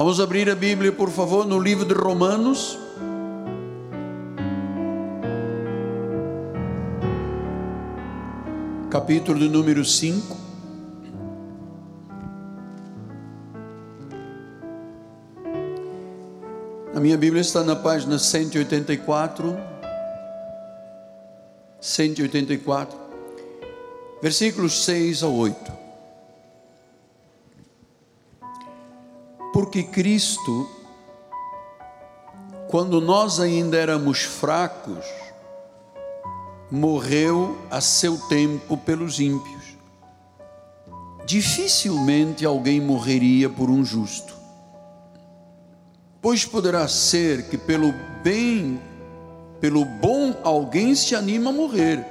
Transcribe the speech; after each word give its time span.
Vamos 0.00 0.18
abrir 0.18 0.48
a 0.48 0.54
Bíblia, 0.54 0.90
por 0.90 1.10
favor, 1.10 1.46
no 1.46 1.60
livro 1.60 1.84
de 1.84 1.92
Romanos. 1.92 2.78
Capítulo 8.88 9.38
de 9.38 9.46
número 9.50 9.84
5. 9.84 10.38
A 16.94 16.98
minha 16.98 17.18
Bíblia 17.18 17.42
está 17.42 17.62
na 17.62 17.76
página 17.76 18.18
184. 18.18 19.54
184, 21.78 22.98
versículos 24.22 24.82
6 24.82 25.22
a 25.22 25.28
8. 25.28 25.79
Porque 29.70 29.84
Cristo, 29.84 30.68
quando 32.66 33.00
nós 33.00 33.38
ainda 33.38 33.76
éramos 33.76 34.22
fracos, 34.22 35.04
morreu 36.68 37.56
a 37.70 37.80
seu 37.80 38.18
tempo 38.18 38.76
pelos 38.76 39.20
ímpios. 39.20 39.76
Dificilmente 41.24 42.44
alguém 42.44 42.80
morreria 42.80 43.48
por 43.48 43.70
um 43.70 43.84
justo. 43.84 44.34
Pois 46.20 46.44
poderá 46.44 46.88
ser 46.88 47.48
que 47.48 47.56
pelo 47.56 47.94
bem 48.24 48.80
pelo 49.60 49.84
bom 49.84 50.34
alguém 50.42 50.96
se 50.96 51.14
anima 51.14 51.50
a 51.50 51.52
morrer. 51.52 52.04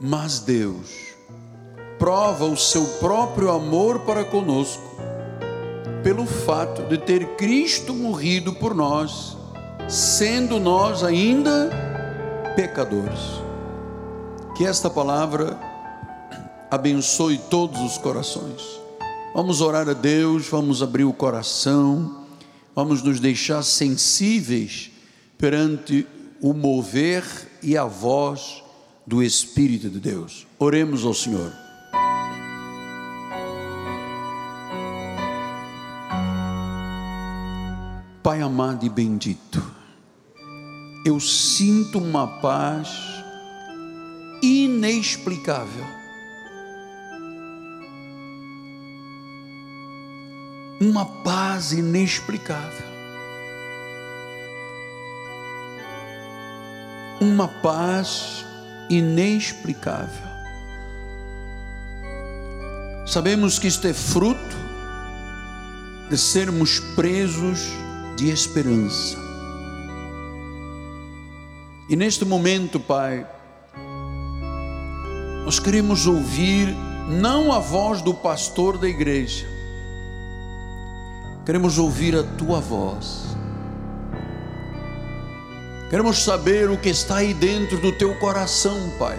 Mas 0.00 0.40
Deus 0.40 1.14
prova 1.98 2.46
o 2.46 2.56
seu 2.56 2.86
próprio 2.98 3.50
amor 3.50 4.00
para 4.00 4.24
conosco, 4.24 4.82
pelo 6.06 6.24
fato 6.24 6.82
de 6.82 6.98
ter 6.98 7.34
Cristo 7.34 7.92
morrido 7.92 8.52
por 8.52 8.76
nós, 8.76 9.36
sendo 9.88 10.60
nós 10.60 11.02
ainda 11.02 11.68
pecadores. 12.54 13.18
Que 14.56 14.64
esta 14.64 14.88
palavra 14.88 15.58
abençoe 16.70 17.38
todos 17.50 17.80
os 17.80 17.98
corações. 17.98 18.62
Vamos 19.34 19.60
orar 19.60 19.88
a 19.88 19.94
Deus, 19.94 20.46
vamos 20.46 20.80
abrir 20.80 21.02
o 21.02 21.12
coração, 21.12 22.24
vamos 22.72 23.02
nos 23.02 23.18
deixar 23.18 23.64
sensíveis 23.64 24.92
perante 25.36 26.06
o 26.40 26.52
mover 26.52 27.24
e 27.60 27.76
a 27.76 27.84
voz 27.84 28.62
do 29.04 29.24
Espírito 29.24 29.90
de 29.90 29.98
Deus. 29.98 30.46
Oremos 30.56 31.04
ao 31.04 31.12
Senhor. 31.12 31.65
Pai 38.26 38.40
amado 38.40 38.84
e 38.84 38.88
bendito, 38.88 39.62
eu 41.04 41.20
sinto 41.20 42.00
uma 42.00 42.26
paz 42.40 42.88
inexplicável. 44.42 45.86
Uma 50.80 51.04
paz 51.22 51.70
inexplicável. 51.70 52.96
uma 57.20 57.46
paz 57.46 58.44
inexplicável. 58.90 60.26
Sabemos 63.06 63.56
que 63.56 63.68
isto 63.68 63.86
é 63.86 63.94
fruto 63.94 64.56
de 66.10 66.18
sermos 66.18 66.80
presos 66.80 67.85
de 68.16 68.30
esperança. 68.30 69.16
E 71.88 71.94
neste 71.94 72.24
momento, 72.24 72.80
Pai, 72.80 73.26
nós 75.44 75.58
queremos 75.58 76.06
ouvir 76.06 76.74
não 77.08 77.52
a 77.52 77.60
voz 77.60 78.02
do 78.02 78.12
pastor 78.12 78.78
da 78.78 78.88
igreja, 78.88 79.46
queremos 81.44 81.78
ouvir 81.78 82.16
a 82.16 82.24
tua 82.24 82.60
voz 82.60 83.26
Queremos 85.88 86.24
saber 86.24 86.68
o 86.68 86.76
que 86.76 86.88
está 86.88 87.18
aí 87.18 87.32
dentro 87.32 87.78
do 87.78 87.92
teu 87.92 88.12
coração, 88.16 88.90
Pai. 88.98 89.16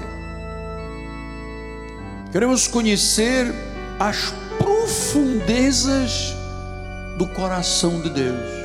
Queremos 2.29 2.67
conhecer 2.67 3.53
as 3.97 4.33
profundezas 4.57 6.35
do 7.17 7.25
coração 7.27 8.01
de 8.01 8.09
Deus. 8.09 8.56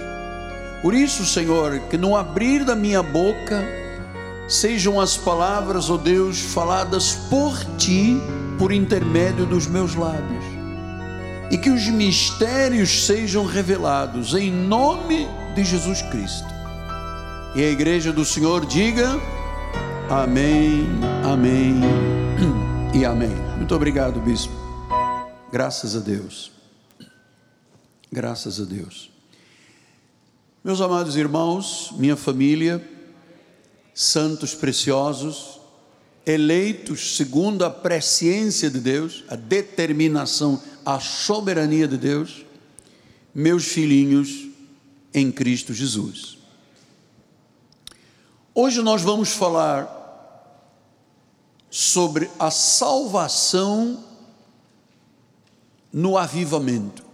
Por 0.82 0.94
isso, 0.94 1.24
Senhor, 1.24 1.78
que 1.88 1.96
no 1.96 2.16
abrir 2.16 2.64
da 2.64 2.74
minha 2.74 3.04
boca 3.04 3.64
sejam 4.48 5.00
as 5.00 5.16
palavras, 5.16 5.88
ó 5.88 5.94
oh 5.94 5.98
Deus, 5.98 6.40
faladas 6.40 7.14
por 7.30 7.56
ti, 7.78 8.16
por 8.58 8.72
intermédio 8.72 9.46
dos 9.46 9.68
meus 9.68 9.94
lábios, 9.94 10.44
e 11.52 11.56
que 11.56 11.70
os 11.70 11.86
mistérios 11.86 13.06
sejam 13.06 13.46
revelados 13.46 14.34
em 14.34 14.50
nome 14.50 15.28
de 15.54 15.62
Jesus 15.62 16.02
Cristo. 16.02 16.52
E 17.54 17.62
a 17.62 17.70
igreja 17.70 18.12
do 18.12 18.24
Senhor 18.24 18.66
diga: 18.66 19.20
Amém, 20.10 20.86
Amém 21.24 21.80
e 22.92 23.04
Amém. 23.04 23.36
Muito 23.56 23.74
obrigado, 23.74 24.20
bispo. 24.20 24.52
Graças 25.52 25.94
a 25.94 26.00
Deus. 26.00 26.50
Graças 28.10 28.60
a 28.60 28.64
Deus. 28.64 29.11
Meus 30.64 30.80
amados 30.80 31.16
irmãos, 31.16 31.92
minha 31.96 32.16
família, 32.16 32.80
santos 33.92 34.54
preciosos, 34.54 35.60
eleitos 36.24 37.16
segundo 37.16 37.64
a 37.64 37.70
presciência 37.70 38.70
de 38.70 38.78
Deus, 38.78 39.24
a 39.26 39.34
determinação, 39.34 40.62
a 40.86 41.00
soberania 41.00 41.88
de 41.88 41.96
Deus, 41.96 42.46
meus 43.34 43.64
filhinhos 43.64 44.50
em 45.12 45.32
Cristo 45.32 45.74
Jesus. 45.74 46.38
Hoje 48.54 48.82
nós 48.82 49.02
vamos 49.02 49.30
falar 49.30 49.98
sobre 51.68 52.30
a 52.38 52.52
salvação 52.52 54.04
no 55.92 56.16
avivamento. 56.16 57.11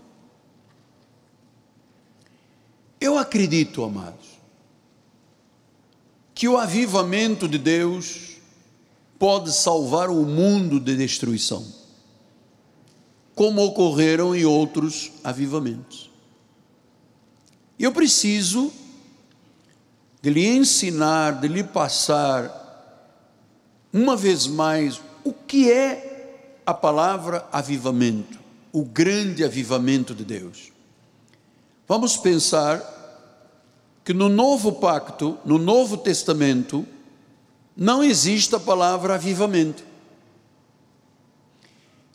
Eu 3.01 3.17
acredito, 3.17 3.85
amados, 3.85 4.39
que 6.35 6.49
o 6.49 6.57
avivamento 6.57 7.49
de 7.49 7.59
Deus 7.59 8.37
pode 9.19 9.53
salvar 9.53 10.09
o 10.11 10.25
mundo 10.25 10.79
de 10.79 10.97
destruição, 10.97 11.67
como 13.35 13.63
ocorreram 13.65 14.35
em 14.35 14.45
outros 14.45 15.13
avivamentos. 15.23 16.11
Eu 17.79 17.93
preciso 17.93 18.73
de 20.21 20.31
lhe 20.31 20.47
ensinar, 20.47 21.41
de 21.41 21.49
lhe 21.49 21.63
passar, 21.63 22.67
uma 23.93 24.17
vez 24.17 24.47
mais, 24.47 25.01
o 25.25 25.33
que 25.33 25.71
é 25.71 26.61
a 26.67 26.75
palavra 26.75 27.47
avivamento, 27.53 28.39
o 28.73 28.85
grande 28.85 29.45
avivamento 29.45 30.15
de 30.15 30.25
Deus. 30.25 30.73
Vamos 31.89 32.19
pensar 32.19 32.97
que 34.05 34.13
no 34.13 34.29
novo 34.29 34.73
pacto, 34.73 35.39
no 35.45 35.59
Novo 35.59 35.97
Testamento, 35.97 36.87
não 37.75 38.05
existe 38.05 38.55
a 38.55 38.61
palavra 38.61 39.15
avivamento. 39.15 39.83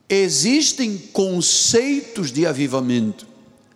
Existem 0.07 0.95
conceitos 0.97 2.31
de 2.31 2.45
avivamento, 2.45 3.25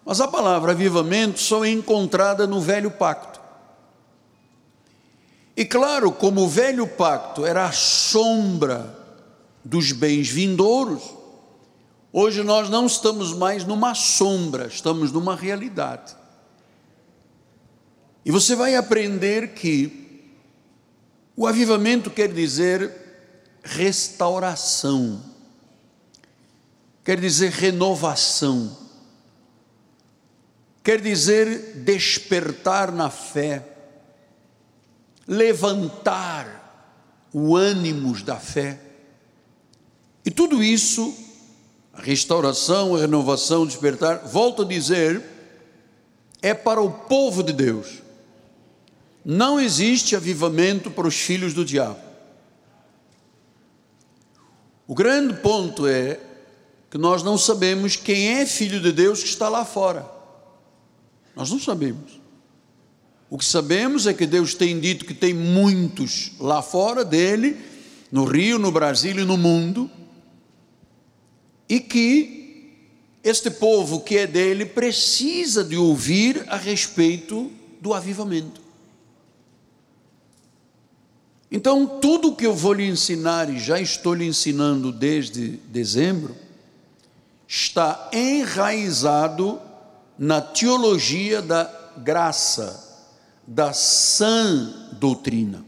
mas 0.06 0.22
a 0.22 0.28
palavra 0.28 0.74
avivamento 0.74 1.40
só 1.40 1.66
é 1.66 1.70
encontrada 1.70 2.46
no 2.46 2.62
Velho 2.62 2.92
Pacto. 2.92 3.42
E 5.56 5.66
claro, 5.66 6.12
como 6.12 6.42
o 6.42 6.48
velho 6.48 6.86
pacto 6.86 7.44
era 7.44 7.66
a 7.66 7.72
sombra 7.72 8.96
dos 9.66 9.92
bens 9.92 10.30
vindouros, 10.30 11.17
hoje 12.20 12.44
nós 12.44 12.70
não 12.70 12.86
estamos 12.86 13.34
mais 13.34 13.64
numa 13.64 13.94
sombra, 13.94 14.68
estamos 14.68 15.12
numa 15.12 15.36
realidade. 15.36 16.16
E 18.26 18.32
você 18.32 18.56
vai 18.56 18.76
aprender 18.76 19.54
que 19.54 20.34
o 21.36 21.46
avivamento 21.46 22.10
quer 22.10 22.34
dizer 22.34 22.92
restauração, 23.64 25.22
quer 27.04 27.20
dizer 27.20 27.52
renovação, 27.52 28.76
quer 30.84 31.02
dizer 31.02 31.84
despertar 31.84 32.92
na 32.92 33.10
fé 33.10 33.78
levantar 35.28 37.28
o 37.34 37.56
ânimo 37.56 38.14
da 38.24 38.38
fé. 38.38 38.80
E 40.26 40.32
tudo 40.32 40.64
isso 40.64 41.27
A 41.98 42.02
restauração, 42.02 42.96
a 42.96 43.00
renovação, 43.00 43.64
o 43.64 43.68
despertar, 43.68 44.28
volto 44.28 44.62
a 44.62 44.66
dizer, 44.66 45.24
é 46.44 46.54
para 46.54 46.80
o 46.80 46.92
povo 46.92 47.42
de 47.42 47.52
Deus. 47.52 48.04
Não 49.26 49.60
existe 49.60 50.16
avivamento 50.16 50.92
para 50.92 51.08
os 51.08 51.16
filhos 51.16 51.54
do 51.56 51.66
diabo. 51.66 52.00
O 54.88 54.94
grande 54.94 55.34
ponto 55.42 55.88
é 55.88 56.20
que 56.90 56.98
nós 56.98 57.24
não 57.24 57.38
sabemos 57.38 57.96
quem 57.96 58.30
é 58.38 58.46
filho 58.46 58.80
de 58.80 58.92
Deus 58.92 59.24
que 59.24 59.30
está 59.30 59.50
lá 59.50 59.66
fora. 59.66 60.10
Nós 61.36 61.50
não 61.50 61.60
sabemos. 61.60 62.22
O 63.30 63.38
que 63.38 63.44
sabemos 63.44 64.08
é 64.08 64.14
que 64.14 64.26
Deus 64.26 64.54
tem 64.54 64.80
dito 64.80 65.04
que 65.04 65.14
tem 65.14 65.34
muitos 65.34 66.32
lá 66.40 66.62
fora 66.62 67.04
dele, 67.04 67.58
no 68.10 68.24
Rio, 68.24 68.58
no 68.58 68.72
Brasil 68.72 69.20
e 69.20 69.26
no 69.26 69.36
mundo, 69.36 69.92
e 71.70 71.80
que 71.80 72.74
este 73.24 73.52
povo 73.52 74.02
que 74.02 74.18
é 74.18 74.28
dele 74.28 74.66
precisa 74.66 75.64
de 75.64 75.76
ouvir 75.76 76.46
a 76.48 76.56
respeito 76.56 77.52
do 77.82 77.94
avivamento. 77.94 78.62
Então, 81.52 82.00
tudo 82.00 82.36
que 82.36 82.46
eu 82.46 82.54
vou 82.54 82.74
lhe 82.74 82.88
ensinar, 82.88 83.50
e 83.50 83.58
já 83.58 83.80
estou 83.80 84.14
lhe 84.14 84.26
ensinando 84.26 84.92
desde 84.92 85.58
dezembro, 85.70 86.36
está 87.48 88.10
enraizado 88.12 89.60
na 90.18 90.42
teologia 90.42 91.42
da 91.42 91.72
graça, 91.98 92.84
da 93.46 93.72
sã 93.72 94.90
doutrina. 95.00 95.66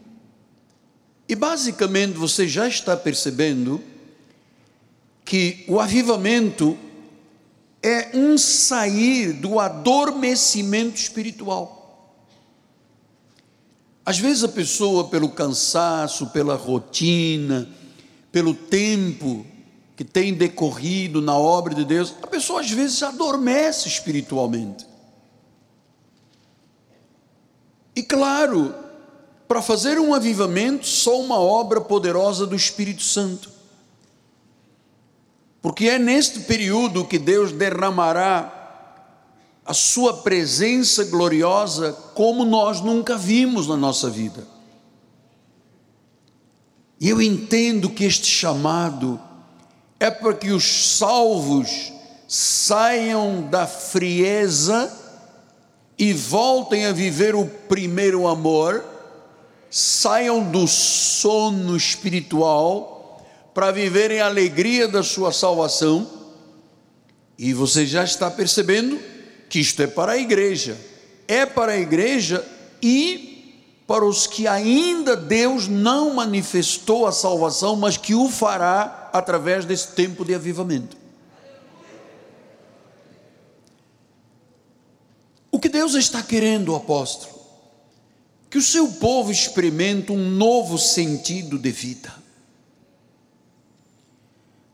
E 1.27 1.35
basicamente 1.35 2.13
você 2.13 2.47
já 2.47 2.67
está 2.67 2.97
percebendo 2.97 3.81
que 5.29 5.63
o 5.67 5.79
avivamento 5.79 6.75
é 7.83 8.17
um 8.17 8.35
sair 8.35 9.31
do 9.31 9.59
adormecimento 9.59 10.95
espiritual. 10.95 12.15
Às 14.03 14.17
vezes 14.17 14.43
a 14.43 14.47
pessoa, 14.47 15.07
pelo 15.07 15.29
cansaço, 15.29 16.31
pela 16.31 16.55
rotina, 16.55 17.69
pelo 18.31 18.55
tempo 18.55 19.45
que 19.95 20.03
tem 20.03 20.33
decorrido 20.33 21.21
na 21.21 21.37
obra 21.37 21.75
de 21.75 21.85
Deus, 21.85 22.15
a 22.23 22.25
pessoa 22.25 22.61
às 22.61 22.71
vezes 22.71 23.03
adormece 23.03 23.87
espiritualmente. 23.87 24.83
E 27.95 28.01
claro, 28.01 28.73
para 29.47 29.61
fazer 29.61 29.99
um 29.99 30.11
avivamento, 30.11 30.87
só 30.87 31.21
uma 31.21 31.39
obra 31.39 31.79
poderosa 31.79 32.47
do 32.47 32.55
Espírito 32.55 33.03
Santo. 33.03 33.58
Porque 35.61 35.89
é 35.89 35.99
neste 35.99 36.41
período 36.41 37.05
que 37.05 37.19
Deus 37.19 37.51
derramará 37.51 38.55
a 39.65 39.73
Sua 39.73 40.17
presença 40.17 41.03
gloriosa 41.05 41.93
como 42.15 42.45
nós 42.45 42.81
nunca 42.81 43.17
vimos 43.17 43.67
na 43.67 43.77
nossa 43.77 44.09
vida. 44.09 44.47
E 46.99 47.09
eu 47.09 47.21
entendo 47.21 47.89
que 47.89 48.03
este 48.03 48.27
chamado 48.27 49.19
é 49.99 50.09
para 50.09 50.33
que 50.33 50.51
os 50.51 50.97
salvos 50.97 51.93
saiam 52.27 53.41
da 53.49 53.67
frieza 53.67 54.91
e 55.97 56.13
voltem 56.13 56.85
a 56.85 56.91
viver 56.91 57.35
o 57.35 57.45
primeiro 57.45 58.27
amor, 58.27 58.83
saiam 59.69 60.43
do 60.43 60.67
sono 60.67 61.75
espiritual 61.75 62.98
para 63.59 63.71
viverem 63.71 64.21
a 64.21 64.27
alegria 64.27 64.87
da 64.87 65.03
sua 65.03 65.33
salvação. 65.33 66.09
E 67.37 67.53
você 67.53 67.85
já 67.85 68.05
está 68.05 68.31
percebendo 68.31 68.97
que 69.49 69.59
isto 69.59 69.83
é 69.83 69.87
para 69.87 70.13
a 70.13 70.17
igreja, 70.17 70.77
é 71.27 71.45
para 71.45 71.73
a 71.73 71.77
igreja 71.77 72.41
e 72.81 73.75
para 73.85 74.05
os 74.05 74.25
que 74.25 74.47
ainda 74.47 75.13
Deus 75.13 75.67
não 75.67 76.13
manifestou 76.13 77.05
a 77.05 77.11
salvação, 77.11 77.75
mas 77.75 77.97
que 77.97 78.15
o 78.15 78.29
fará 78.29 79.09
através 79.11 79.65
desse 79.65 79.89
tempo 79.89 80.23
de 80.23 80.33
avivamento. 80.33 80.95
O 85.51 85.59
que 85.59 85.67
Deus 85.67 85.95
está 85.95 86.23
querendo, 86.23 86.73
apóstolo? 86.73 87.37
Que 88.49 88.57
o 88.57 88.61
seu 88.61 88.87
povo 88.87 89.29
experimente 89.29 90.13
um 90.13 90.29
novo 90.29 90.77
sentido 90.77 91.59
de 91.59 91.71
vida. 91.71 92.28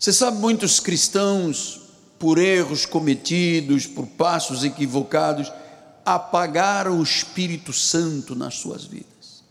Você 0.05 0.13
sabe, 0.13 0.37
muitos 0.37 0.79
cristãos 0.79 1.81
por 2.19 2.37
erros 2.37 2.85
cometidos, 2.85 3.87
por 3.87 4.05
passos 4.05 4.63
equivocados, 4.63 5.51
apagaram 6.05 6.99
o 6.99 7.03
Espírito 7.03 7.73
Santo 7.73 8.35
nas 8.35 8.53
suas 8.53 8.85
vidas, 8.85 9.43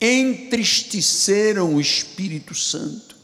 entristeceram 0.00 1.76
o 1.76 1.80
Espírito 1.80 2.56
Santo. 2.56 3.14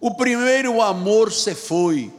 O 0.00 0.16
primeiro 0.16 0.82
amor 0.82 1.32
se 1.32 1.54
foi, 1.54 2.12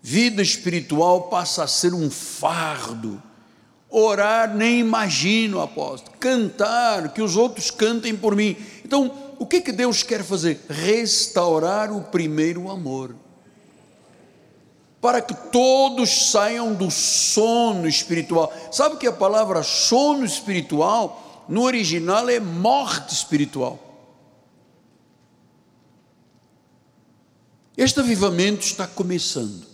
vida 0.00 0.40
espiritual 0.40 1.22
passa 1.22 1.64
a 1.64 1.66
ser 1.66 1.94
um 1.94 2.08
fardo. 2.08 3.20
Orar, 3.90 4.56
nem 4.56 4.78
imagino, 4.78 5.60
apóstolo. 5.60 6.16
Cantar, 6.18 7.12
que 7.12 7.20
os 7.20 7.36
outros 7.36 7.72
cantem 7.72 8.16
por 8.16 8.36
mim. 8.36 8.56
Então, 8.84 9.31
o 9.42 9.46
que, 9.46 9.60
que 9.60 9.72
Deus 9.72 10.04
quer 10.04 10.22
fazer? 10.22 10.64
Restaurar 10.68 11.90
o 11.90 12.00
primeiro 12.00 12.70
amor. 12.70 13.16
Para 15.00 15.20
que 15.20 15.34
todos 15.34 16.30
saiam 16.30 16.72
do 16.72 16.92
sono 16.92 17.88
espiritual. 17.88 18.52
Sabe 18.70 18.98
que 18.98 19.06
a 19.08 19.12
palavra 19.12 19.64
sono 19.64 20.24
espiritual, 20.24 21.44
no 21.48 21.62
original, 21.62 22.28
é 22.28 22.38
morte 22.38 23.12
espiritual. 23.12 23.80
Este 27.76 27.98
avivamento 27.98 28.64
está 28.64 28.86
começando. 28.86 29.66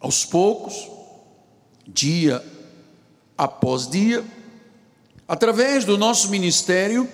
Aos 0.00 0.24
poucos, 0.24 0.90
dia 1.86 2.42
após 3.36 3.86
dia, 3.86 4.24
através 5.28 5.84
do 5.84 5.98
nosso 5.98 6.30
ministério, 6.30 7.06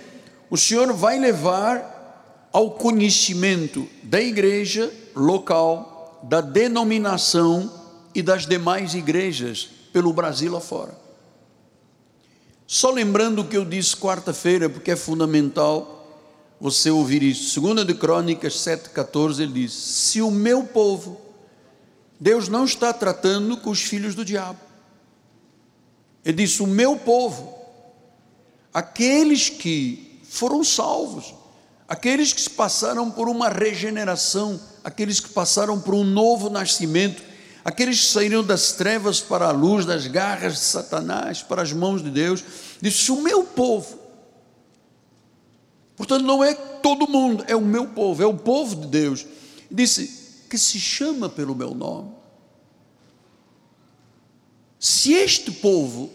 o 0.51 0.57
Senhor 0.57 0.93
vai 0.93 1.19
levar 1.19 2.49
ao 2.53 2.73
conhecimento 2.73 3.89
da 4.03 4.21
igreja 4.21 4.93
local, 5.15 6.21
da 6.25 6.41
denominação 6.41 7.73
e 8.13 8.21
das 8.21 8.47
demais 8.47 8.95
igrejas 8.95 9.71
pelo 9.93 10.13
Brasil 10.13 10.57
afora. 10.57 10.99
Só 12.67 12.91
lembrando 12.91 13.43
o 13.43 13.45
que 13.47 13.57
eu 13.57 13.65
disse 13.65 13.97
quarta-feira, 13.97 14.69
porque 14.69 14.91
é 14.91 14.97
fundamental 14.97 15.97
você 16.61 16.91
ouvir 16.91 17.23
isso. 17.23 17.51
Segunda 17.51 17.85
de 17.85 17.95
Crônicas 17.95 18.55
7,14, 18.55 19.41
ele 19.41 19.53
diz: 19.53 19.73
Se 19.73 20.21
o 20.21 20.31
meu 20.31 20.65
povo, 20.65 21.21
Deus 22.19 22.49
não 22.49 22.65
está 22.65 22.93
tratando 22.93 23.57
com 23.57 23.71
os 23.71 23.83
filhos 23.83 24.15
do 24.15 24.25
diabo. 24.25 24.59
Ele 26.25 26.45
disse: 26.45 26.63
O 26.63 26.67
meu 26.67 26.97
povo, 26.97 27.55
aqueles 28.73 29.49
que 29.49 30.10
foram 30.31 30.63
salvos. 30.63 31.35
Aqueles 31.89 32.33
que 32.33 32.49
passaram 32.51 33.11
por 33.11 33.29
uma 33.29 33.49
regeneração, 33.49 34.61
aqueles 34.85 35.19
que 35.19 35.29
passaram 35.31 35.81
por 35.81 35.93
um 35.93 36.05
novo 36.05 36.49
nascimento, 36.49 37.21
aqueles 37.65 38.01
que 38.01 38.13
saíram 38.13 38.45
das 38.45 38.71
trevas 38.73 39.21
para 39.21 39.49
a 39.49 39.51
luz, 39.51 39.85
das 39.85 40.07
garras 40.07 40.53
de 40.53 40.61
Satanás 40.61 41.43
para 41.43 41.63
as 41.63 41.73
mãos 41.73 42.01
de 42.01 42.11
Deus, 42.11 42.45
disse: 42.81 43.11
O 43.11 43.21
meu 43.21 43.43
povo. 43.43 43.99
Portanto, 45.97 46.25
não 46.25 46.45
é 46.45 46.55
todo 46.55 47.11
mundo, 47.11 47.45
é 47.49 47.57
o 47.57 47.61
meu 47.61 47.89
povo, 47.89 48.23
é 48.23 48.27
o 48.27 48.37
povo 48.37 48.77
de 48.77 48.87
Deus. 48.87 49.27
Disse: 49.69 50.45
Que 50.49 50.57
se 50.57 50.79
chama 50.79 51.29
pelo 51.29 51.57
meu 51.57 51.75
nome. 51.75 52.13
Se 54.79 55.13
este 55.13 55.51
povo 55.51 56.09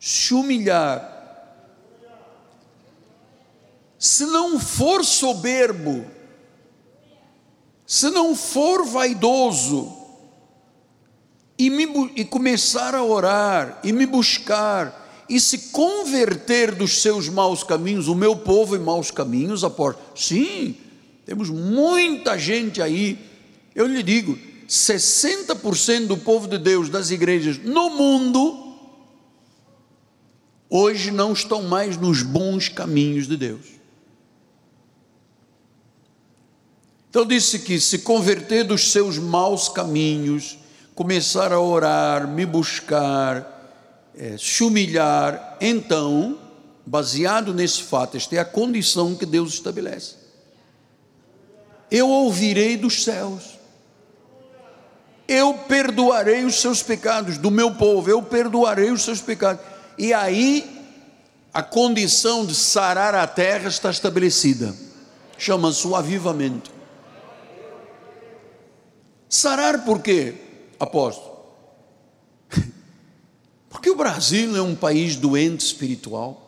se 0.00 0.32
humilhar 0.32 1.13
se 4.04 4.26
não 4.26 4.60
for 4.60 5.02
soberbo, 5.02 6.04
se 7.86 8.10
não 8.10 8.36
for 8.36 8.84
vaidoso, 8.84 9.96
e, 11.58 11.70
me, 11.70 12.12
e 12.14 12.22
começar 12.22 12.94
a 12.94 13.02
orar, 13.02 13.80
e 13.82 13.94
me 13.94 14.04
buscar, 14.04 15.24
e 15.26 15.40
se 15.40 15.70
converter 15.70 16.74
dos 16.74 17.00
seus 17.00 17.30
maus 17.30 17.64
caminhos, 17.64 18.06
o 18.06 18.14
meu 18.14 18.36
povo 18.36 18.76
em 18.76 18.78
maus 18.78 19.10
caminhos, 19.10 19.64
aporta. 19.64 20.02
Sim, 20.14 20.76
temos 21.24 21.48
muita 21.48 22.38
gente 22.38 22.82
aí, 22.82 23.18
eu 23.74 23.86
lhe 23.86 24.02
digo, 24.02 24.38
60% 24.68 26.08
do 26.08 26.18
povo 26.18 26.46
de 26.46 26.58
Deus 26.58 26.90
das 26.90 27.10
igrejas 27.10 27.56
no 27.56 27.88
mundo, 27.88 28.76
hoje 30.68 31.10
não 31.10 31.32
estão 31.32 31.62
mais 31.62 31.96
nos 31.96 32.22
bons 32.22 32.68
caminhos 32.68 33.26
de 33.26 33.38
Deus. 33.38 33.73
Então 37.14 37.24
disse 37.24 37.60
que 37.60 37.78
se 37.78 38.00
converter 38.00 38.64
dos 38.64 38.90
seus 38.90 39.18
maus 39.18 39.68
caminhos, 39.68 40.58
começar 40.96 41.52
a 41.52 41.60
orar, 41.60 42.26
me 42.26 42.44
buscar, 42.44 43.70
é, 44.18 44.36
se 44.36 44.64
humilhar, 44.64 45.56
então, 45.60 46.36
baseado 46.84 47.54
nesse 47.54 47.84
fato, 47.84 48.16
esta 48.16 48.34
é 48.34 48.40
a 48.40 48.44
condição 48.44 49.14
que 49.14 49.24
Deus 49.24 49.54
estabelece. 49.54 50.16
Eu 51.88 52.08
ouvirei 52.08 52.76
dos 52.76 53.04
céus, 53.04 53.60
eu 55.28 55.54
perdoarei 55.68 56.44
os 56.44 56.56
seus 56.56 56.82
pecados, 56.82 57.38
do 57.38 57.48
meu 57.48 57.76
povo, 57.76 58.10
eu 58.10 58.22
perdoarei 58.22 58.90
os 58.90 59.02
seus 59.02 59.20
pecados. 59.20 59.64
E 59.96 60.12
aí 60.12 60.84
a 61.52 61.62
condição 61.62 62.44
de 62.44 62.56
sarar 62.56 63.14
a 63.14 63.24
terra 63.24 63.68
está 63.68 63.88
estabelecida. 63.88 64.74
Chama-se 65.38 65.86
o 65.86 65.94
avivamento. 65.94 66.73
Sarar 69.34 69.84
por 69.84 70.00
quê, 70.00 70.32
apóstolo? 70.78 71.44
Porque 73.68 73.90
o 73.90 73.96
Brasil 73.96 74.56
é 74.56 74.62
um 74.62 74.76
país 74.76 75.16
doente 75.16 75.58
espiritual. 75.66 76.40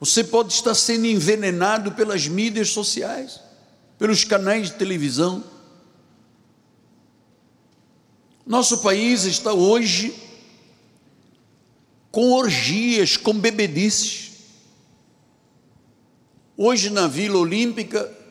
Você 0.00 0.24
pode 0.24 0.52
estar 0.52 0.74
sendo 0.74 1.06
envenenado 1.06 1.92
pelas 1.92 2.26
mídias 2.26 2.70
sociais, 2.70 3.38
pelos 4.00 4.24
canais 4.24 4.66
de 4.66 4.78
televisão. 4.78 5.44
Nosso 8.44 8.78
país 8.78 9.22
está 9.22 9.52
hoje 9.52 10.12
com 12.10 12.32
orgias, 12.32 13.16
com 13.16 13.32
bebedices. 13.32 14.32
Hoje 16.56 16.90
na 16.90 17.06
Vila 17.06 17.38
Olímpica 17.38 18.23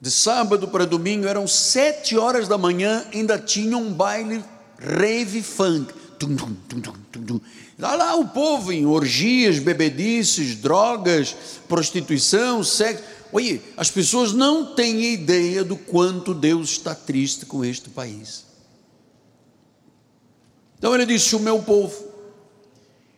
de 0.00 0.10
sábado 0.10 0.68
para 0.68 0.86
domingo, 0.86 1.26
eram 1.26 1.46
sete 1.46 2.16
horas 2.16 2.46
da 2.46 2.58
manhã, 2.58 3.04
ainda 3.12 3.38
tinha 3.38 3.76
um 3.76 3.92
baile 3.92 4.44
rave 4.78 5.42
funk. 5.42 5.92
Tum, 6.18 6.34
tum, 6.34 6.80
tum, 6.80 7.40
lá, 7.78 7.94
lá 7.94 8.14
o 8.16 8.28
povo 8.28 8.72
em 8.72 8.86
orgias, 8.86 9.58
bebedices, 9.58 10.56
drogas, 10.56 11.36
prostituição, 11.68 12.64
sexo. 12.64 13.04
Oi, 13.32 13.62
as 13.76 13.90
pessoas 13.90 14.32
não 14.32 14.74
têm 14.74 15.12
ideia 15.12 15.62
do 15.62 15.76
quanto 15.76 16.32
Deus 16.32 16.70
está 16.70 16.94
triste 16.94 17.44
com 17.44 17.64
este 17.64 17.90
país. 17.90 18.46
Então 20.78 20.94
ele 20.94 21.04
disse: 21.04 21.36
O 21.36 21.40
meu 21.40 21.60
povo. 21.62 22.06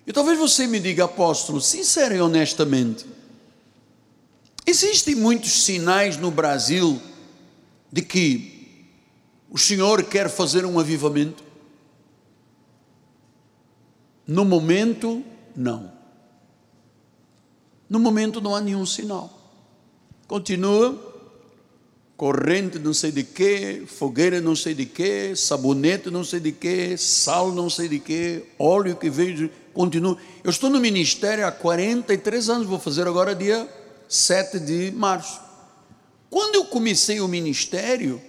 E 0.06 0.12
talvez 0.12 0.38
você 0.38 0.66
me 0.66 0.80
diga, 0.80 1.04
apóstolo, 1.04 1.60
sincero 1.60 2.16
e 2.16 2.20
honestamente, 2.20 3.04
Existem 4.68 5.14
muitos 5.14 5.64
sinais 5.64 6.18
no 6.18 6.30
Brasil 6.30 7.00
de 7.90 8.02
que 8.02 8.86
o 9.48 9.56
Senhor 9.56 10.02
quer 10.02 10.28
fazer 10.28 10.66
um 10.66 10.78
avivamento? 10.78 11.42
No 14.26 14.44
momento, 14.44 15.24
não. 15.56 15.90
No 17.88 17.98
momento 17.98 18.42
não 18.42 18.54
há 18.54 18.60
nenhum 18.60 18.84
sinal. 18.84 19.32
Continua 20.26 21.02
corrente 22.14 22.78
não 22.78 22.92
sei 22.92 23.10
de 23.10 23.24
quê, 23.24 23.84
fogueira 23.86 24.38
não 24.38 24.54
sei 24.54 24.74
de 24.74 24.84
quê, 24.84 25.34
sabonete 25.34 26.10
não 26.10 26.22
sei 26.22 26.40
de 26.40 26.52
quê, 26.52 26.94
sal 26.98 27.52
não 27.52 27.70
sei 27.70 27.88
de 27.88 28.00
quê, 28.00 28.44
óleo 28.58 28.96
que 28.96 29.08
veio, 29.08 29.50
continua. 29.72 30.18
Eu 30.44 30.50
estou 30.50 30.68
no 30.68 30.78
ministério 30.78 31.46
há 31.46 31.50
43 31.50 32.50
anos, 32.50 32.66
vou 32.66 32.78
fazer 32.78 33.08
agora 33.08 33.34
dia 33.34 33.66
7 34.08 34.58
de 34.58 34.90
março. 34.92 35.40
Quando 36.30 36.56
eu 36.56 36.64
comecei 36.64 37.20
o 37.20 37.28
ministério, 37.28 38.20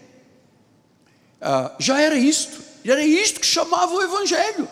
ah, 1.42 1.74
já 1.80 2.02
era 2.02 2.16
isto, 2.16 2.62
já 2.84 2.94
era 2.94 3.04
isto 3.04 3.40
que 3.40 3.46
chamava 3.46 3.94
o 3.94 4.02
Evangelho. 4.02 4.68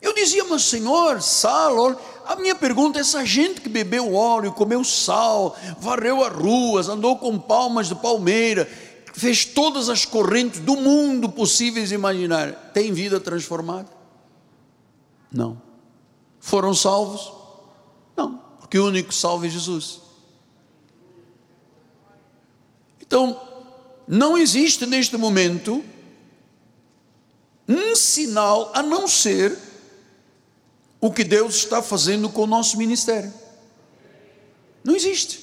Eu 0.00 0.12
dizia, 0.14 0.44
mas 0.44 0.62
Senhor, 0.62 1.22
sal, 1.22 1.76
óleo. 1.78 1.98
A 2.26 2.36
minha 2.36 2.54
pergunta 2.54 2.98
é: 2.98 3.00
essa 3.00 3.24
gente 3.24 3.60
que 3.60 3.68
bebeu 3.68 4.14
óleo, 4.14 4.52
comeu 4.52 4.84
sal, 4.84 5.56
varreu 5.78 6.22
as 6.22 6.32
ruas, 6.32 6.88
andou 6.88 7.16
com 7.16 7.38
palmas 7.38 7.88
de 7.88 7.94
palmeira, 7.94 8.68
fez 9.14 9.44
todas 9.44 9.88
as 9.88 10.04
correntes 10.04 10.60
do 10.60 10.76
mundo 10.76 11.28
possíveis 11.30 11.90
e 11.90 11.94
imaginar, 11.94 12.52
tem 12.74 12.92
vida 12.92 13.18
transformada? 13.18 13.88
Não. 15.32 15.60
Foram 16.38 16.74
salvos? 16.74 17.32
Não 18.16 18.43
que 18.74 18.78
o 18.80 18.88
único 18.88 19.14
salvo 19.14 19.46
é 19.46 19.48
Jesus. 19.48 20.00
Então, 23.00 23.40
não 24.04 24.36
existe 24.36 24.84
neste 24.84 25.16
momento 25.16 25.84
um 27.68 27.94
sinal 27.94 28.72
a 28.74 28.82
não 28.82 29.06
ser 29.06 29.56
o 31.00 31.12
que 31.12 31.22
Deus 31.22 31.54
está 31.54 31.80
fazendo 31.80 32.28
com 32.28 32.42
o 32.42 32.46
nosso 32.48 32.76
ministério. 32.76 33.32
Não 34.82 34.96
existe. 34.96 35.38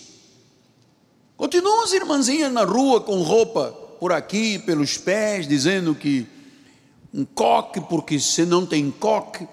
Continuam 1.37 1.85
as 1.85 1.93
irmãzinhas 1.93 2.51
na 2.51 2.65
rua 2.65 2.99
com 2.99 3.21
roupa 3.21 3.71
por 3.97 4.11
aqui, 4.11 4.59
pelos 4.59 4.97
pés, 4.97 5.47
dizendo 5.47 5.95
que 5.95 6.27
um 7.13 7.23
coque, 7.23 7.79
porque 7.79 8.19
se 8.19 8.45
não 8.45 8.65
tem 8.65 8.91
coque, 8.91 9.47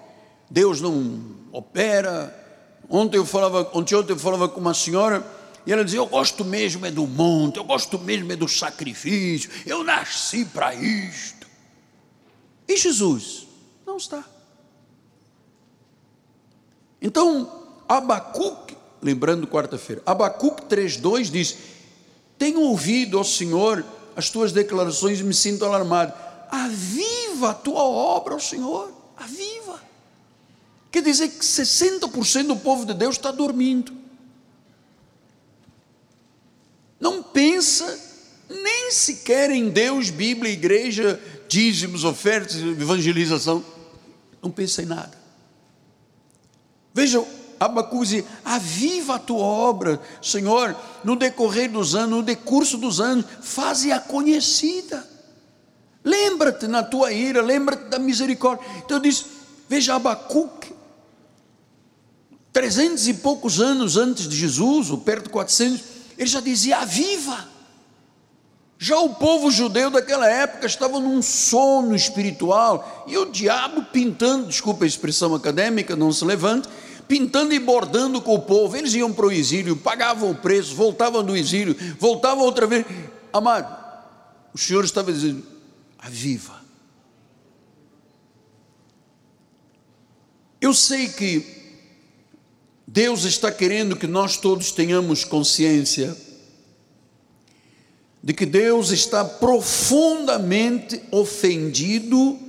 Deus 0.49 0.81
não 0.81 1.21
opera. 1.53 2.48
Ontem 2.89 3.17
eu 3.17 3.25
falava, 3.25 3.69
ontem, 3.73 3.95
ontem 3.95 4.13
eu 4.13 4.17
falava 4.17 4.49
com 4.49 4.59
uma 4.59 4.73
senhora 4.73 5.25
e 5.65 5.71
ela 5.71 5.85
dizia: 5.85 5.99
Eu 5.99 6.07
gosto 6.07 6.43
mesmo 6.43 6.85
é 6.85 6.91
do 6.91 7.05
monte, 7.05 7.57
eu 7.57 7.63
gosto 7.63 7.99
mesmo 7.99 8.31
é 8.31 8.35
do 8.35 8.47
sacrifício, 8.47 9.51
eu 9.65 9.83
nasci 9.83 10.43
para 10.43 10.73
isto. 10.73 11.47
E 12.67 12.75
Jesus? 12.75 13.47
Não 13.85 13.97
está. 13.97 14.23
Então, 17.01 17.67
Abacuque, 17.87 18.75
lembrando 19.01 19.47
quarta-feira, 19.47 20.01
Abacuque 20.05 20.63
3,2 20.63 21.29
diz: 21.29 21.57
Tenho 22.37 22.61
ouvido, 22.61 23.19
ó 23.19 23.23
Senhor, 23.23 23.85
as 24.15 24.31
tuas 24.31 24.51
declarações 24.51 25.19
e 25.19 25.23
me 25.23 25.33
sinto 25.33 25.63
alarmado. 25.63 26.13
Aviva 26.49 27.51
a 27.51 27.53
tua 27.53 27.83
obra, 27.83 28.35
ó 28.35 28.39
Senhor, 28.39 28.91
aviva. 29.15 29.58
Quer 30.91 31.03
dizer 31.03 31.29
que 31.29 31.39
60% 31.39 32.47
do 32.47 32.55
povo 32.57 32.85
de 32.85 32.93
Deus 32.93 33.15
está 33.15 33.31
dormindo. 33.31 33.93
Não 36.99 37.21
pensa 37.21 38.07
nem 38.49 38.91
sequer 38.91 39.51
em 39.51 39.69
Deus, 39.69 40.09
Bíblia, 40.09 40.51
igreja, 40.51 41.21
dízimos, 41.47 42.03
ofertas, 42.03 42.55
evangelização. 42.55 43.63
Não 44.41 44.49
pensa 44.49 44.81
em 44.81 44.85
nada. 44.85 45.17
Veja, 46.93 47.23
Abacu 47.59 48.05
diz: 48.05 48.23
aviva 48.43 49.15
a 49.15 49.19
tua 49.19 49.43
obra, 49.43 50.01
Senhor, 50.21 50.75
no 51.03 51.15
decorrer 51.15 51.69
dos 51.71 51.93
anos, 51.93 52.17
no 52.17 52.23
decurso 52.23 52.77
dos 52.77 52.99
anos, 52.99 53.25
faze-a 53.41 53.99
conhecida. 53.99 55.07
Lembra-te 56.03 56.67
na 56.67 56.81
tua 56.81 57.11
ira, 57.11 57.41
lembra-te 57.41 57.89
da 57.89 57.99
misericórdia. 57.99 58.65
Então 58.83 58.99
diz: 58.99 59.25
veja 59.67 59.95
Abacuque, 59.95 60.73
trezentos 62.59 63.07
e 63.07 63.13
poucos 63.13 63.61
anos 63.61 63.95
antes 63.95 64.27
de 64.27 64.35
Jesus, 64.35 64.91
ou 64.91 64.97
perto 64.97 65.23
de 65.23 65.29
400, 65.29 65.81
ele 66.17 66.29
já 66.29 66.41
dizia: 66.41 66.79
Aviva! 66.79 67.47
Já 68.77 68.99
o 68.99 69.15
povo 69.15 69.49
judeu 69.49 69.89
daquela 69.89 70.27
época 70.29 70.65
estava 70.65 70.99
num 70.99 71.21
sono 71.21 71.95
espiritual 71.95 73.05
e 73.07 73.17
o 73.17 73.31
diabo 73.31 73.83
pintando, 73.93 74.47
desculpa 74.47 74.83
a 74.83 74.87
expressão 74.87 75.33
acadêmica, 75.33 75.95
não 75.95 76.11
se 76.11 76.25
levante, 76.25 76.67
pintando 77.07 77.53
e 77.53 77.59
bordando 77.59 78.21
com 78.21 78.35
o 78.35 78.41
povo. 78.41 78.75
Eles 78.75 78.93
iam 78.93 79.13
para 79.13 79.27
o 79.27 79.31
exílio, 79.31 79.77
pagavam 79.77 80.31
o 80.31 80.35
preço, 80.35 80.75
voltavam 80.75 81.23
do 81.23 81.37
exílio, 81.37 81.77
voltavam 81.97 82.43
outra 82.43 82.67
vez. 82.67 82.85
Amado, 83.31 83.73
o 84.53 84.57
Senhor 84.57 84.83
estava 84.83 85.13
dizendo: 85.13 85.45
aviva. 85.97 86.59
Eu 90.59 90.73
sei 90.73 91.07
que 91.07 91.58
Deus 92.91 93.23
está 93.23 93.51
querendo 93.51 93.95
que 93.95 94.07
nós 94.07 94.35
todos 94.35 94.71
tenhamos 94.71 95.23
consciência 95.23 96.17
de 98.23 98.33
que 98.33 98.47
Deus 98.47 98.89
está 98.89 99.23
profundamente 99.23 100.99
ofendido 101.11 102.39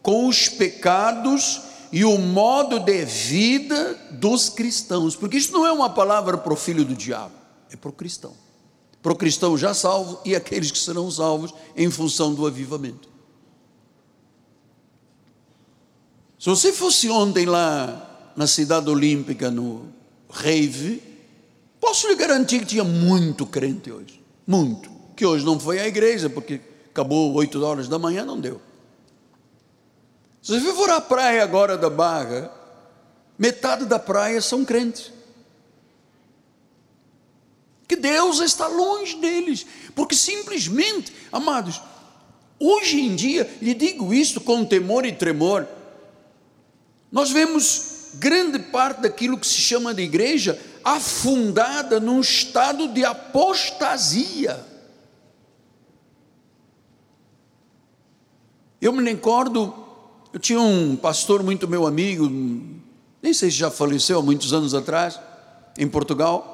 com 0.00 0.26
os 0.28 0.48
pecados 0.48 1.60
e 1.92 2.06
o 2.06 2.16
modo 2.16 2.80
de 2.80 3.04
vida 3.04 3.94
dos 4.12 4.48
cristãos, 4.48 5.14
porque 5.14 5.36
isso 5.36 5.52
não 5.52 5.66
é 5.66 5.70
uma 5.70 5.90
palavra 5.90 6.38
para 6.38 6.54
o 6.54 6.56
filho 6.56 6.86
do 6.86 6.94
diabo, 6.94 7.34
é 7.70 7.76
para 7.76 7.90
o 7.90 7.92
cristão, 7.92 8.32
para 9.02 9.12
o 9.12 9.16
cristão 9.16 9.58
já 9.58 9.74
salvo 9.74 10.22
e 10.24 10.34
aqueles 10.34 10.70
que 10.70 10.78
serão 10.78 11.10
salvos 11.10 11.52
em 11.76 11.90
função 11.90 12.32
do 12.32 12.46
avivamento. 12.46 13.10
Se 16.38 16.48
você 16.48 16.72
fosse 16.72 17.10
ontem 17.10 17.44
lá 17.44 18.08
na 18.36 18.46
cidade 18.46 18.88
olímpica, 18.88 19.50
no 19.50 19.86
Rave, 20.30 21.12
Posso 21.82 22.06
lhe 22.06 22.14
garantir 22.14 22.60
que 22.60 22.66
tinha 22.66 22.84
muito 22.84 23.44
crente 23.44 23.90
hoje. 23.90 24.22
Muito. 24.46 24.88
Que 25.16 25.26
hoje 25.26 25.44
não 25.44 25.58
foi 25.58 25.80
à 25.80 25.86
igreja, 25.88 26.30
porque 26.30 26.60
acabou 26.88 27.34
8 27.34 27.60
horas 27.60 27.88
da 27.88 27.98
manhã, 27.98 28.24
não 28.24 28.40
deu. 28.40 28.62
Se 30.40 30.60
você 30.60 30.72
for 30.74 30.88
à 30.90 31.00
praia 31.00 31.42
agora 31.42 31.76
da 31.76 31.90
Barra, 31.90 32.52
metade 33.36 33.84
da 33.84 33.98
praia 33.98 34.40
são 34.40 34.64
crentes. 34.64 35.12
Que 37.88 37.96
Deus 37.96 38.38
está 38.38 38.68
longe 38.68 39.16
deles, 39.16 39.66
porque 39.92 40.14
simplesmente, 40.14 41.12
amados, 41.32 41.82
hoje 42.60 43.00
em 43.00 43.16
dia, 43.16 43.58
lhe 43.60 43.74
digo 43.74 44.14
isto 44.14 44.40
com 44.40 44.64
temor 44.64 45.04
e 45.04 45.10
tremor, 45.10 45.66
nós 47.10 47.32
vemos 47.32 47.91
grande 48.14 48.58
parte 48.58 49.02
daquilo 49.02 49.38
que 49.38 49.46
se 49.46 49.60
chama 49.60 49.94
de 49.94 50.02
igreja 50.02 50.58
afundada 50.84 52.00
num 52.00 52.20
estado 52.20 52.88
de 52.88 53.04
apostasia. 53.04 54.66
Eu 58.80 58.92
me 58.92 59.02
recordo, 59.04 59.72
eu 60.32 60.40
tinha 60.40 60.60
um 60.60 60.96
pastor 60.96 61.42
muito 61.42 61.68
meu 61.68 61.86
amigo, 61.86 62.28
nem 63.22 63.32
sei 63.32 63.50
se 63.50 63.56
já 63.56 63.70
faleceu 63.70 64.18
há 64.18 64.22
muitos 64.22 64.52
anos 64.52 64.74
atrás, 64.74 65.20
em 65.78 65.88
Portugal. 65.88 66.52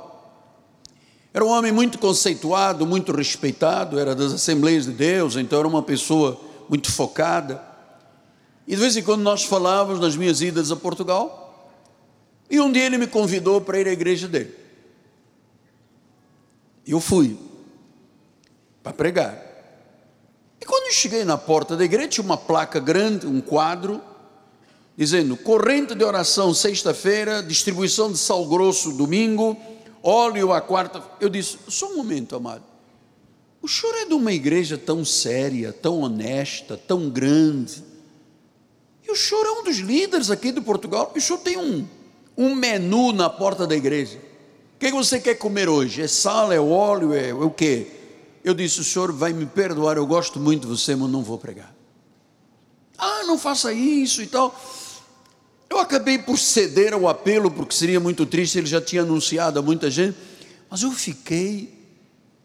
Era 1.33 1.45
um 1.45 1.49
homem 1.49 1.73
muito 1.73 1.99
conceituado, 1.99 2.87
muito 2.87 3.13
respeitado, 3.13 3.99
era 3.99 4.15
das 4.15 4.33
Assembleias 4.33 4.85
de 4.85 4.93
Deus, 4.93 5.37
então 5.37 5.59
era 5.59 5.69
uma 5.69 5.83
pessoa 5.83 6.39
muito 6.69 6.93
focada. 6.93 7.63
E 8.67 8.75
de 8.75 8.81
vez 8.81 8.97
em 8.97 9.03
quando 9.03 9.23
nós 9.23 9.45
falávamos 9.45 9.99
nas 9.99 10.15
minhas 10.15 10.43
idas 10.43 10.71
a 10.71 10.77
Portugal, 10.77 11.38
e 12.51 12.61
um 12.61 12.73
dia 12.73 12.85
ele 12.87 12.99
me 12.99 13.07
convidou 13.07 13.61
para 13.61 13.79
ir 13.79 13.89
à 13.89 13.93
igreja 13.93 14.27
dele. 14.27 14.55
E 16.87 16.93
eu 16.93 17.01
fui 17.01 17.39
para 18.83 18.93
pregar. 18.93 19.45
E 20.61 20.65
quando 20.65 20.87
eu 20.87 20.93
cheguei 20.93 21.25
na 21.25 21.37
porta 21.37 21.77
da 21.77 21.85
igreja, 21.85 22.09
tinha 22.09 22.25
uma 22.25 22.39
placa 22.39 22.81
grande, 22.81 23.27
um 23.27 23.41
quadro, 23.41 24.01
dizendo: 24.97 25.37
corrente 25.37 25.95
de 25.95 26.03
oração 26.03 26.55
sexta-feira, 26.55 27.43
distribuição 27.43 28.11
de 28.11 28.17
sal 28.17 28.47
grosso 28.47 28.93
domingo, 28.93 29.55
óleo 30.03 30.53
a 30.53 30.63
quarta. 30.63 31.03
Eu 31.21 31.29
disse: 31.29 31.59
só 31.69 31.93
um 31.93 31.97
momento, 31.97 32.35
amado. 32.35 32.65
O 33.61 33.69
senhor 33.69 33.95
é 33.97 34.05
de 34.07 34.15
uma 34.15 34.33
igreja 34.33 34.79
tão 34.79 35.05
séria, 35.05 35.73
tão 35.73 36.01
honesta, 36.01 36.77
tão 36.77 37.11
grande. 37.11 37.85
E 39.07 39.11
o 39.11 39.17
senhor 39.17 39.45
é 39.45 39.51
um 39.51 39.65
dos 39.65 39.77
líderes 39.77 40.31
aqui 40.31 40.53
de 40.53 40.61
Portugal. 40.61 41.13
E 41.15 41.19
o 41.19 41.21
senhor 41.21 41.41
tem 41.41 41.59
um 41.59 41.87
um 42.39 42.55
menu 42.55 43.13
na 43.13 43.29
porta 43.29 43.67
da 43.67 43.75
igreja. 43.75 44.17
O 44.77 44.79
que 44.79 44.93
você 44.93 45.19
quer 45.19 45.35
comer 45.35 45.69
hoje? 45.69 46.01
É 46.01 46.07
sal, 46.07 46.53
é 46.53 46.61
óleo, 46.61 47.13
é, 47.13 47.31
é 47.31 47.35
o 47.35 47.51
quê? 47.51 47.89
Eu 48.45 48.55
disse: 48.55 48.81
o 48.81 48.85
senhor 48.85 49.11
vai 49.11 49.33
me 49.33 49.45
perdoar, 49.45 49.97
eu 49.97 50.07
gosto 50.07 50.39
muito 50.39 50.63
de 50.63 50.69
você, 50.69 50.95
mas 50.95 51.11
não 51.11 51.25
vou 51.25 51.37
pregar. 51.37 51.75
Ah, 52.97 53.25
não 53.25 53.37
faça 53.37 53.73
isso 53.73 54.23
e 54.23 54.29
tal. 54.29 54.55
Eu 55.69 55.79
acabei 55.81 56.19
por 56.19 56.39
ceder 56.39 56.95
ao 56.95 57.09
apelo, 57.09 57.51
porque 57.51 57.75
seria 57.75 57.99
muito 57.99 58.25
triste, 58.25 58.57
ele 58.57 58.69
já 58.69 58.81
tinha 58.81 59.03
anunciado 59.03 59.59
a 59.59 59.63
muita 59.63 59.91
gente, 59.91 60.17
mas 60.71 60.83
eu 60.83 60.93
fiquei 60.93 61.77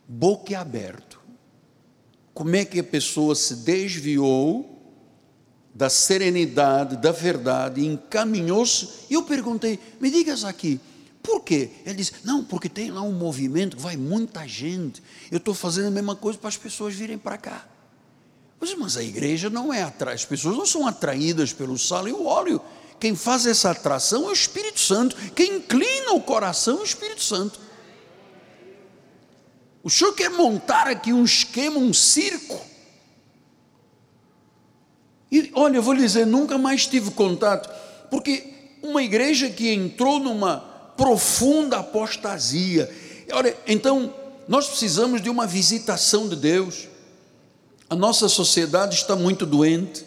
boquiaberto. 0.07 1.19
Como 2.33 2.55
é 2.55 2.65
que 2.65 2.79
a 2.79 2.83
pessoa 2.83 3.35
se 3.35 3.57
desviou 3.57 4.72
da 5.73 5.89
serenidade, 5.89 6.97
da 6.97 7.11
verdade, 7.11 7.85
encaminhou-se. 7.85 8.87
E 9.09 9.13
eu 9.13 9.23
perguntei: 9.23 9.79
me 9.99 10.11
digas 10.11 10.43
aqui, 10.43 10.79
por 11.21 11.41
quê? 11.41 11.71
Ele 11.85 11.95
disse: 11.95 12.13
não, 12.23 12.43
porque 12.43 12.69
tem 12.69 12.91
lá 12.91 13.01
um 13.01 13.13
movimento, 13.13 13.77
vai 13.77 13.97
muita 13.97 14.47
gente. 14.47 15.01
Eu 15.31 15.37
estou 15.37 15.53
fazendo 15.53 15.87
a 15.87 15.91
mesma 15.91 16.15
coisa 16.15 16.37
para 16.37 16.49
as 16.49 16.57
pessoas 16.57 16.93
virem 16.93 17.17
para 17.17 17.37
cá. 17.37 17.65
Mas 18.77 18.95
a 18.95 19.03
igreja 19.03 19.49
não 19.49 19.73
é 19.73 19.83
atrás, 19.83 20.21
as 20.21 20.25
pessoas 20.25 20.55
não 20.55 20.65
são 20.65 20.87
atraídas 20.87 21.51
pelo 21.51 21.77
sal 21.77 22.07
e 22.07 22.13
o 22.13 22.25
óleo. 22.25 22.61
Quem 22.97 23.15
faz 23.15 23.45
essa 23.45 23.71
atração 23.71 24.23
é 24.23 24.27
o 24.29 24.33
Espírito 24.33 24.79
Santo. 24.79 25.15
Quem 25.33 25.57
inclina 25.57 26.13
o 26.13 26.21
coração 26.21 26.77
é 26.77 26.81
o 26.81 26.85
Espírito 26.85 27.21
Santo. 27.21 27.59
O 29.83 29.89
senhor 29.89 30.13
quer 30.13 30.29
montar 30.29 30.87
aqui 30.87 31.11
um 31.11 31.25
esquema, 31.25 31.77
um 31.77 31.93
circo? 31.93 32.72
E 35.33 35.49
olha, 35.55 35.77
eu 35.77 35.81
vou 35.81 35.95
lhe 35.95 36.03
dizer, 36.03 36.27
nunca 36.27 36.59
mais 36.59 36.85
tive 36.85 37.09
contato, 37.09 37.67
porque 38.11 38.53
uma 38.83 39.01
igreja 39.01 39.49
que 39.49 39.67
entrou 39.73 40.19
numa 40.19 40.57
profunda 40.95 41.79
apostasia. 41.79 42.87
Olha, 43.31 43.57
então 43.65 44.13
nós 44.47 44.67
precisamos 44.67 45.23
de 45.23 45.31
uma 45.31 45.47
visitação 45.47 46.29
de 46.29 46.35
Deus. 46.35 46.87
A 47.89 47.95
nossa 47.95 48.29
sociedade 48.29 48.93
está 48.93 49.15
muito 49.15 49.43
doente. 49.43 50.05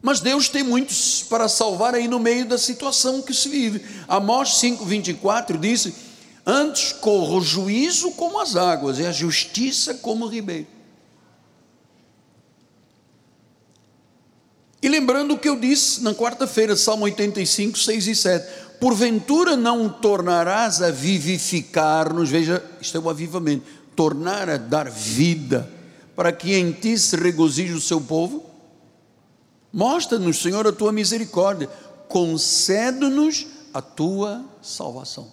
Mas 0.00 0.20
Deus 0.20 0.48
tem 0.48 0.62
muitos 0.62 1.24
para 1.28 1.48
salvar 1.48 1.96
aí 1.96 2.06
no 2.06 2.20
meio 2.20 2.46
da 2.46 2.58
situação 2.58 3.20
que 3.20 3.34
se 3.34 3.48
vive. 3.48 3.84
Amós 4.06 4.60
5:24 4.60 5.58
diz: 5.58 5.92
"Antes 6.46 6.92
corra 6.92 7.34
o 7.34 7.40
juízo 7.40 8.12
como 8.12 8.38
as 8.38 8.54
águas 8.54 9.00
e 9.00 9.04
a 9.04 9.10
justiça 9.10 9.94
como 9.94 10.26
o 10.26 10.28
ribeiro". 10.28 10.77
E 14.80 14.88
lembrando 14.88 15.34
o 15.34 15.38
que 15.38 15.48
eu 15.48 15.58
disse 15.58 16.02
na 16.02 16.14
quarta-feira, 16.14 16.76
Salmo 16.76 17.04
85, 17.04 17.78
6 17.78 18.06
e 18.06 18.14
7. 18.14 18.68
Porventura 18.80 19.56
não 19.56 19.88
tornarás 19.88 20.80
a 20.80 20.90
vivificar-nos, 20.90 22.30
veja, 22.30 22.64
isto 22.80 22.96
é 22.96 23.00
o 23.00 23.10
avivamento, 23.10 23.66
tornar 23.96 24.48
a 24.48 24.56
dar 24.56 24.88
vida, 24.88 25.68
para 26.14 26.30
que 26.30 26.54
em 26.54 26.70
ti 26.70 26.96
se 26.96 27.16
regozije 27.16 27.72
o 27.72 27.80
seu 27.80 28.00
povo? 28.00 28.48
Mostra-nos, 29.72 30.40
Senhor, 30.40 30.64
a 30.66 30.72
tua 30.72 30.92
misericórdia, 30.92 31.68
concede-nos 32.08 33.46
a 33.74 33.82
tua 33.82 34.44
salvação. 34.62 35.32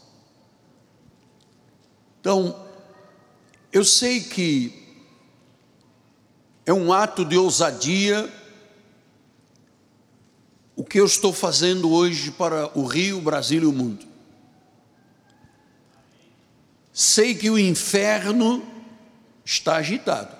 Então, 2.19 2.55
eu 3.71 3.85
sei 3.85 4.21
que 4.21 4.73
é 6.65 6.73
um 6.73 6.91
ato 6.91 7.23
de 7.23 7.37
ousadia, 7.37 8.27
o 10.75 10.83
que 10.83 10.99
eu 10.99 11.05
estou 11.05 11.31
fazendo 11.31 11.91
hoje 11.91 12.31
para 12.31 12.77
o 12.77 12.85
Rio, 12.85 13.17
o 13.17 13.21
Brasil 13.21 13.63
e 13.63 13.65
o 13.65 13.71
mundo. 13.71 14.05
Sei 16.91 17.33
que 17.33 17.49
o 17.49 17.57
inferno 17.57 18.63
está 19.43 19.77
agitado, 19.77 20.35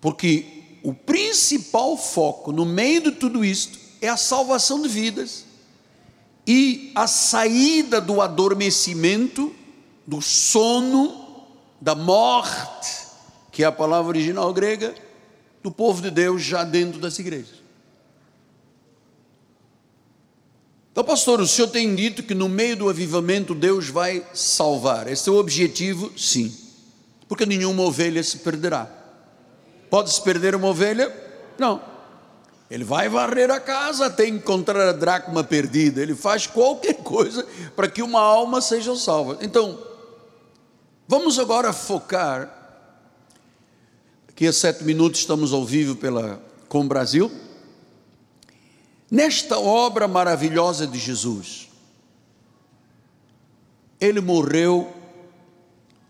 porque 0.00 0.80
o 0.82 0.92
principal 0.92 1.96
foco 1.96 2.52
no 2.52 2.66
meio 2.66 3.02
de 3.04 3.12
tudo 3.12 3.44
isto 3.44 3.78
é 4.02 4.08
a 4.08 4.16
salvação 4.16 4.82
de 4.82 4.88
vidas 4.88 5.46
e 6.46 6.92
a 6.94 7.06
saída 7.06 8.00
do 8.00 8.20
adormecimento, 8.20 9.54
do 10.06 10.20
sono, 10.20 11.46
da 11.80 11.94
morte, 11.94 13.06
que 13.50 13.62
é 13.62 13.66
a 13.66 13.72
palavra 13.72 14.08
original 14.08 14.52
grega, 14.52 14.94
do 15.62 15.70
povo 15.70 16.02
de 16.02 16.10
Deus 16.10 16.42
já 16.42 16.64
dentro 16.64 17.00
das 17.00 17.18
igrejas. 17.18 17.63
Então, 20.94 21.02
pastor, 21.02 21.40
o 21.40 21.46
senhor 21.48 21.66
tem 21.66 21.92
dito 21.92 22.22
que 22.22 22.36
no 22.36 22.48
meio 22.48 22.76
do 22.76 22.88
avivamento 22.88 23.52
Deus 23.52 23.88
vai 23.88 24.24
salvar. 24.32 25.08
Esse 25.08 25.28
é 25.28 25.32
o 25.32 25.38
objetivo? 25.38 26.16
Sim. 26.16 26.56
Porque 27.26 27.44
nenhuma 27.44 27.82
ovelha 27.82 28.22
se 28.22 28.38
perderá. 28.38 28.88
Pode 29.90 30.12
se 30.12 30.22
perder 30.22 30.54
uma 30.54 30.68
ovelha? 30.68 31.12
Não. 31.58 31.82
Ele 32.70 32.84
vai 32.84 33.08
varrer 33.08 33.50
a 33.50 33.58
casa 33.58 34.06
até 34.06 34.28
encontrar 34.28 34.88
a 34.88 34.92
dracma 34.92 35.42
perdida. 35.42 36.00
Ele 36.00 36.14
faz 36.14 36.46
qualquer 36.46 36.94
coisa 37.02 37.44
para 37.74 37.88
que 37.88 38.00
uma 38.00 38.20
alma 38.20 38.60
seja 38.60 38.94
salva. 38.94 39.38
Então, 39.42 39.76
vamos 41.08 41.40
agora 41.40 41.72
focar. 41.72 42.56
Aqui 44.28 44.46
a 44.46 44.52
sete 44.52 44.84
minutos 44.84 45.18
estamos 45.18 45.52
ao 45.52 45.64
vivo 45.64 45.96
pela 45.96 46.40
Com 46.68 46.86
Brasil 46.86 47.32
Nesta 49.10 49.58
obra 49.58 50.08
maravilhosa 50.08 50.86
de 50.86 50.98
Jesus, 50.98 51.68
ele 54.00 54.20
morreu 54.20 54.92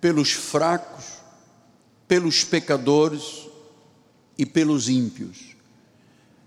pelos 0.00 0.32
fracos, 0.32 1.04
pelos 2.06 2.44
pecadores 2.44 3.48
e 4.36 4.44
pelos 4.46 4.88
ímpios. 4.88 5.54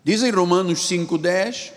Diz 0.04 0.24
em 0.24 0.32
Romanos 0.32 0.80
5,10: 0.90 1.74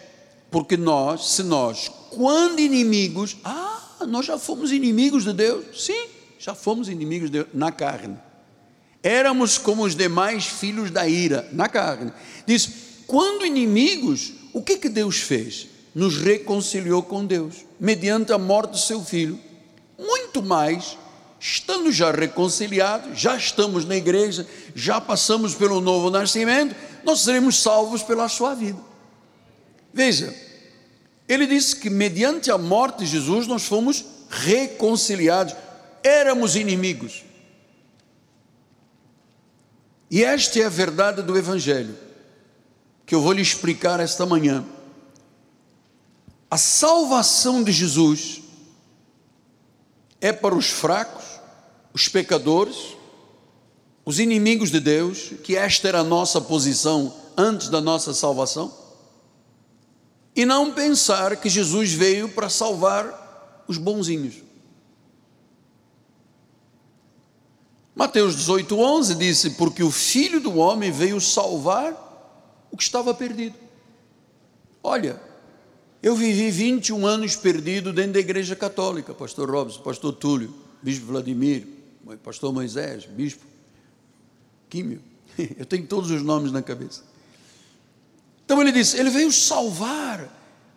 porque 0.50 0.76
nós, 0.76 1.30
se 1.30 1.42
nós, 1.42 1.90
quando 2.10 2.58
inimigos, 2.58 3.36
ah, 3.44 4.04
nós 4.06 4.26
já 4.26 4.38
fomos 4.38 4.72
inimigos 4.72 5.24
de 5.24 5.32
Deus, 5.32 5.84
sim, 5.84 6.08
já 6.38 6.54
fomos 6.54 6.88
inimigos 6.88 7.30
de 7.30 7.38
Deus 7.38 7.48
na 7.54 7.70
carne. 7.70 8.18
Éramos 9.02 9.56
como 9.56 9.84
os 9.84 9.94
demais 9.94 10.46
filhos 10.46 10.90
da 10.90 11.08
ira, 11.08 11.48
na 11.52 11.68
carne. 11.68 12.12
Diz: 12.44 12.70
quando 13.06 13.46
inimigos, 13.46 14.32
o 14.52 14.62
que, 14.62 14.76
que 14.76 14.88
Deus 14.88 15.18
fez? 15.18 15.68
nos 15.94 16.18
reconciliou 16.18 17.02
com 17.02 17.24
Deus, 17.24 17.64
mediante 17.78 18.32
a 18.32 18.38
morte 18.38 18.72
do 18.72 18.78
seu 18.78 19.02
filho. 19.02 19.38
Muito 19.98 20.42
mais, 20.42 20.96
estando 21.38 21.90
já 21.90 22.10
reconciliados, 22.10 23.18
já 23.18 23.36
estamos 23.36 23.84
na 23.84 23.96
igreja, 23.96 24.46
já 24.74 25.00
passamos 25.00 25.54
pelo 25.54 25.80
novo 25.80 26.10
nascimento, 26.10 26.74
nós 27.04 27.20
seremos 27.20 27.60
salvos 27.60 28.02
pela 28.02 28.28
sua 28.28 28.54
vida. 28.54 28.78
Veja, 29.92 30.34
ele 31.28 31.46
disse 31.46 31.76
que 31.76 31.90
mediante 31.90 32.50
a 32.50 32.58
morte 32.58 32.98
de 32.98 33.06
Jesus 33.06 33.46
nós 33.46 33.64
fomos 33.64 34.04
reconciliados, 34.28 35.54
éramos 36.02 36.54
inimigos. 36.54 37.24
E 40.10 40.24
esta 40.24 40.58
é 40.58 40.64
a 40.64 40.68
verdade 40.68 41.22
do 41.22 41.36
Evangelho, 41.36 41.96
que 43.10 43.14
eu 43.16 43.20
vou 43.20 43.32
lhe 43.32 43.42
explicar 43.42 43.98
esta 43.98 44.24
manhã. 44.24 44.64
A 46.48 46.56
salvação 46.56 47.60
de 47.60 47.72
Jesus 47.72 48.40
é 50.20 50.32
para 50.32 50.54
os 50.54 50.66
fracos, 50.66 51.24
os 51.92 52.06
pecadores, 52.06 52.96
os 54.04 54.20
inimigos 54.20 54.70
de 54.70 54.78
Deus, 54.78 55.32
que 55.42 55.56
esta 55.56 55.88
era 55.88 55.98
a 55.98 56.04
nossa 56.04 56.40
posição 56.40 57.12
antes 57.36 57.68
da 57.68 57.80
nossa 57.80 58.14
salvação, 58.14 58.72
e 60.36 60.46
não 60.46 60.72
pensar 60.72 61.34
que 61.34 61.48
Jesus 61.48 61.92
veio 61.92 62.28
para 62.28 62.48
salvar 62.48 63.64
os 63.66 63.76
bonzinhos. 63.76 64.36
Mateus 67.92 68.36
18, 68.36 68.78
11 68.78 69.14
disse: 69.16 69.50
Porque 69.50 69.82
o 69.82 69.90
filho 69.90 70.38
do 70.38 70.58
homem 70.58 70.92
veio 70.92 71.20
salvar 71.20 72.09
o 72.70 72.76
que 72.76 72.82
estava 72.82 73.12
perdido. 73.12 73.56
Olha, 74.82 75.20
eu 76.02 76.14
vivi 76.14 76.50
21 76.50 77.06
anos 77.06 77.36
perdido 77.36 77.92
dentro 77.92 78.14
da 78.14 78.20
igreja 78.20 78.56
católica, 78.56 79.12
pastor 79.12 79.50
Robson, 79.50 79.82
pastor 79.82 80.12
Túlio, 80.14 80.54
bispo 80.82 81.06
Vladimir, 81.06 81.66
pastor 82.22 82.52
Moisés, 82.52 83.04
bispo 83.04 83.44
Químio. 84.70 85.02
Eu 85.58 85.66
tenho 85.66 85.86
todos 85.86 86.10
os 86.10 86.22
nomes 86.22 86.52
na 86.52 86.62
cabeça. 86.62 87.02
Então 88.44 88.60
ele 88.60 88.72
disse: 88.72 88.96
Ele 88.96 89.10
veio 89.10 89.30
salvar 89.32 90.28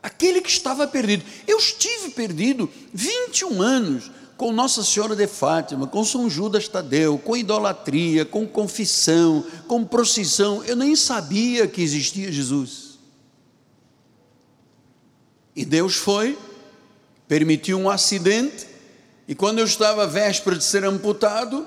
aquele 0.01 0.41
que 0.41 0.49
estava 0.49 0.87
perdido. 0.87 1.23
Eu 1.47 1.57
estive 1.57 2.09
perdido 2.09 2.69
21 2.91 3.61
anos 3.61 4.11
com 4.37 4.51
Nossa 4.51 4.83
Senhora 4.83 5.15
de 5.15 5.27
Fátima, 5.27 5.87
com 5.87 6.03
São 6.03 6.29
Judas 6.29 6.67
Tadeu, 6.67 7.17
com 7.17 7.37
idolatria, 7.37 8.25
com 8.25 8.47
confissão, 8.47 9.45
com 9.67 9.83
procissão. 9.83 10.63
Eu 10.63 10.75
nem 10.75 10.95
sabia 10.95 11.67
que 11.67 11.81
existia 11.81 12.31
Jesus. 12.31 12.97
E 15.55 15.63
Deus 15.63 15.95
foi, 15.95 16.37
permitiu 17.27 17.77
um 17.77 17.89
acidente, 17.89 18.67
e 19.27 19.35
quando 19.35 19.59
eu 19.59 19.65
estava 19.65 20.07
véspera 20.07 20.57
de 20.57 20.63
ser 20.63 20.83
amputado, 20.83 21.65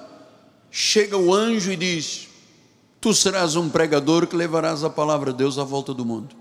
chega 0.70 1.16
o 1.16 1.32
anjo 1.32 1.70
e 1.70 1.76
diz: 1.76 2.28
Tu 3.00 3.14
serás 3.14 3.56
um 3.56 3.68
pregador 3.68 4.26
que 4.26 4.36
levarás 4.36 4.82
a 4.84 4.90
palavra 4.90 5.32
de 5.32 5.38
Deus 5.38 5.58
à 5.58 5.64
volta 5.64 5.94
do 5.94 6.04
mundo. 6.04 6.34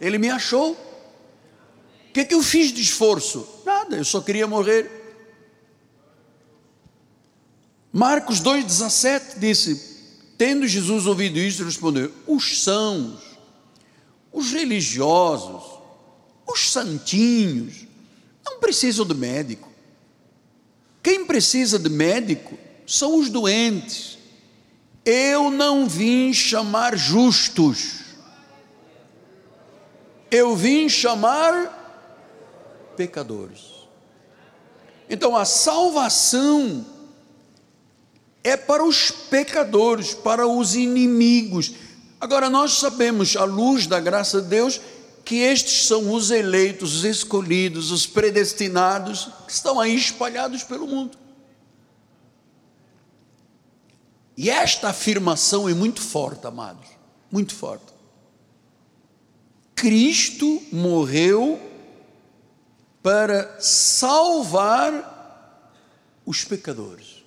Ele 0.00 0.18
me 0.18 0.30
achou. 0.30 0.72
O 0.72 2.12
que, 2.12 2.20
é 2.20 2.24
que 2.24 2.34
eu 2.34 2.42
fiz 2.42 2.72
de 2.72 2.82
esforço? 2.82 3.46
Nada, 3.90 3.96
eu 3.96 4.04
só 4.04 4.20
queria 4.20 4.46
morrer. 4.46 4.88
Marcos 7.92 8.40
2,17 8.40 9.38
disse: 9.38 9.98
Tendo 10.38 10.66
Jesus 10.68 11.06
ouvido 11.06 11.40
isso, 11.40 11.64
respondeu: 11.64 12.12
Os 12.24 12.62
sãos, 12.62 13.20
os 14.32 14.52
religiosos, 14.52 15.64
os 16.46 16.70
santinhos, 16.70 17.84
não 18.46 18.60
precisam 18.60 19.04
de 19.04 19.14
médico. 19.14 19.68
Quem 21.02 21.26
precisa 21.26 21.76
de 21.76 21.88
médico 21.88 22.56
são 22.86 23.18
os 23.18 23.28
doentes. 23.28 24.18
Eu 25.04 25.50
não 25.50 25.88
vim 25.88 26.32
chamar 26.32 26.96
justos, 26.96 28.02
eu 30.30 30.54
vim 30.54 30.88
chamar 30.88 31.78
pecadores. 32.96 33.69
Então 35.10 35.36
a 35.36 35.44
salvação 35.44 36.86
é 38.44 38.56
para 38.56 38.84
os 38.84 39.10
pecadores, 39.10 40.14
para 40.14 40.46
os 40.46 40.76
inimigos. 40.76 41.72
Agora 42.20 42.48
nós 42.48 42.74
sabemos, 42.78 43.36
à 43.36 43.42
luz 43.42 43.88
da 43.88 43.98
graça 43.98 44.40
de 44.40 44.48
Deus, 44.48 44.80
que 45.24 45.36
estes 45.36 45.86
são 45.86 46.12
os 46.14 46.30
eleitos, 46.30 46.94
os 46.94 47.04
escolhidos, 47.04 47.90
os 47.90 48.06
predestinados, 48.06 49.28
que 49.46 49.52
estão 49.52 49.80
aí 49.80 49.96
espalhados 49.96 50.62
pelo 50.62 50.86
mundo. 50.86 51.18
E 54.36 54.48
esta 54.48 54.88
afirmação 54.88 55.68
é 55.68 55.74
muito 55.74 56.00
forte, 56.00 56.46
amados, 56.46 56.88
muito 57.30 57.54
forte. 57.54 57.92
Cristo 59.74 60.62
morreu 60.72 61.69
para 63.02 63.56
salvar 63.60 65.18
os 66.26 66.44
pecadores. 66.44 67.24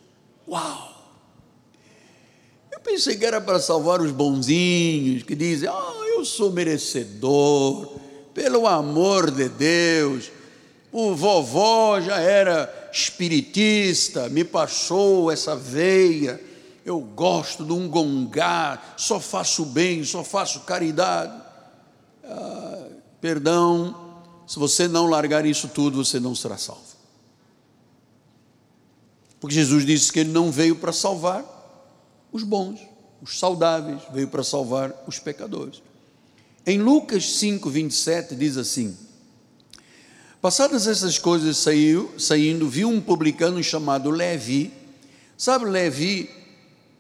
Uau! 0.47 0.91
Eu 2.71 2.79
pensei 2.79 3.15
que 3.17 3.25
era 3.25 3.41
para 3.41 3.59
salvar 3.59 4.01
os 4.01 4.11
bonzinhos, 4.11 5.23
que 5.23 5.35
dizem: 5.35 5.69
Ah, 5.69 5.93
eu 6.15 6.23
sou 6.25 6.51
merecedor, 6.51 7.99
pelo 8.33 8.67
amor 8.67 9.31
de 9.31 9.49
Deus. 9.49 10.31
O 10.91 11.15
vovó 11.15 11.99
já 11.99 12.19
era 12.19 12.89
espiritista, 12.93 14.29
me 14.29 14.43
passou 14.43 15.31
essa 15.31 15.55
veia. 15.55 16.39
Eu 16.85 16.99
gosto 16.99 17.63
de 17.63 17.71
um 17.71 17.87
gongá, 17.87 18.79
só 18.97 19.19
faço 19.19 19.65
bem, 19.65 20.03
só 20.03 20.23
faço 20.23 20.61
caridade. 20.61 21.33
Ah, 22.23 22.87
perdão, 23.19 24.02
se 24.53 24.59
você 24.59 24.87
não 24.87 25.07
largar 25.07 25.47
isso 25.47 25.67
tudo, 25.67 26.05
você 26.05 26.19
não 26.19 26.35
será 26.35 26.59
salvo. 26.59 26.83
Porque 29.39 29.55
Jesus 29.55 29.83
disse 29.83 30.13
que 30.13 30.19
ele 30.19 30.31
não 30.31 30.51
veio 30.51 30.75
para 30.75 30.93
salvar 30.93 31.43
os 32.31 32.43
bons, 32.43 32.79
os 33.19 33.39
saudáveis, 33.39 34.03
veio 34.13 34.27
para 34.27 34.43
salvar 34.43 34.93
os 35.07 35.17
pecadores. 35.17 35.81
Em 36.67 36.77
Lucas 36.77 37.37
5, 37.37 37.67
27 37.67 38.35
diz 38.35 38.55
assim: 38.55 38.95
Passadas 40.39 40.85
essas 40.85 41.17
coisas 41.17 41.57
saiu, 41.57 42.13
saindo, 42.19 42.69
viu 42.69 42.89
um 42.89 43.01
publicano 43.01 43.63
chamado 43.63 44.11
Levi. 44.11 44.71
Sabe, 45.35 45.65
Levi, 45.65 46.29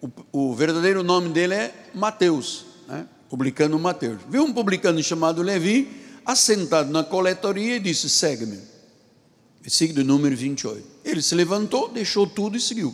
o, 0.01 0.09
o 0.31 0.55
verdadeiro 0.55 1.03
nome 1.03 1.29
dele 1.29 1.53
é 1.53 1.89
Mateus, 1.93 2.65
né? 2.87 3.05
publicano 3.29 3.77
Mateus. 3.77 4.21
Viu 4.27 4.43
um 4.43 4.51
publicano 4.51 5.03
chamado 5.03 5.43
Levi 5.43 6.01
assentado 6.25 6.91
na 6.91 7.03
coletoria 7.03 7.75
e 7.75 7.79
disse: 7.79 8.09
Segue-me. 8.09 8.59
Versículo 9.61 10.03
número 10.03 10.35
28. 10.35 10.85
Ele 11.05 11.21
se 11.21 11.33
levantou, 11.35 11.89
deixou 11.89 12.27
tudo 12.27 12.57
e 12.57 12.61
seguiu. 12.61 12.93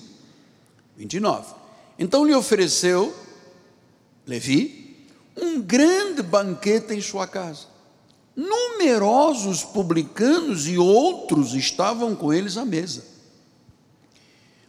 29. 0.98 1.56
Então 1.98 2.26
lhe 2.26 2.34
ofereceu, 2.34 3.16
Levi, 4.28 5.08
um 5.36 5.62
grande 5.62 6.22
banquete 6.22 6.94
em 6.94 7.02
sua 7.02 7.26
casa. 7.26 7.68
Numerosos 8.36 9.64
publicanos 9.64 10.68
e 10.68 10.78
outros 10.78 11.54
estavam 11.54 12.16
com 12.16 12.32
eles 12.32 12.56
à 12.56 12.64
mesa. 12.64 13.04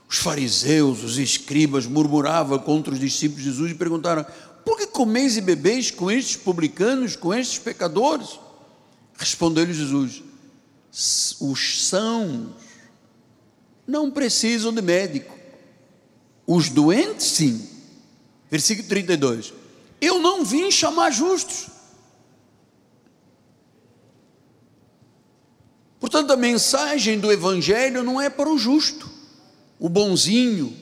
Os 0.09 0.16
fariseus, 0.16 1.05
os 1.05 1.18
escribas 1.18 1.87
murmuravam 1.87 2.59
contra 2.59 2.92
os 2.92 2.99
discípulos 2.99 3.44
de 3.44 3.51
Jesus 3.51 3.70
e 3.70 3.75
perguntaram: 3.75 4.27
Por 4.64 4.77
que 4.77 4.87
comeis 4.87 5.37
e 5.37 5.40
bebeis 5.40 5.90
com 5.90 6.11
estes 6.11 6.37
publicanos, 6.37 7.14
com 7.14 7.33
estes 7.33 7.59
pecadores? 7.59 8.40
Respondeu-lhe 9.21 9.75
Jesus: 9.75 10.23
os 11.39 11.87
sãos 11.87 12.55
não 13.87 14.11
precisam 14.11 14.73
de 14.73 14.81
médico, 14.81 15.37
os 16.47 16.71
doentes 16.71 17.27
sim. 17.27 17.69
Versículo 18.51 18.89
32. 18.89 19.53
Eu 20.01 20.21
não 20.21 20.43
vim 20.43 20.71
chamar 20.71 21.11
justos. 21.11 21.67
Portanto, 26.01 26.33
a 26.33 26.37
mensagem 26.37 27.21
do 27.21 27.31
Evangelho 27.31 28.03
não 28.03 28.19
é 28.19 28.31
para 28.31 28.49
o 28.49 28.57
justo, 28.57 29.09
o 29.79 29.91
bonzinho, 29.91 30.75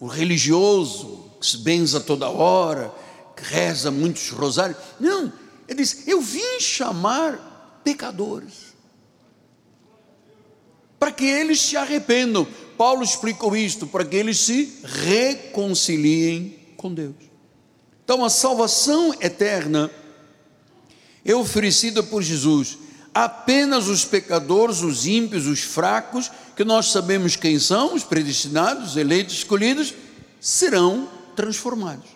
o 0.00 0.08
religioso, 0.08 1.30
que 1.40 1.46
se 1.46 1.58
benza 1.58 2.00
toda 2.00 2.28
hora, 2.28 2.92
que 3.36 3.44
reza 3.44 3.88
muitos 3.88 4.30
rosários. 4.30 4.76
Não, 4.98 5.32
ele 5.70 5.82
diz: 5.82 6.02
Eu 6.08 6.20
vim 6.20 6.58
chamar 6.58 7.80
pecadores, 7.84 8.74
para 10.98 11.12
que 11.12 11.24
eles 11.24 11.60
se 11.60 11.76
arrependam. 11.76 12.46
Paulo 12.76 13.04
explicou 13.04 13.56
isto, 13.56 13.86
para 13.86 14.04
que 14.04 14.16
eles 14.16 14.38
se 14.38 14.80
reconciliem 14.82 16.58
com 16.76 16.92
Deus. 16.92 17.14
Então, 18.04 18.24
a 18.24 18.28
salvação 18.28 19.14
eterna 19.20 19.90
é 21.24 21.34
oferecida 21.34 22.02
por 22.02 22.22
Jesus. 22.22 22.76
Apenas 23.14 23.86
os 23.86 24.04
pecadores, 24.04 24.82
os 24.82 25.06
ímpios, 25.06 25.46
os 25.46 25.60
fracos, 25.60 26.30
que 26.56 26.64
nós 26.64 26.86
sabemos 26.86 27.36
quem 27.36 27.58
são, 27.58 27.94
os 27.94 28.02
predestinados, 28.02 28.96
eleitos, 28.96 29.34
escolhidos, 29.34 29.94
serão 30.40 31.08
transformados. 31.36 32.08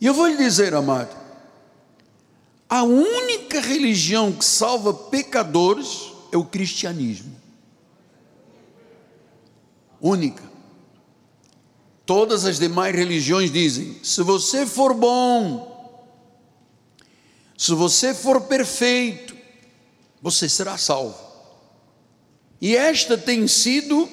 E 0.00 0.06
eu 0.06 0.14
vou 0.14 0.26
lhe 0.26 0.36
dizer, 0.36 0.74
amado, 0.74 1.14
a 2.70 2.84
única 2.84 3.60
religião 3.60 4.30
que 4.30 4.44
salva 4.44 4.94
pecadores 4.94 6.12
é 6.30 6.36
o 6.36 6.44
cristianismo. 6.44 7.34
Única. 10.00 10.48
Todas 12.06 12.44
as 12.44 12.60
demais 12.60 12.94
religiões 12.94 13.50
dizem: 13.50 13.98
se 14.04 14.22
você 14.22 14.64
for 14.64 14.94
bom, 14.94 15.68
se 17.58 17.72
você 17.72 18.14
for 18.14 18.42
perfeito, 18.42 19.36
você 20.22 20.48
será 20.48 20.78
salvo. 20.78 21.18
E 22.60 22.76
esta 22.76 23.18
tem 23.18 23.48
sido 23.48 24.08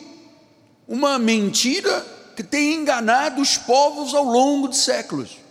uma 0.88 1.20
mentira 1.20 2.02
que 2.36 2.41
tem 2.41 2.74
enganado 2.74 3.39
os 3.39 3.56
povos 3.56 4.15
ao 4.15 4.24
longo 4.24 4.67
de 4.67 4.78
séculos. 4.78 5.46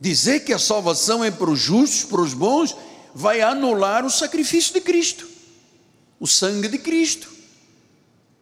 Dizer 0.00 0.40
que 0.40 0.52
a 0.52 0.58
salvação 0.58 1.24
é 1.24 1.30
para 1.30 1.50
os 1.50 1.58
justos, 1.58 2.04
para 2.04 2.20
os 2.20 2.34
bons, 2.34 2.76
vai 3.14 3.40
anular 3.40 4.04
o 4.04 4.10
sacrifício 4.10 4.72
de 4.72 4.80
Cristo, 4.80 5.26
o 6.20 6.26
sangue 6.26 6.68
de 6.68 6.78
Cristo. 6.78 7.38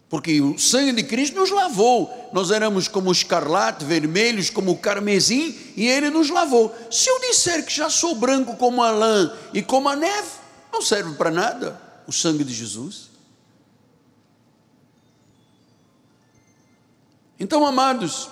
Porque 0.09 0.41
o 0.41 0.57
sangue 0.59 0.93
de 0.93 1.03
Cristo 1.03 1.37
nos 1.37 1.51
lavou. 1.51 2.31
Nós 2.33 2.51
éramos 2.51 2.87
como 2.87 3.11
escarlate, 3.11 3.85
vermelhos, 3.85 4.51
como 4.51 4.77
carmesim, 4.77 5.57
e 5.77 5.87
ele 5.87 6.11
nos 6.11 6.31
lavou. 6.31 6.75
Se 6.91 7.09
eu 7.09 7.21
disser 7.21 7.65
que 7.65 7.75
já 7.75 7.91
sou 7.91 8.15
branco 8.15 8.57
como 8.57 8.83
a 8.83 8.91
lã 8.91 9.37
e 9.53 9.63
como 9.63 9.89
a 9.89 9.97
neve, 9.97 10.29
não 10.73 10.81
serve 10.81 11.15
para 11.17 11.31
nada 11.31 11.81
o 12.07 12.13
sangue 12.13 12.45
de 12.45 12.55
Jesus. 12.55 13.11
Então, 17.39 17.67
amados, 17.67 18.31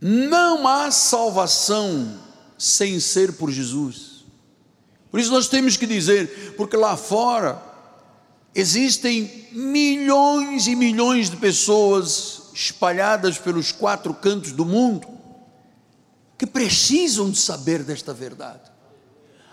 não 0.00 0.66
há 0.66 0.90
salvação 0.90 2.18
sem 2.56 3.00
ser 3.00 3.32
por 3.32 3.50
Jesus. 3.50 4.24
Por 5.10 5.18
isso 5.18 5.30
nós 5.30 5.48
temos 5.48 5.76
que 5.76 5.86
dizer, 5.86 6.54
porque 6.56 6.76
lá 6.76 6.96
fora 6.96 7.62
existem 8.54 9.48
milhões 9.52 10.66
e 10.66 10.74
milhões 10.74 11.30
de 11.30 11.36
pessoas 11.36 12.42
espalhadas 12.54 13.38
pelos 13.38 13.72
quatro 13.72 14.12
cantos 14.12 14.52
do 14.52 14.64
mundo 14.64 15.06
que 16.36 16.46
precisam 16.46 17.30
de 17.30 17.38
saber 17.38 17.82
desta 17.82 18.12
verdade. 18.14 18.70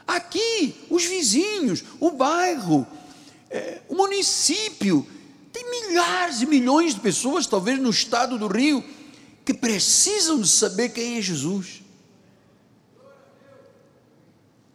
Aqui, 0.07 0.75
os 0.89 1.03
vizinhos, 1.05 1.83
o 1.99 2.11
bairro, 2.11 2.85
é, 3.49 3.81
o 3.89 3.95
município, 3.95 5.05
tem 5.51 5.69
milhares 5.69 6.41
e 6.41 6.45
milhões 6.45 6.93
de 6.93 6.99
pessoas, 6.99 7.47
talvez 7.47 7.79
no 7.79 7.89
estado 7.89 8.37
do 8.37 8.47
Rio, 8.47 8.83
que 9.45 9.53
precisam 9.53 10.41
de 10.41 10.49
saber 10.49 10.89
quem 10.89 11.19
é 11.19 11.21
Jesus. 11.21 11.83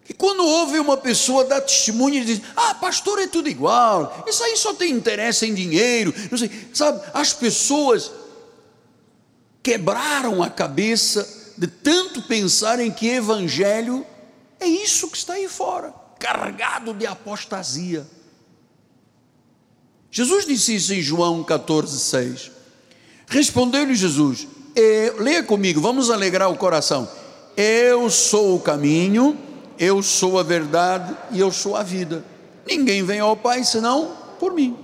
E 0.09 0.15
quando 0.15 0.45
ouve 0.45 0.79
uma 0.79 0.97
pessoa 0.97 1.45
dar 1.45 1.61
testemunho 1.61 2.23
e 2.23 2.25
diz: 2.25 2.41
Ah, 2.57 2.75
pastor, 2.75 3.21
é 3.21 3.27
tudo 3.27 3.49
igual, 3.49 4.25
isso 4.29 4.43
aí 4.43 4.57
só 4.57 4.73
tem 4.73 4.93
interesse 4.93 5.45
em 5.47 5.55
dinheiro, 5.55 6.15
não 6.31 6.39
sei, 6.39 6.51
sabe? 6.73 7.01
As 7.13 7.33
pessoas 7.33 8.11
quebraram 9.63 10.43
a 10.43 10.49
cabeça 10.49 11.53
de 11.59 11.67
tanto 11.67 12.23
pensarem 12.23 12.91
que 12.91 13.09
evangelho 13.09 14.07
é 14.59 14.67
isso 14.67 15.09
que 15.11 15.17
está 15.17 15.35
aí 15.35 15.49
fora, 15.49 15.95
carregado 16.19 16.95
de 16.95 17.07
apostasia. 17.07 18.07
Jesus 20.11 20.45
disse 20.45 20.75
isso 20.75 20.93
em 20.93 21.01
João 21.01 21.45
14, 21.45 21.99
6. 22.01 22.51
Respondeu-lhe 23.29 23.95
Jesus: 23.95 24.49
eu, 24.75 25.23
leia 25.23 25.43
comigo, 25.43 25.81
vamos 25.81 26.11
alegrar 26.11 26.51
o 26.51 26.57
coração. 26.57 27.09
Eu 27.57 28.09
sou 28.11 28.57
o 28.57 28.61
caminho, 28.61 29.37
eu 29.79 30.03
sou 30.03 30.39
a 30.39 30.43
verdade 30.43 31.17
e 31.31 31.41
eu 31.41 31.51
sou 31.51 31.77
a 31.77 31.83
vida. 31.83 32.25
Ninguém 32.67 33.03
vem 33.03 33.21
ao 33.21 33.37
Pai 33.37 33.65
senão 33.65 34.17
por 34.39 34.53
mim. 34.53 34.77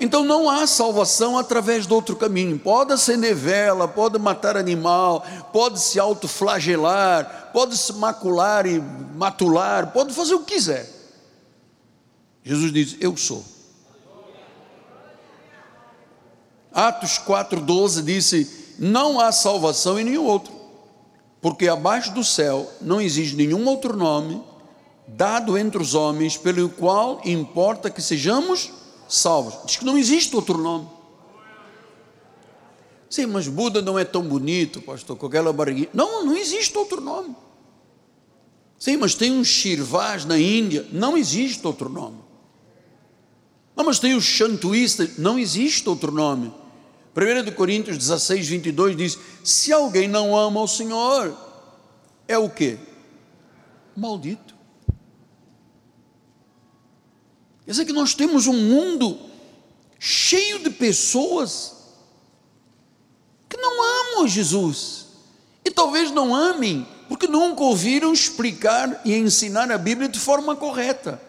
Então 0.00 0.24
não 0.24 0.50
há 0.50 0.66
salvação 0.66 1.38
através 1.38 1.86
de 1.86 1.94
outro 1.94 2.16
caminho. 2.16 2.58
Pode 2.58 2.92
acender 2.92 3.36
vela, 3.36 3.86
pode 3.86 4.18
matar 4.18 4.56
animal, 4.56 5.24
pode 5.52 5.80
se 5.80 6.00
autoflagelar, 6.00 7.50
pode 7.52 7.76
se 7.76 7.92
macular 7.92 8.66
e 8.66 8.80
matular, 9.14 9.92
pode 9.92 10.12
fazer 10.12 10.34
o 10.34 10.40
que 10.40 10.54
quiser. 10.54 10.90
Jesus 12.42 12.72
diz: 12.72 12.96
Eu 13.00 13.16
sou. 13.16 13.44
Atos 16.72 17.18
4,12 17.18 18.02
disse: 18.02 18.74
Não 18.78 19.20
há 19.20 19.30
salvação 19.32 19.98
em 19.98 20.04
nenhum 20.04 20.24
outro, 20.24 20.52
porque 21.40 21.68
abaixo 21.68 22.12
do 22.12 22.24
céu 22.24 22.70
não 22.80 23.00
existe 23.00 23.36
nenhum 23.36 23.66
outro 23.66 23.96
nome 23.96 24.42
dado 25.06 25.58
entre 25.58 25.80
os 25.80 25.94
homens 25.94 26.36
pelo 26.36 26.68
qual 26.68 27.20
importa 27.24 27.90
que 27.90 28.00
sejamos 28.00 28.70
salvos. 29.08 29.54
Diz 29.66 29.76
que 29.76 29.84
não 29.84 29.98
existe 29.98 30.34
outro 30.34 30.56
nome. 30.58 30.88
Sim, 33.10 33.26
mas 33.26 33.46
Buda 33.46 33.82
não 33.82 33.98
é 33.98 34.04
tão 34.04 34.22
bonito, 34.22 34.80
pastor, 34.80 35.16
com 35.16 35.26
aquela 35.26 35.52
barriguinha. 35.52 35.90
Não, 35.92 36.24
não 36.24 36.34
existe 36.34 36.76
outro 36.78 37.00
nome. 37.00 37.36
Sim, 38.78 38.96
mas 38.96 39.14
tem 39.14 39.30
um 39.30 39.44
Shirvás 39.44 40.24
na 40.24 40.38
Índia, 40.38 40.86
não 40.90 41.16
existe 41.16 41.64
outro 41.66 41.90
nome. 41.90 42.16
Não, 43.76 43.84
mas 43.84 43.98
tem 43.98 44.14
os 44.14 44.24
Shantuístas, 44.24 45.18
não 45.18 45.38
existe 45.38 45.88
outro 45.88 46.10
nome. 46.10 46.52
1 47.14 47.52
Coríntios 47.52 47.98
16, 47.98 48.48
22 48.48 48.96
diz: 48.96 49.18
Se 49.44 49.72
alguém 49.72 50.08
não 50.08 50.36
ama 50.36 50.62
o 50.62 50.68
Senhor, 50.68 51.36
é 52.26 52.38
o 52.38 52.48
que? 52.48 52.78
Maldito. 53.94 54.54
Quer 57.64 57.72
dizer 57.72 57.84
que 57.84 57.92
nós 57.92 58.14
temos 58.14 58.46
um 58.46 58.56
mundo 58.56 59.18
cheio 59.98 60.58
de 60.60 60.70
pessoas 60.70 61.74
que 63.48 63.56
não 63.56 63.82
amam 63.82 64.26
Jesus. 64.26 65.06
E 65.64 65.70
talvez 65.70 66.10
não 66.10 66.34
amem, 66.34 66.88
porque 67.08 67.28
nunca 67.28 67.62
ouviram 67.62 68.12
explicar 68.12 69.00
e 69.04 69.14
ensinar 69.14 69.70
a 69.70 69.78
Bíblia 69.78 70.08
de 70.08 70.18
forma 70.18 70.56
correta. 70.56 71.20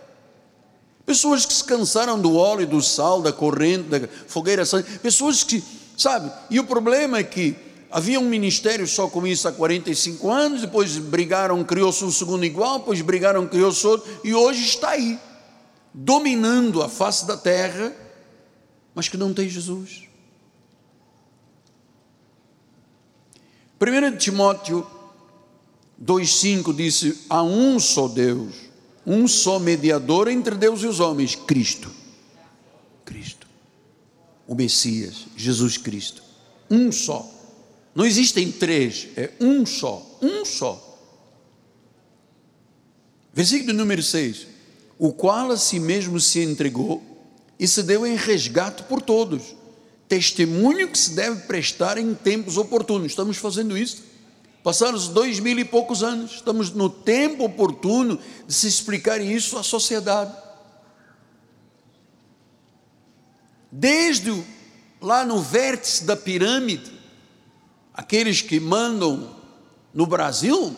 Pessoas 1.06 1.46
que 1.46 1.54
se 1.54 1.64
cansaram 1.64 2.20
do 2.20 2.36
óleo 2.36 2.66
do 2.66 2.82
sal, 2.82 3.22
da 3.22 3.34
corrente, 3.34 3.90
da 3.90 4.08
fogueira 4.28 4.66
santa, 4.66 4.90
pessoas 5.00 5.44
que, 5.44 5.62
sabe, 5.98 6.32
e 6.50 6.60
o 6.60 6.64
problema 6.64 7.18
é 7.18 7.24
que 7.24 7.56
havia 7.92 8.20
um 8.20 8.30
ministério 8.30 8.88
só 8.88 9.08
com 9.08 9.28
isso 9.28 9.48
há 9.48 9.52
45 9.52 10.32
anos, 10.32 10.62
depois 10.62 10.98
brigaram, 10.98 11.62
criou-se 11.64 12.04
um 12.06 12.12
segundo 12.12 12.46
igual, 12.46 12.80
depois 12.80 13.02
brigaram, 13.02 13.48
criou-se 13.48 13.86
outro, 13.86 14.10
e 14.24 14.34
hoje 14.34 14.64
está 14.64 14.92
aí, 14.92 15.20
dominando 15.94 16.82
a 16.82 16.88
face 16.88 17.28
da 17.28 17.36
terra, 17.36 17.94
mas 18.96 19.10
que 19.10 19.18
não 19.18 19.34
tem 19.34 19.50
Jesus. 19.50 20.04
1 23.80 24.18
Timóteo 24.18 24.88
2,5 26.02 26.74
disse: 26.74 27.26
há 27.30 27.44
um 27.44 27.78
só 27.78 28.08
Deus 28.08 28.63
um 29.06 29.28
só 29.28 29.60
mediador 29.60 30.28
entre 30.28 30.56
Deus 30.56 30.82
e 30.82 30.88
os 30.88 31.00
homens, 31.00 31.36
Cristo. 31.36 31.92
Cristo. 33.04 33.48
O 34.48 34.56
Messias, 34.56 35.26
Jesus 35.36 35.78
Cristo. 35.78 36.24
Um 36.70 36.92
só. 36.92 37.30
Não 37.94 38.06
existem 38.06 38.52
três, 38.52 39.08
é 39.16 39.32
um 39.40 39.66
só. 39.66 40.18
Um 40.22 40.46
só. 40.46 41.00
Versículo 43.34 43.74
número 43.74 44.02
6. 44.02 44.48
O 44.98 45.12
qual 45.12 45.52
a 45.52 45.58
si 45.58 45.80
mesmo 45.80 46.20
se 46.20 46.40
entregou 46.40 47.04
e 47.60 47.68
se 47.68 47.84
deu 47.84 48.06
em 48.06 48.16
resgate 48.16 48.84
por 48.84 49.02
todos. 49.02 49.56
Testemunho 50.08 50.88
que 50.88 50.98
se 50.98 51.12
deve 51.12 51.42
prestar 51.42 51.98
em 51.98 52.14
tempos 52.14 52.58
oportunos. 52.58 53.12
Estamos 53.12 53.38
fazendo 53.38 53.78
isso 53.78 54.13
Passaram 54.64 54.98
dois 55.10 55.40
mil 55.40 55.60
e 55.60 55.66
poucos 55.66 56.02
anos, 56.04 56.36
estamos 56.36 56.72
no 56.72 56.90
tempo 56.90 57.44
oportuno 57.44 58.18
de 58.48 58.54
se 58.54 58.66
explicar 58.66 59.20
isso 59.20 59.58
à 59.58 59.64
sociedade. 59.64 60.34
Desde 63.70 64.32
lá 65.02 65.26
no 65.26 65.42
vértice 65.42 66.06
da 66.06 66.16
pirâmide, 66.16 66.94
aqueles 67.94 68.42
que 68.42 68.60
mandam 68.60 69.36
no 69.94 70.06
Brasil, 70.06 70.76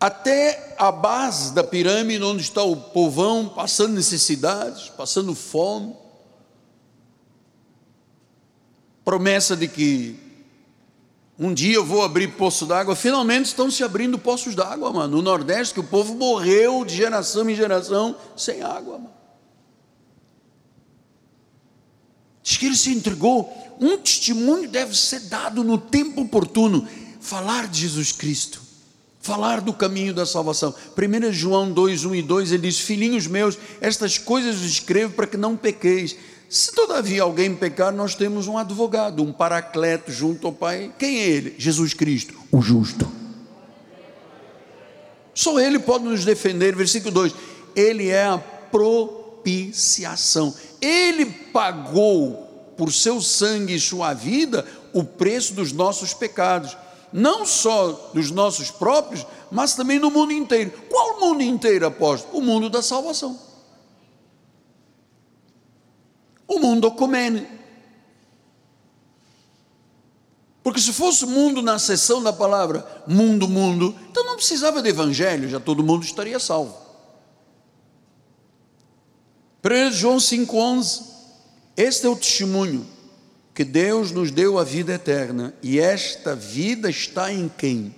até 0.00 0.74
a 0.78 0.90
base 0.90 1.52
da 1.52 1.62
pirâmide, 1.62 2.24
onde 2.24 2.42
está 2.42 2.62
o 2.62 2.76
povão 2.76 3.46
passando 3.48 3.92
necessidades, 3.92 4.88
passando 4.88 5.34
fome, 5.34 5.94
promessa 9.04 9.56
de 9.56 9.66
que 9.66 10.19
Um 11.42 11.54
dia 11.54 11.76
eu 11.76 11.86
vou 11.86 12.02
abrir 12.02 12.28
poço 12.32 12.66
d'água. 12.66 12.94
Finalmente 12.94 13.46
estão 13.46 13.70
se 13.70 13.82
abrindo 13.82 14.18
poços 14.18 14.54
d'água, 14.54 14.92
mano. 14.92 15.16
No 15.16 15.22
Nordeste, 15.22 15.72
que 15.72 15.80
o 15.80 15.84
povo 15.84 16.14
morreu 16.14 16.84
de 16.84 16.94
geração 16.94 17.48
em 17.48 17.54
geração 17.54 18.14
sem 18.36 18.60
água, 18.60 18.98
mano. 18.98 19.10
Diz 22.42 22.58
que 22.58 22.66
ele 22.66 22.76
se 22.76 22.90
entregou. 22.90 23.50
Um 23.80 23.96
testemunho 23.96 24.68
deve 24.68 24.94
ser 24.94 25.20
dado 25.20 25.64
no 25.64 25.78
tempo 25.78 26.20
oportuno. 26.20 26.86
Falar 27.22 27.68
de 27.68 27.80
Jesus 27.80 28.12
Cristo. 28.12 28.60
Falar 29.22 29.62
do 29.62 29.72
caminho 29.72 30.12
da 30.12 30.26
salvação. 30.26 30.74
1 30.94 31.32
João 31.32 31.72
2, 31.72 32.04
1 32.04 32.14
e 32.16 32.22
2, 32.22 32.52
ele 32.52 32.68
diz: 32.68 32.80
Filhinhos 32.80 33.26
meus, 33.26 33.56
estas 33.80 34.18
coisas 34.18 34.60
escrevo 34.60 35.14
para 35.14 35.26
que 35.26 35.38
não 35.38 35.56
pequeis. 35.56 36.16
Se 36.50 36.72
todavia 36.72 37.22
alguém 37.22 37.54
pecar, 37.54 37.92
nós 37.92 38.16
temos 38.16 38.48
um 38.48 38.58
advogado, 38.58 39.22
um 39.22 39.32
paracleto 39.32 40.10
junto 40.10 40.48
ao 40.48 40.52
Pai. 40.52 40.92
Quem 40.98 41.20
é 41.20 41.28
ele? 41.28 41.54
Jesus 41.56 41.94
Cristo, 41.94 42.34
o 42.50 42.60
justo. 42.60 43.08
Só 45.32 45.60
ele 45.60 45.78
pode 45.78 46.02
nos 46.02 46.24
defender. 46.24 46.74
Versículo 46.74 47.14
2: 47.14 47.32
Ele 47.76 48.08
é 48.08 48.24
a 48.24 48.38
propiciação. 48.38 50.52
Ele 50.82 51.24
pagou 51.24 52.72
por 52.76 52.92
seu 52.92 53.20
sangue 53.20 53.76
e 53.76 53.80
sua 53.80 54.12
vida 54.12 54.66
o 54.92 55.04
preço 55.04 55.54
dos 55.54 55.70
nossos 55.70 56.12
pecados, 56.12 56.76
não 57.12 57.46
só 57.46 58.10
dos 58.12 58.32
nossos 58.32 58.72
próprios, 58.72 59.24
mas 59.52 59.76
também 59.76 60.00
do 60.00 60.10
mundo 60.10 60.32
inteiro. 60.32 60.72
Qual 60.90 61.20
mundo 61.20 61.44
inteiro, 61.44 61.86
apóstolo? 61.86 62.38
O 62.38 62.42
mundo 62.42 62.68
da 62.68 62.82
salvação 62.82 63.49
o 66.50 66.58
mundo 66.58 66.90
comene. 66.90 67.46
Porque 70.64 70.80
se 70.80 70.92
fosse 70.92 71.24
mundo 71.24 71.62
na 71.62 71.78
seção 71.78 72.22
da 72.22 72.32
palavra 72.32 73.04
mundo, 73.06 73.48
mundo, 73.48 73.94
então 74.10 74.24
não 74.24 74.34
precisava 74.34 74.82
de 74.82 74.88
evangelho, 74.88 75.48
já 75.48 75.60
todo 75.60 75.84
mundo 75.84 76.04
estaria 76.04 76.40
salvo. 76.40 76.76
1 79.64 79.92
João 79.92 80.16
5,11, 80.16 81.02
este 81.76 82.06
é 82.06 82.08
o 82.08 82.16
testemunho 82.16 82.86
que 83.54 83.64
Deus 83.64 84.10
nos 84.10 84.30
deu 84.30 84.58
a 84.58 84.64
vida 84.64 84.94
eterna, 84.94 85.54
e 85.62 85.78
esta 85.78 86.34
vida 86.34 86.90
está 86.90 87.32
em 87.32 87.48
quem? 87.48 87.94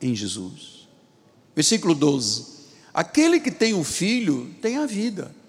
Em 0.00 0.14
Jesus. 0.14 0.88
Versículo 1.54 1.94
12: 1.94 2.46
Aquele 2.94 3.38
que 3.38 3.50
tem 3.50 3.74
o 3.74 3.84
filho 3.84 4.54
tem 4.62 4.78
a 4.78 4.86
vida. 4.86 5.41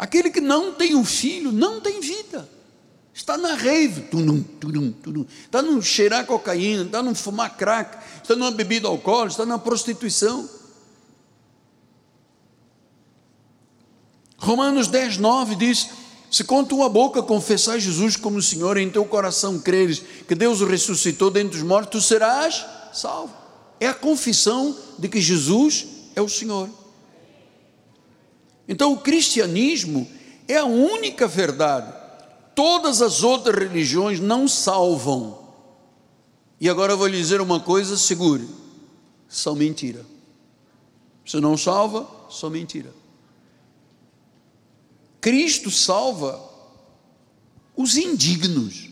Aquele 0.00 0.30
que 0.30 0.40
não 0.40 0.72
tem 0.72 0.94
um 0.94 1.04
filho 1.04 1.52
não 1.52 1.78
tem 1.78 2.00
vida. 2.00 2.48
Está 3.12 3.36
na 3.36 3.52
rave, 3.52 4.00
tunum, 4.04 4.42
tunum, 4.42 4.90
tunum. 4.92 5.26
está 5.44 5.60
no 5.60 5.82
cheirar 5.82 6.24
cocaína, 6.24 6.84
está 6.84 7.02
no 7.02 7.14
fumar 7.14 7.54
crack, 7.54 7.98
está 8.22 8.34
numa 8.34 8.50
bebida 8.50 8.88
alcoólica, 8.88 9.32
está 9.32 9.44
na 9.44 9.58
prostituição. 9.58 10.48
Romanos 14.38 14.88
10, 14.88 15.18
9 15.18 15.54
diz: 15.54 15.90
Se 16.30 16.44
com 16.44 16.64
tua 16.64 16.88
boca 16.88 17.22
confessar 17.22 17.78
Jesus 17.78 18.16
como 18.16 18.40
Senhor 18.40 18.78
e 18.78 18.82
em 18.82 18.88
teu 18.88 19.04
coração 19.04 19.58
creres 19.58 20.02
que 20.26 20.34
Deus 20.34 20.62
o 20.62 20.66
ressuscitou 20.66 21.30
dentre 21.30 21.58
os 21.58 21.62
mortos, 21.62 22.00
tu 22.00 22.08
serás 22.08 22.64
salvo. 22.90 23.34
É 23.78 23.88
a 23.88 23.92
confissão 23.92 24.74
de 24.98 25.10
que 25.10 25.20
Jesus 25.20 25.84
é 26.16 26.22
o 26.22 26.28
Senhor. 26.28 26.79
Então, 28.70 28.92
o 28.92 28.98
cristianismo 28.98 30.08
é 30.46 30.56
a 30.56 30.64
única 30.64 31.26
verdade. 31.26 31.92
Todas 32.54 33.02
as 33.02 33.24
outras 33.24 33.58
religiões 33.58 34.20
não 34.20 34.46
salvam. 34.46 35.40
E 36.60 36.68
agora 36.68 36.92
eu 36.92 36.96
vou 36.96 37.08
lhe 37.08 37.16
dizer 37.16 37.40
uma 37.40 37.58
coisa, 37.58 37.98
segure: 37.98 38.48
são 39.28 39.56
mentira. 39.56 40.06
Se 41.26 41.40
não 41.40 41.56
salva, 41.56 42.08
são 42.30 42.48
mentira. 42.48 42.94
Cristo 45.20 45.68
salva 45.68 46.40
os 47.76 47.96
indignos. 47.96 48.88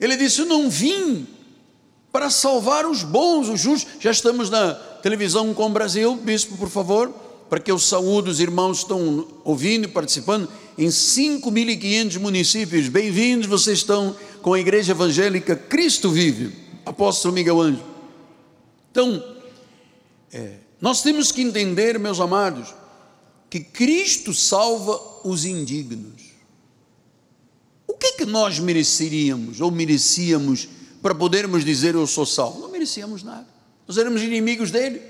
Ele 0.00 0.16
disse: 0.16 0.40
Eu 0.40 0.46
não 0.46 0.68
vim 0.68 1.24
para 2.10 2.30
salvar 2.30 2.84
os 2.84 3.04
bons, 3.04 3.48
os 3.48 3.60
justos. 3.60 3.92
Já 4.00 4.10
estamos 4.10 4.50
na 4.50 4.74
televisão 4.74 5.54
com 5.54 5.66
o 5.66 5.70
Brasil, 5.70 6.16
bispo, 6.16 6.56
por 6.56 6.68
favor 6.68 7.29
para 7.50 7.58
que 7.58 7.70
eu 7.70 7.80
saúde 7.80 8.30
os 8.30 8.38
irmãos 8.38 8.78
que 8.78 8.84
estão 8.84 9.26
ouvindo 9.42 9.86
e 9.86 9.88
participando 9.88 10.48
em 10.78 10.86
5.500 10.86 12.20
municípios. 12.20 12.88
Bem-vindos, 12.88 13.48
vocês 13.48 13.78
estão 13.78 14.14
com 14.40 14.54
a 14.54 14.60
Igreja 14.60 14.92
Evangélica 14.92 15.56
Cristo 15.56 16.10
Vive, 16.10 16.56
Apóstolo 16.86 17.34
Miguel 17.34 17.60
Anjo. 17.60 17.82
Então, 18.92 19.36
é, 20.32 20.58
nós 20.80 21.02
temos 21.02 21.32
que 21.32 21.42
entender, 21.42 21.98
meus 21.98 22.20
amados, 22.20 22.72
que 23.50 23.58
Cristo 23.58 24.32
salva 24.32 25.00
os 25.24 25.44
indignos. 25.44 26.30
O 27.84 27.94
que, 27.94 28.12
que 28.12 28.26
nós 28.26 28.60
mereceríamos 28.60 29.60
ou 29.60 29.72
merecíamos 29.72 30.68
para 31.02 31.16
podermos 31.16 31.64
dizer 31.64 31.96
eu 31.96 32.06
sou 32.06 32.24
salvo? 32.24 32.60
Não 32.60 32.70
merecíamos 32.70 33.24
nada. 33.24 33.48
Nós 33.88 33.98
éramos 33.98 34.22
inimigos 34.22 34.70
dele. 34.70 35.09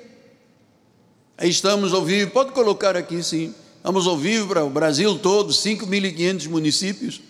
Estamos 1.40 1.94
ao 1.94 2.04
vivo, 2.04 2.30
pode 2.30 2.52
colocar 2.52 2.96
aqui 2.96 3.22
sim. 3.22 3.54
Estamos 3.76 4.06
ao 4.06 4.16
vivo 4.16 4.48
para 4.48 4.62
o 4.62 4.68
Brasil 4.68 5.18
todo, 5.18 5.52
5.500 5.52 6.48
municípios. 6.48 7.20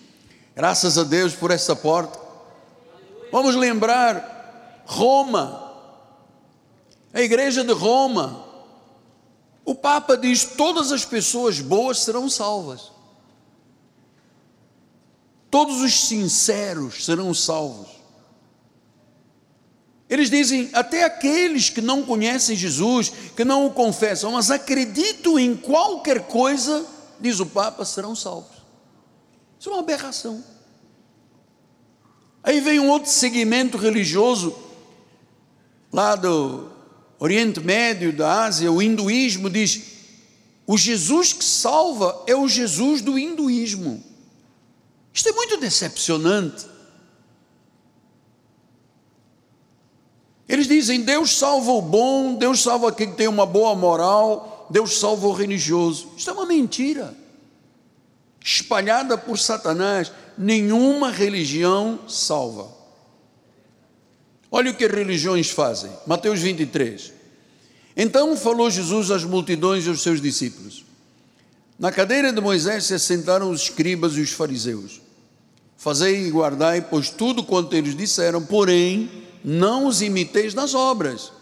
Graças 0.56 0.98
a 0.98 1.04
Deus 1.04 1.32
por 1.32 1.52
essa 1.52 1.76
porta. 1.76 2.18
Vamos 3.30 3.54
lembrar 3.54 4.82
Roma, 4.84 5.72
a 7.14 7.20
igreja 7.20 7.62
de 7.62 7.72
Roma. 7.72 8.44
O 9.64 9.76
Papa 9.76 10.16
diz: 10.16 10.44
todas 10.44 10.90
as 10.90 11.04
pessoas 11.04 11.60
boas 11.60 12.00
serão 12.00 12.28
salvas. 12.28 12.90
Todos 15.48 15.80
os 15.80 16.08
sinceros 16.08 17.04
serão 17.04 17.32
salvos. 17.32 17.99
Eles 20.10 20.28
dizem, 20.28 20.68
até 20.72 21.04
aqueles 21.04 21.70
que 21.70 21.80
não 21.80 22.02
conhecem 22.02 22.56
Jesus, 22.56 23.12
que 23.36 23.44
não 23.44 23.66
o 23.66 23.70
confessam, 23.70 24.32
mas 24.32 24.50
acreditam 24.50 25.38
em 25.38 25.54
qualquer 25.54 26.26
coisa, 26.26 26.84
diz 27.20 27.38
o 27.38 27.46
Papa, 27.46 27.84
serão 27.84 28.16
salvos. 28.16 28.56
Isso 29.58 29.68
é 29.68 29.72
uma 29.72 29.82
aberração. 29.82 30.44
Aí 32.42 32.60
vem 32.60 32.80
um 32.80 32.88
outro 32.88 33.08
segmento 33.08 33.78
religioso, 33.78 34.56
lá 35.92 36.16
do 36.16 36.72
Oriente 37.20 37.60
Médio, 37.60 38.12
da 38.12 38.44
Ásia, 38.44 38.72
o 38.72 38.82
hinduísmo, 38.82 39.48
diz: 39.48 39.80
o 40.66 40.76
Jesus 40.76 41.32
que 41.32 41.44
salva 41.44 42.24
é 42.26 42.34
o 42.34 42.48
Jesus 42.48 43.00
do 43.00 43.16
hinduísmo. 43.16 44.02
Isto 45.12 45.28
é 45.28 45.32
muito 45.32 45.56
decepcionante. 45.56 46.69
Eles 50.50 50.66
dizem: 50.66 51.02
Deus 51.02 51.38
salva 51.38 51.70
o 51.70 51.80
bom, 51.80 52.34
Deus 52.34 52.60
salva 52.60 52.90
quem 52.90 53.12
tem 53.12 53.28
uma 53.28 53.46
boa 53.46 53.72
moral, 53.76 54.66
Deus 54.68 54.98
salva 54.98 55.28
o 55.28 55.32
religioso. 55.32 56.08
Isso 56.16 56.28
é 56.28 56.32
uma 56.32 56.44
mentira, 56.44 57.14
espalhada 58.44 59.16
por 59.16 59.38
Satanás. 59.38 60.10
Nenhuma 60.36 61.12
religião 61.12 62.00
salva. 62.08 62.66
Olha 64.50 64.72
o 64.72 64.74
que 64.74 64.88
religiões 64.88 65.50
fazem. 65.50 65.92
Mateus 66.04 66.40
23. 66.40 67.12
Então 67.96 68.36
falou 68.36 68.68
Jesus 68.68 69.12
às 69.12 69.22
multidões 69.22 69.86
e 69.86 69.88
aos 69.88 70.02
seus 70.02 70.20
discípulos. 70.20 70.84
Na 71.78 71.92
cadeira 71.92 72.32
de 72.32 72.40
Moisés 72.40 72.86
se 72.86 72.94
assentaram 72.94 73.50
os 73.50 73.62
escribas 73.62 74.16
e 74.16 74.20
os 74.20 74.32
fariseus. 74.32 75.00
Fazei 75.76 76.26
e 76.26 76.30
guardai, 76.30 76.80
pois 76.80 77.08
tudo 77.08 77.44
quanto 77.44 77.76
eles 77.76 77.96
disseram, 77.96 78.42
porém, 78.42 79.29
não 79.44 79.86
os 79.86 80.02
imiteis 80.02 80.54
nas 80.54 80.74
obras, 80.74 81.32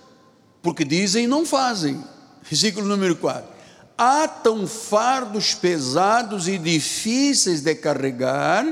porque 0.63 0.85
dizem 0.85 1.25
e 1.25 1.29
não 1.29 1.45
fazem. 1.45 2.03
Versículo 2.43 2.87
número 2.87 3.17
4. 3.17 3.59
Atam 3.97 4.67
fardos 4.67 5.55
pesados 5.55 6.47
e 6.47 6.57
difíceis 6.57 7.61
de 7.61 7.75
carregar 7.75 8.65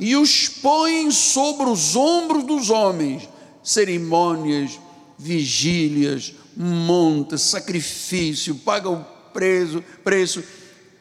e 0.00 0.16
os 0.16 0.48
põem 0.48 1.10
sobre 1.10 1.68
os 1.68 1.94
ombros 1.94 2.44
dos 2.44 2.70
homens, 2.70 3.28
cerimônias, 3.62 4.78
vigílias, 5.16 6.34
montes, 6.56 7.42
sacrifício, 7.42 8.56
pagam 8.56 9.06
preso, 9.32 9.82
preço, 10.02 10.42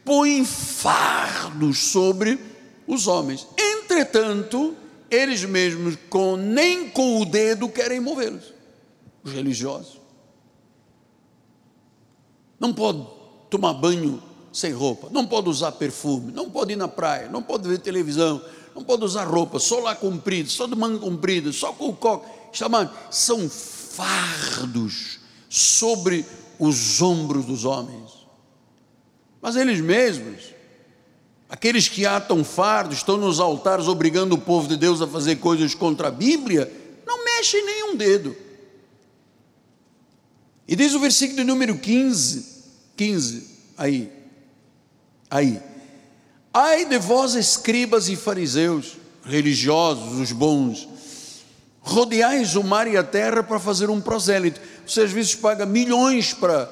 põem 0.06 0.46
fardos 0.46 1.80
sobre 1.80 2.40
os 2.88 3.08
homens. 3.08 3.48
Entretanto, 3.58 4.76
eles 5.14 5.44
mesmos, 5.46 5.98
com, 6.10 6.36
nem 6.36 6.90
com 6.90 7.22
o 7.22 7.26
dedo, 7.26 7.70
querem 7.70 8.00
movê-los. 8.00 8.54
Os 9.24 9.32
religiosos. 9.32 10.02
Não 12.60 12.74
pode 12.74 13.06
tomar 13.50 13.74
banho 13.74 14.22
sem 14.52 14.72
roupa, 14.72 15.10
não 15.12 15.26
pode 15.26 15.50
usar 15.50 15.74
perfume, 15.74 16.32
não 16.32 16.50
pode 16.50 16.74
ir 16.74 16.76
na 16.76 16.88
praia, 16.88 17.30
não 17.30 17.42
pode 17.42 17.68
ver 17.68 17.80
televisão, 17.80 18.42
não 18.76 18.84
pode 18.84 19.04
usar 19.04 19.26
roupa, 19.26 19.60
só 19.60 19.80
lá 19.80 19.96
comprido, 19.96 20.50
só 20.50 20.68
de 20.68 20.76
manga 20.76 21.00
comprida, 21.00 21.52
só 21.52 21.74
com 21.74 21.90
o 21.90 21.96
coque. 21.96 22.28
Chamando, 22.52 22.92
são 23.10 23.50
fardos 23.50 25.20
sobre 25.50 26.26
os 26.60 27.02
ombros 27.02 27.46
dos 27.46 27.66
homens. 27.66 28.12
Mas 29.42 29.56
eles 29.56 29.82
mesmos, 29.82 30.53
aqueles 31.54 31.88
que 31.88 32.04
atam 32.04 32.44
fardos, 32.44 32.98
estão 32.98 33.16
nos 33.16 33.40
altares 33.40 33.88
obrigando 33.88 34.34
o 34.34 34.42
povo 34.42 34.68
de 34.68 34.76
Deus 34.76 35.04
a 35.04 35.08
fazer 35.08 35.36
coisas 35.36 35.76
contra 35.76 36.08
a 36.08 36.12
Bíblia, 36.12 36.72
não 37.06 37.24
mexem 37.24 37.64
nenhum 37.64 37.96
dedo. 37.96 38.36
E 40.68 40.76
diz 40.76 40.96
o 40.96 41.00
versículo 41.00 41.38
de 41.38 41.44
número 41.44 41.78
15, 41.78 42.64
15, 42.98 43.48
aí, 43.78 44.12
aí. 45.30 45.62
Ai 46.52 46.86
de 46.86 46.98
vós, 46.98 47.36
escribas 47.36 48.10
e 48.10 48.16
fariseus, 48.16 48.98
religiosos, 49.24 50.20
os 50.20 50.32
bons, 50.32 50.90
rodeais 51.82 52.56
o 52.56 52.64
mar 52.64 52.88
e 52.88 52.98
a 52.98 53.04
terra 53.04 53.44
para 53.44 53.60
fazer 53.60 53.92
um 53.92 54.02
prosélito. 54.02 54.60
Você 54.88 55.02
às 55.02 55.12
vezes 55.12 55.36
paga 55.36 55.68
milhões 55.68 56.34
para 56.34 56.66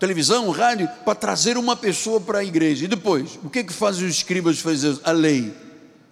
televisão, 0.00 0.50
rádio, 0.50 0.88
para 1.04 1.14
trazer 1.14 1.58
uma 1.58 1.76
pessoa 1.76 2.20
para 2.20 2.38
a 2.38 2.44
igreja. 2.44 2.86
E 2.86 2.88
depois, 2.88 3.38
o 3.44 3.50
que 3.50 3.60
é 3.60 3.62
que 3.62 3.72
fazem 3.72 4.06
os 4.06 4.16
escribas 4.16 4.58
fariseus? 4.58 4.98
A 5.04 5.12
lei. 5.12 5.54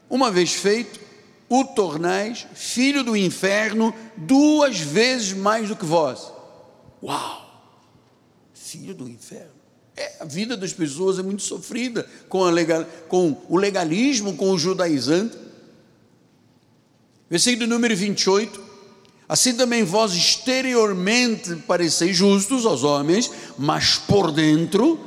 Uma 0.08 0.30
vez 0.30 0.52
feito, 0.52 1.00
o 1.48 1.64
tornais 1.64 2.46
filho 2.54 3.02
do 3.02 3.16
inferno 3.16 3.94
duas 4.14 4.78
vezes 4.78 5.32
mais 5.32 5.68
do 5.68 5.74
que 5.74 5.86
vós. 5.86 6.30
Uau! 7.02 7.46
Filho 8.52 8.94
do 8.94 9.08
inferno. 9.08 9.58
É, 9.96 10.18
a 10.20 10.24
vida 10.26 10.56
das 10.56 10.72
pessoas 10.72 11.18
é 11.18 11.22
muito 11.22 11.42
sofrida 11.42 12.08
com, 12.28 12.44
legal, 12.44 12.84
com 13.08 13.42
o 13.48 13.56
legalismo, 13.56 14.36
com 14.36 14.50
o 14.50 14.58
judaizante. 14.58 15.36
Versículo 17.30 17.66
número 17.66 17.96
28. 17.96 18.67
Assim 19.28 19.54
também 19.54 19.84
vós 19.84 20.14
exteriormente 20.14 21.56
pareceis 21.66 22.16
justos 22.16 22.64
aos 22.64 22.82
homens, 22.82 23.30
mas 23.58 23.98
por 23.98 24.32
dentro 24.32 24.98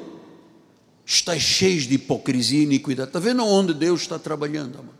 estáis 1.03 1.41
cheios 1.41 1.87
de 1.87 1.95
hipocrisia 1.95 2.59
e 2.59 2.63
iniquidade. 2.63 3.09
Está 3.09 3.19
vendo 3.19 3.43
onde 3.43 3.73
Deus 3.73 4.01
está 4.01 4.19
trabalhando, 4.19 4.77
amor? 4.77 4.93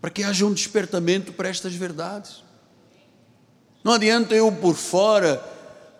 Para 0.00 0.10
que 0.10 0.24
haja 0.24 0.44
um 0.44 0.52
despertamento 0.52 1.32
para 1.32 1.48
estas 1.48 1.72
verdades. 1.74 2.42
Não 3.84 3.92
adianta 3.92 4.34
eu 4.34 4.50
por 4.50 4.74
fora 4.74 5.36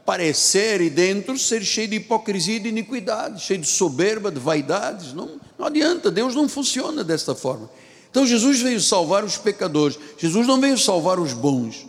parecer 0.05 0.81
e 0.81 0.91
dentro 0.91 1.39
ser 1.39 1.63
cheio 1.65 1.89
de 1.89 1.97
hipocrisia 1.97 2.57
e 2.57 2.61
de 2.61 2.69
iniquidade, 2.69 3.41
cheio 3.41 3.61
de 3.61 3.69
soberba, 3.69 4.33
de 4.33 4.41
vaidades. 4.41 5.13
Não, 5.13 5.41
não 5.57 5.67
adianta, 5.67 6.11
Deus 6.11 6.35
não 6.35 6.49
funciona 6.49 7.05
desta 7.05 7.35
forma. 7.37 7.71
Então 8.11 8.27
Jesus 8.27 8.61
veio 8.61 8.81
salvar 8.81 9.25
os 9.25 9.37
pecadores, 9.37 9.99
Jesus 10.17 10.47
não 10.47 10.61
veio 10.61 10.79
salvar 10.79 11.19
os 11.19 11.33
bons. 11.33 11.87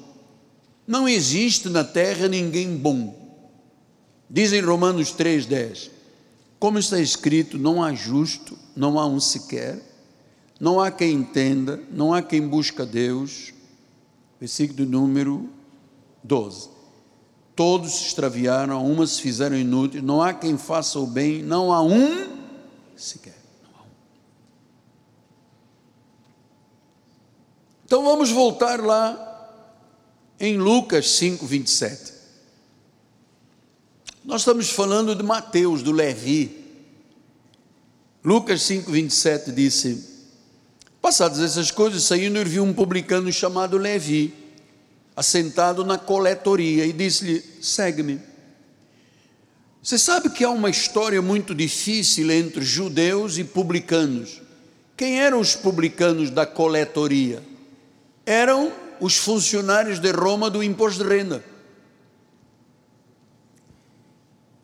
Não 0.86 1.08
existe 1.08 1.68
na 1.70 1.84
terra 1.84 2.28
ninguém 2.28 2.78
bom. 2.78 3.28
Diz 4.30 4.54
em 4.54 4.62
Romanos 4.62 5.14
3,10: 5.14 5.90
Como 6.60 6.80
está 6.80 7.00
escrito, 7.00 7.58
não 7.58 7.84
há 7.84 7.94
justo, 7.94 8.58
não 8.76 8.98
há 8.98 9.06
um 9.06 9.20
sequer, 9.20 9.82
não 10.60 10.80
há 10.80 10.90
quem 10.90 11.14
entenda, 11.14 11.82
não 11.92 12.14
há 12.14 12.22
quem 12.22 12.48
busca 12.48 12.86
Deus. 12.86 13.54
Versículo 14.40 14.88
número 14.88 15.50
12. 16.24 16.70
Todos 17.56 17.92
se 17.92 18.08
extraviaram, 18.08 18.86
umas 18.86 19.12
se 19.12 19.22
fizeram 19.22 19.58
inúteis, 19.58 20.04
não 20.04 20.22
há 20.22 20.34
quem 20.34 20.58
faça 20.58 21.00
o 21.00 21.08
bem, 21.08 21.42
não 21.42 21.74
há 21.74 21.82
um 21.82 22.38
sequer. 22.96 23.36
Não 23.64 23.80
há 23.80 23.84
um. 23.84 23.88
Então 27.88 28.04
vamos 28.04 28.30
voltar 28.30 28.82
lá 28.82 29.50
em 30.38 30.58
Lucas 30.58 31.10
5, 31.12 31.46
27. 31.46 32.12
Nós 34.26 34.42
estamos 34.42 34.70
falando 34.70 35.16
de 35.16 35.24
Mateus, 35.24 35.82
do 35.82 35.94
Levi. 35.94 36.66
Lucas 38.22 38.64
5, 38.64 38.92
27 38.92 39.54
disse: 39.54 40.04
Passadas 41.02 41.40
essas 41.40 41.72
coisas, 41.72 42.04
saindo, 42.04 42.38
ele 42.38 42.50
viu 42.50 42.66
um 42.66 42.74
publicano 42.74 43.32
chamado 43.32 43.78
Levi 43.78 44.34
assentado 45.16 45.86
na 45.86 45.98
coletoria 45.98 46.86
e 46.86 46.92
disse-lhe: 46.92 47.42
segue-me. 47.62 48.20
Você 49.82 49.98
sabe 49.98 50.30
que 50.30 50.44
há 50.44 50.50
uma 50.50 50.70
história 50.70 51.22
muito 51.22 51.56
difícil 51.56 52.30
entre 52.32 52.66
judeus 52.66 53.38
e 53.38 53.46
publicanos. 53.46 54.42
Quem 54.98 55.22
eram 55.22 55.40
os 55.40 55.56
publicanos 55.56 56.30
da 56.30 56.46
coletoria? 56.46 57.42
Eram 58.28 58.74
os 59.00 59.16
funcionários 59.16 60.00
de 60.00 60.12
Roma 60.12 60.50
do 60.50 60.62
imposto 60.62 61.02
de 61.02 61.10
renda. 61.10 61.44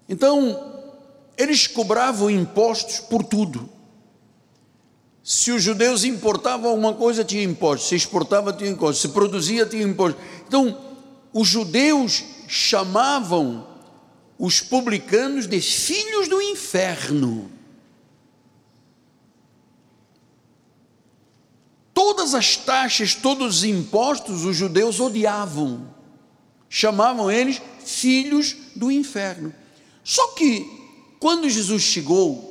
Então, 0.09 0.84
eles 1.38 1.66
cobravam 1.66 2.30
impostos 2.30 2.99
por 2.99 3.24
tudo. 3.24 3.70
Se 5.24 5.49
os 5.51 5.64
judeus 5.64 6.03
importavam 6.03 6.72
alguma 6.72 6.93
coisa, 6.93 7.24
tinha 7.24 7.41
imposto. 7.41 7.88
Se 7.88 7.95
exportava, 7.95 8.51
tinha 8.51 8.70
imposto. 8.70 9.01
Se 9.01 9.14
produzia, 9.14 9.66
tinha 9.66 9.84
imposto. 9.84 10.20
Então, 10.45 10.78
os 11.32 11.47
judeus 11.47 12.22
chamavam 12.49 13.66
os 14.38 14.59
publicanos 14.59 15.47
de 15.47 15.61
filhos 15.61 16.28
do 16.28 16.41
inferno. 16.41 17.49
Todas 21.94 22.34
as 22.34 22.58
taxas, 22.58 23.14
todos 23.14 23.58
os 23.58 23.64
impostos, 23.64 24.46
os 24.46 24.56
judeus 24.56 25.00
odiavam. 25.00 25.94
Chamavam 26.68 27.30
eles 27.30 27.62
filhos 27.86 28.56
do 28.76 28.91
inferno. 28.91 29.54
Só 30.04 30.30
que, 30.30 30.68
quando 31.20 31.50
Jesus 31.50 31.84
chegou, 31.84 32.50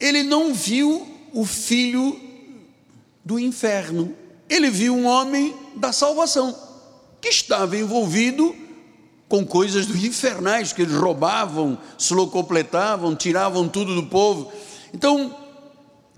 ele 0.00 0.22
não 0.22 0.54
viu 0.54 1.06
o 1.32 1.44
filho 1.44 2.18
do 3.24 3.38
inferno. 3.38 4.16
Ele 4.48 4.70
viu 4.70 4.94
um 4.94 5.06
homem 5.06 5.54
da 5.76 5.92
salvação, 5.92 6.56
que 7.20 7.28
estava 7.28 7.76
envolvido 7.76 8.54
com 9.28 9.44
coisas 9.44 9.86
do 9.86 9.96
infernais, 9.96 10.72
que 10.72 10.82
eles 10.82 10.94
roubavam, 10.94 11.78
se 11.98 12.14
locompletavam, 12.14 13.16
tiravam 13.16 13.68
tudo 13.68 13.94
do 13.94 14.06
povo. 14.06 14.52
Então, 14.92 15.34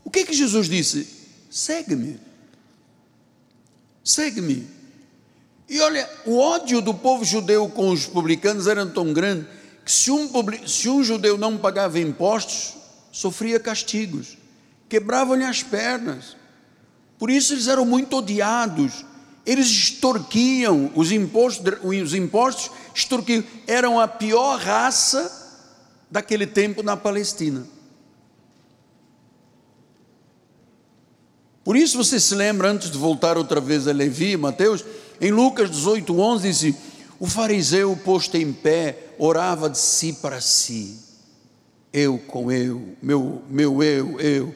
o 0.04 0.10
que 0.10 0.24
que 0.24 0.32
Jesus 0.32 0.68
disse? 0.68 1.15
Segue-me. 1.56 2.20
Segue-me. 4.04 4.68
E 5.68 5.80
olha, 5.80 6.08
o 6.26 6.38
ódio 6.38 6.80
do 6.80 6.92
povo 6.92 7.24
judeu 7.24 7.68
com 7.68 7.90
os 7.90 8.06
publicanos 8.06 8.66
era 8.66 8.84
tão 8.84 9.12
grande 9.12 9.46
que 9.84 9.90
se 9.90 10.10
um, 10.10 10.30
se 10.66 10.88
um 10.88 11.02
judeu 11.02 11.38
não 11.38 11.56
pagava 11.56 11.98
impostos, 11.98 12.74
sofria 13.10 13.58
castigos 13.58 14.36
quebravam-lhe 14.88 15.44
as 15.44 15.62
pernas. 15.62 16.36
Por 17.18 17.30
isso 17.30 17.54
eles 17.54 17.68
eram 17.68 17.84
muito 17.84 18.16
odiados. 18.16 19.04
Eles 19.44 19.66
extorquiam 19.66 20.90
os 20.94 21.12
impostos, 21.12 21.78
os 21.82 22.14
impostos 22.14 22.70
extorquiam, 22.94 23.44
eram 23.66 23.98
a 23.98 24.08
pior 24.08 24.58
raça 24.58 25.30
daquele 26.10 26.46
tempo 26.46 26.82
na 26.82 26.96
Palestina. 26.96 27.66
Por 31.66 31.76
isso 31.76 31.98
você 31.98 32.20
se 32.20 32.32
lembra, 32.32 32.70
antes 32.70 32.92
de 32.92 32.96
voltar 32.96 33.36
outra 33.36 33.60
vez 33.60 33.88
a 33.88 33.92
Levi, 33.92 34.36
Mateus, 34.36 34.84
em 35.20 35.32
Lucas 35.32 35.68
18, 35.68 36.16
11, 36.16 36.48
disse: 36.48 36.76
O 37.18 37.26
fariseu 37.26 37.98
posto 38.04 38.36
em 38.36 38.52
pé 38.52 39.08
orava 39.18 39.68
de 39.68 39.76
si 39.76 40.12
para 40.12 40.40
si, 40.40 40.96
eu 41.92 42.18
com 42.18 42.52
eu, 42.52 42.94
meu, 43.02 43.42
meu 43.50 43.82
eu, 43.82 44.20
eu. 44.20 44.54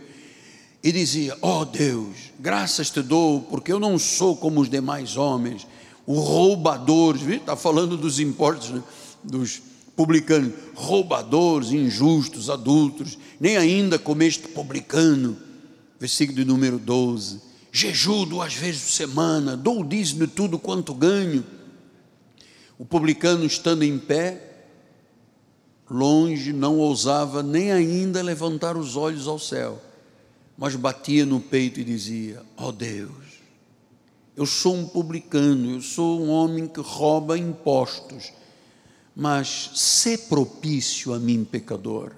E 0.84 0.92
dizia: 0.92 1.36
Ó 1.42 1.62
oh 1.62 1.64
Deus, 1.64 2.14
graças 2.38 2.90
te 2.90 3.02
dou, 3.02 3.40
porque 3.40 3.72
eu 3.72 3.80
não 3.80 3.98
sou 3.98 4.36
como 4.36 4.60
os 4.60 4.70
demais 4.70 5.16
homens, 5.16 5.66
o 6.06 6.14
roubadores, 6.14 7.26
está 7.26 7.56
falando 7.56 7.96
dos 7.96 8.20
impostos 8.20 8.70
né, 8.70 8.82
dos 9.24 9.60
publicanos, 9.96 10.54
roubadores, 10.76 11.72
injustos, 11.72 12.48
adultos, 12.48 13.18
nem 13.40 13.56
ainda 13.56 13.98
comeste 13.98 14.46
publicano. 14.46 15.49
Versículo 16.00 16.36
de 16.36 16.44
número 16.44 16.78
12: 16.78 17.40
Jejuo 17.70 18.26
duas 18.26 18.54
vezes 18.54 18.82
por 18.82 18.90
semana, 18.90 19.56
dou 19.56 19.82
o 19.82 19.86
dízimo 19.86 20.26
de 20.26 20.32
tudo 20.32 20.58
quanto 20.58 20.92
ganho. 20.92 21.46
O 22.76 22.84
publicano 22.84 23.44
estando 23.44 23.84
em 23.84 23.98
pé, 23.98 24.64
longe, 25.88 26.52
não 26.52 26.78
ousava 26.78 27.42
nem 27.42 27.70
ainda 27.70 28.22
levantar 28.22 28.76
os 28.76 28.96
olhos 28.96 29.28
ao 29.28 29.38
céu 29.38 29.80
mas 30.60 30.76
batia 30.76 31.24
no 31.24 31.40
peito 31.40 31.80
e 31.80 31.84
dizia: 31.84 32.42
Ó 32.54 32.68
oh 32.68 32.72
Deus, 32.72 33.40
eu 34.36 34.44
sou 34.44 34.76
um 34.76 34.86
publicano, 34.86 35.70
eu 35.70 35.80
sou 35.80 36.20
um 36.20 36.28
homem 36.28 36.68
que 36.68 36.82
rouba 36.82 37.38
impostos, 37.38 38.30
mas 39.16 39.70
se 39.74 40.18
propício 40.18 41.14
a 41.14 41.18
mim, 41.18 41.46
pecador. 41.50 42.12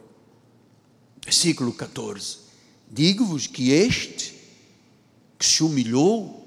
Versículo 1.25 1.73
14: 1.73 2.39
Digo-vos 2.93 3.47
que 3.47 3.71
este, 3.71 4.39
que 5.39 5.47
se 5.47 5.65
humilhou, 5.65 6.47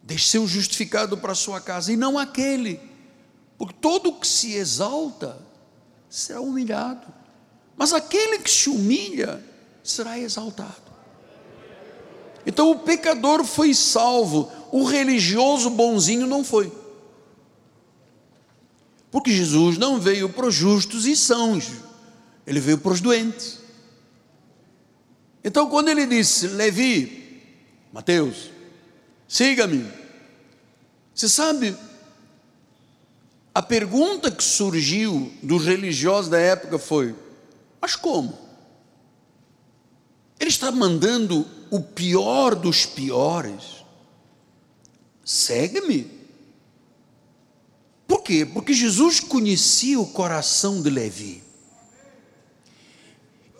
desceu 0.00 0.46
justificado 0.46 1.18
para 1.18 1.32
a 1.32 1.34
sua 1.34 1.60
casa, 1.60 1.92
e 1.92 1.96
não 1.96 2.16
aquele, 2.16 2.80
porque 3.58 3.74
todo 3.80 4.12
que 4.12 4.28
se 4.28 4.54
exalta 4.54 5.44
será 6.08 6.40
humilhado, 6.40 7.04
mas 7.76 7.92
aquele 7.92 8.38
que 8.38 8.50
se 8.50 8.70
humilha 8.70 9.44
será 9.82 10.16
exaltado. 10.16 10.90
Então 12.46 12.70
o 12.70 12.78
pecador 12.78 13.44
foi 13.44 13.74
salvo, 13.74 14.50
o 14.70 14.84
religioso 14.84 15.68
bonzinho 15.68 16.28
não 16.28 16.44
foi. 16.44 16.72
Porque 19.10 19.32
Jesus 19.32 19.76
não 19.76 20.00
veio 20.00 20.28
para 20.28 20.46
os 20.46 20.54
justos 20.54 21.06
e 21.06 21.16
sãos, 21.16 21.72
ele 22.46 22.60
veio 22.60 22.78
para 22.78 22.92
os 22.92 23.00
doentes. 23.00 23.59
Então, 25.42 25.68
quando 25.68 25.88
ele 25.88 26.06
disse, 26.06 26.46
Levi, 26.48 27.42
Mateus, 27.92 28.50
siga-me, 29.26 29.86
você 31.14 31.28
sabe, 31.28 31.76
a 33.54 33.62
pergunta 33.62 34.30
que 34.30 34.44
surgiu 34.44 35.32
dos 35.42 35.66
religiosos 35.66 36.30
da 36.30 36.38
época 36.38 36.78
foi: 36.78 37.14
mas 37.80 37.96
como? 37.96 38.38
Ele 40.38 40.50
está 40.50 40.70
mandando 40.70 41.46
o 41.70 41.80
pior 41.80 42.54
dos 42.54 42.86
piores. 42.86 43.84
Segue-me. 45.24 46.10
Por 48.06 48.22
quê? 48.22 48.44
Porque 48.44 48.72
Jesus 48.72 49.20
conhecia 49.20 50.00
o 50.00 50.06
coração 50.06 50.82
de 50.82 50.90
Levi. 50.90 51.39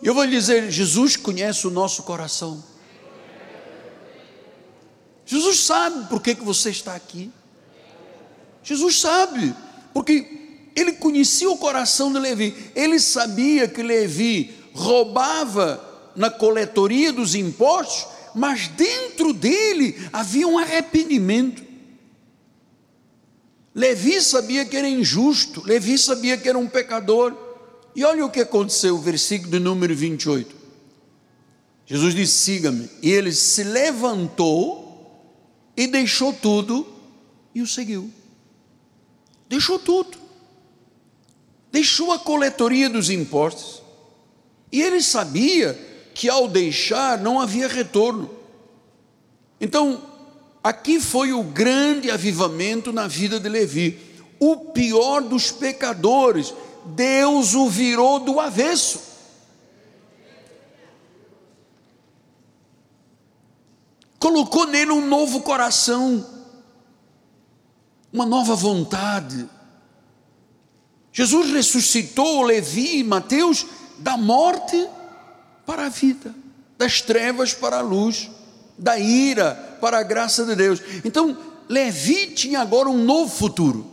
Eu 0.03 0.13
vou 0.15 0.23
lhe 0.23 0.31
dizer, 0.31 0.71
Jesus 0.71 1.15
conhece 1.15 1.67
o 1.67 1.71
nosso 1.71 2.03
coração. 2.03 2.63
Jesus 5.25 5.61
sabe 5.61 6.07
por 6.07 6.21
que, 6.21 6.35
que 6.35 6.43
você 6.43 6.71
está 6.71 6.95
aqui. 6.95 7.31
Jesus 8.63 8.99
sabe, 8.99 9.55
porque 9.93 10.41
ele 10.75 10.93
conhecia 10.93 11.49
o 11.49 11.57
coração 11.57 12.11
de 12.11 12.19
Levi. 12.19 12.71
Ele 12.75 12.99
sabia 12.99 13.67
que 13.67 13.81
Levi 13.83 14.53
roubava 14.73 16.11
na 16.15 16.29
coletoria 16.29 17.13
dos 17.13 17.35
impostos, 17.35 18.07
mas 18.33 18.67
dentro 18.67 19.33
dele 19.33 19.95
havia 20.11 20.47
um 20.47 20.57
arrependimento. 20.57 21.63
Levi 23.73 24.21
sabia 24.21 24.65
que 24.65 24.75
era 24.75 24.87
injusto, 24.87 25.63
Levi 25.65 25.97
sabia 25.97 26.37
que 26.37 26.49
era 26.49 26.57
um 26.57 26.67
pecador. 26.67 27.40
E 27.95 28.03
olha 28.03 28.25
o 28.25 28.29
que 28.29 28.39
aconteceu, 28.39 28.95
o 28.95 29.01
versículo 29.01 29.51
de 29.51 29.59
número 29.59 29.95
28. 29.95 30.55
Jesus 31.85 32.15
disse: 32.15 32.33
siga-me. 32.33 32.89
E 33.01 33.11
ele 33.11 33.33
se 33.33 33.63
levantou 33.63 34.81
e 35.75 35.87
deixou 35.87 36.31
tudo 36.31 36.87
e 37.53 37.61
o 37.61 37.67
seguiu. 37.67 38.09
Deixou 39.49 39.77
tudo. 39.77 40.17
Deixou 41.71 42.11
a 42.11 42.19
coletoria 42.19 42.89
dos 42.89 43.09
impostos. 43.09 43.81
E 44.71 44.81
ele 44.81 45.01
sabia 45.01 45.77
que 46.13 46.29
ao 46.29 46.47
deixar 46.47 47.17
não 47.17 47.39
havia 47.39 47.67
retorno. 47.67 48.29
Então, 49.59 50.01
aqui 50.63 50.99
foi 50.99 51.33
o 51.33 51.43
grande 51.43 52.09
avivamento 52.09 52.93
na 52.93 53.07
vida 53.07 53.39
de 53.39 53.49
Levi. 53.49 53.99
O 54.39 54.71
pior 54.71 55.21
dos 55.21 55.51
pecadores, 55.51 56.53
Deus 56.85 57.53
o 57.53 57.69
virou 57.69 58.19
do 58.19 58.39
avesso. 58.39 59.11
Colocou 64.19 64.67
nele 64.67 64.91
um 64.91 65.07
novo 65.07 65.41
coração, 65.41 66.25
uma 68.13 68.25
nova 68.25 68.55
vontade. 68.55 69.49
Jesus 71.11 71.51
ressuscitou 71.51 72.43
Levi 72.43 72.99
e 72.99 73.03
Mateus 73.03 73.65
da 73.97 74.17
morte 74.17 74.87
para 75.65 75.87
a 75.87 75.89
vida, 75.89 76.33
das 76.77 77.01
trevas 77.01 77.53
para 77.53 77.77
a 77.77 77.81
luz, 77.81 78.29
da 78.77 78.99
ira 78.99 79.55
para 79.81 79.99
a 79.99 80.03
graça 80.03 80.45
de 80.45 80.55
Deus. 80.55 80.79
Então, 81.03 81.37
Levi 81.67 82.27
tinha 82.27 82.61
agora 82.61 82.89
um 82.89 83.03
novo 83.03 83.29
futuro. 83.33 83.90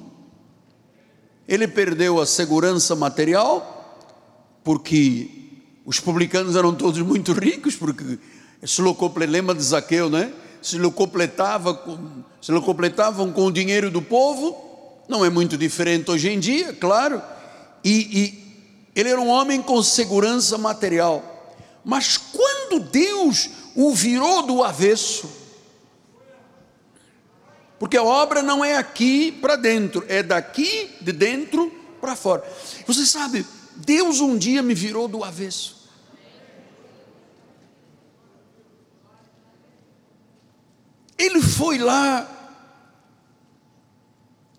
Ele 1.48 1.66
perdeu 1.66 2.20
a 2.20 2.26
segurança 2.26 2.94
material, 2.94 4.06
porque 4.62 5.30
os 5.86 5.98
publicanos 5.98 6.54
eram 6.54 6.74
todos 6.74 7.00
muito 7.00 7.32
ricos, 7.32 7.74
porque 7.74 8.18
se 8.62 8.82
lembra 9.26 9.54
de 9.54 9.62
Zaqueu, 9.62 10.10
né? 10.10 10.30
Se 10.60 10.76
locupletava, 10.76 11.82
se 12.42 12.52
completavam 12.60 13.32
com 13.32 13.46
o 13.46 13.50
dinheiro 13.50 13.90
do 13.90 14.02
povo, 14.02 14.54
não 15.08 15.24
é 15.24 15.30
muito 15.30 15.56
diferente 15.56 16.10
hoje 16.10 16.28
em 16.28 16.38
dia, 16.38 16.74
claro. 16.74 17.22
E, 17.82 17.90
e 17.90 18.48
ele 18.94 19.08
era 19.08 19.20
um 19.20 19.28
homem 19.28 19.62
com 19.62 19.82
segurança 19.82 20.58
material. 20.58 21.54
Mas 21.82 22.18
quando 22.18 22.80
Deus 22.80 23.48
o 23.74 23.94
virou 23.94 24.42
do 24.42 24.62
avesso, 24.62 25.26
porque 27.78 27.96
a 27.96 28.02
obra 28.02 28.42
não 28.42 28.64
é 28.64 28.76
aqui 28.76 29.30
para 29.30 29.56
dentro, 29.56 30.04
é 30.08 30.22
daqui 30.22 30.96
de 31.00 31.12
dentro 31.12 31.70
para 32.00 32.16
fora. 32.16 32.44
Você 32.86 33.06
sabe, 33.06 33.46
Deus 33.76 34.20
um 34.20 34.36
dia 34.36 34.62
me 34.62 34.74
virou 34.74 35.06
do 35.06 35.22
avesso. 35.22 35.78
Ele 41.16 41.40
foi 41.40 41.78
lá 41.78 42.34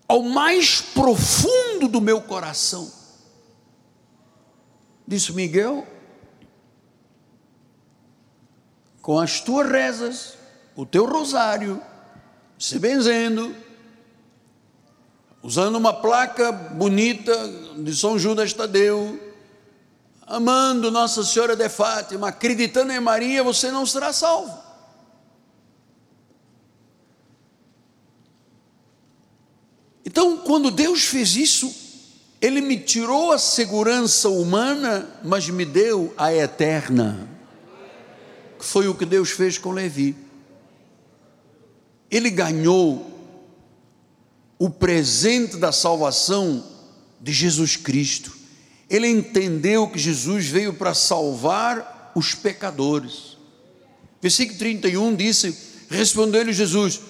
ao 0.06 0.22
mais 0.22 0.80
profundo 0.80 1.88
do 1.88 2.00
meu 2.00 2.20
coração. 2.20 2.92
Disse 5.06 5.32
Miguel, 5.32 5.86
com 9.00 9.18
as 9.18 9.40
tuas 9.40 9.70
rezas, 9.70 10.38
o 10.76 10.84
teu 10.84 11.06
rosário, 11.06 11.82
se 12.60 12.78
benzendo, 12.78 13.56
usando 15.42 15.76
uma 15.76 15.94
placa 15.94 16.52
bonita 16.52 17.32
de 17.78 17.96
São 17.96 18.18
Judas 18.18 18.52
Tadeu, 18.52 19.18
amando 20.26 20.90
Nossa 20.90 21.24
Senhora 21.24 21.56
de 21.56 21.68
Fátima, 21.70 22.28
acreditando 22.28 22.92
em 22.92 23.00
Maria, 23.00 23.42
você 23.42 23.70
não 23.70 23.86
será 23.86 24.12
salvo. 24.12 24.56
Então, 30.04 30.36
quando 30.36 30.70
Deus 30.70 31.04
fez 31.04 31.34
isso, 31.36 31.74
Ele 32.42 32.60
me 32.60 32.78
tirou 32.78 33.32
a 33.32 33.38
segurança 33.38 34.28
humana, 34.28 35.08
mas 35.24 35.48
me 35.48 35.64
deu 35.64 36.12
a 36.18 36.30
eterna 36.34 37.26
que 38.58 38.66
foi 38.66 38.86
o 38.86 38.94
que 38.94 39.06
Deus 39.06 39.30
fez 39.30 39.56
com 39.56 39.72
Levi. 39.72 40.14
Ele 42.10 42.30
ganhou 42.30 43.06
o 44.58 44.68
presente 44.68 45.56
da 45.56 45.72
salvação 45.72 46.64
de 47.20 47.32
Jesus 47.32 47.76
Cristo. 47.76 48.36
Ele 48.88 49.06
entendeu 49.06 49.88
que 49.88 49.98
Jesus 49.98 50.46
veio 50.46 50.74
para 50.74 50.92
salvar 50.92 52.12
os 52.14 52.34
pecadores. 52.34 53.38
Versículo 54.20 54.58
31 54.58 55.14
disse: 55.14 55.56
Respondeu-lhe 55.88 56.52
Jesus: 56.52 57.00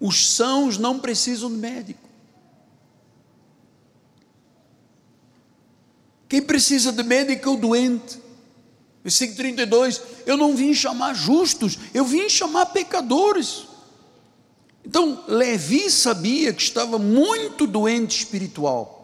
Os 0.00 0.34
sãos 0.34 0.76
não 0.76 0.98
precisam 0.98 1.50
de 1.50 1.56
médico. 1.56 2.08
Quem 6.28 6.42
precisa 6.42 6.90
de 6.90 7.02
médico 7.02 7.48
é 7.48 7.52
o 7.52 7.56
doente. 7.56 8.18
Versículo 9.02 9.36
32: 9.36 10.02
Eu 10.26 10.36
não 10.36 10.56
vim 10.56 10.74
chamar 10.74 11.14
justos, 11.14 11.78
eu 11.94 12.04
vim 12.04 12.28
chamar 12.28 12.66
pecadores. 12.66 13.68
Então, 14.84 15.24
Levi 15.26 15.90
sabia 15.90 16.52
que 16.52 16.62
estava 16.62 16.98
muito 16.98 17.66
doente 17.66 18.18
espiritual. 18.18 19.00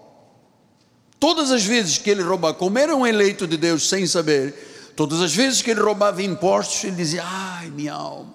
Todas 1.18 1.50
as 1.50 1.64
vezes 1.64 1.98
que 1.98 2.10
ele 2.10 2.22
roubava, 2.22 2.54
como 2.54 2.78
era 2.78 2.94
um 2.94 3.06
eleito 3.06 3.46
de 3.46 3.56
Deus 3.56 3.88
sem 3.88 4.06
saber, 4.06 4.92
todas 4.96 5.20
as 5.20 5.34
vezes 5.34 5.62
que 5.62 5.70
ele 5.70 5.80
roubava 5.80 6.22
impostos, 6.22 6.84
ele 6.84 6.96
dizia: 6.96 7.22
Ai, 7.24 7.70
minha 7.70 7.94
alma, 7.94 8.34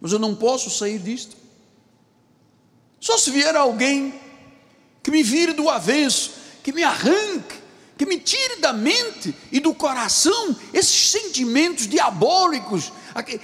mas 0.00 0.12
eu 0.12 0.18
não 0.18 0.34
posso 0.34 0.70
sair 0.70 0.98
disto. 0.98 1.36
Só 3.00 3.16
se 3.16 3.30
vier 3.30 3.56
alguém 3.56 4.14
que 5.02 5.10
me 5.10 5.22
vire 5.22 5.52
do 5.52 5.68
avesso, 5.68 6.32
que 6.62 6.72
me 6.72 6.82
arranque 6.82 7.60
que 8.00 8.06
me 8.06 8.18
tire 8.18 8.56
da 8.56 8.72
mente 8.72 9.36
e 9.52 9.60
do 9.60 9.74
coração 9.74 10.56
esses 10.72 11.10
sentimentos 11.10 11.86
diabólicos, 11.86 12.90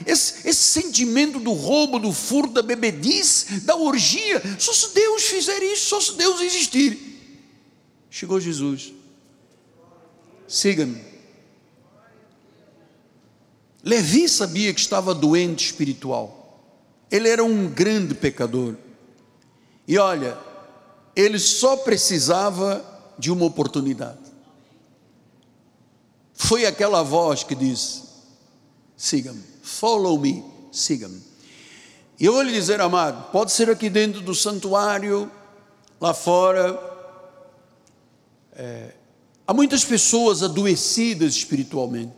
esse, 0.06 0.48
esse, 0.48 0.54
sentimento 0.54 1.38
do 1.38 1.52
roubo, 1.52 1.98
do 1.98 2.12
furto, 2.12 2.54
da 2.54 2.62
bebedice, 2.62 3.60
da 3.60 3.76
orgia. 3.76 4.42
Só 4.58 4.72
se 4.72 4.94
Deus 4.94 5.24
fizer 5.24 5.62
isso, 5.62 5.88
só 5.88 6.00
se 6.00 6.14
Deus 6.16 6.40
existir. 6.40 6.98
Chegou 8.10 8.40
Jesus, 8.40 8.92
siga-me. 10.48 11.00
Levi 13.82 14.28
sabia 14.28 14.74
que 14.74 14.80
estava 14.80 15.14
doente 15.14 15.66
espiritual. 15.66 16.46
Ele 17.10 17.28
era 17.28 17.44
um 17.44 17.68
grande 17.68 18.14
pecador. 18.14 18.74
E 19.86 19.96
olha, 19.96 20.36
ele 21.14 21.38
só 21.38 21.76
precisava 21.76 22.84
de 23.18 23.30
uma 23.30 23.44
oportunidade. 23.44 24.18
Foi 26.34 26.66
aquela 26.66 27.02
voz 27.02 27.42
que 27.42 27.54
disse: 27.54 28.02
siga-me, 28.96 29.42
follow 29.66 30.16
me, 30.18 30.44
siga-me. 30.70 31.20
E 32.18 32.24
eu 32.24 32.32
vou 32.32 32.42
lhe 32.42 32.52
dizer, 32.52 32.80
amado, 32.80 33.30
pode 33.30 33.52
ser 33.52 33.68
aqui 33.68 33.90
dentro 33.90 34.20
do 34.20 34.34
santuário, 34.34 35.30
lá 36.00 36.14
fora. 36.14 36.80
É, 38.52 38.94
há 39.46 39.52
muitas 39.52 39.84
pessoas 39.84 40.42
adoecidas 40.42 41.34
espiritualmente. 41.34 42.12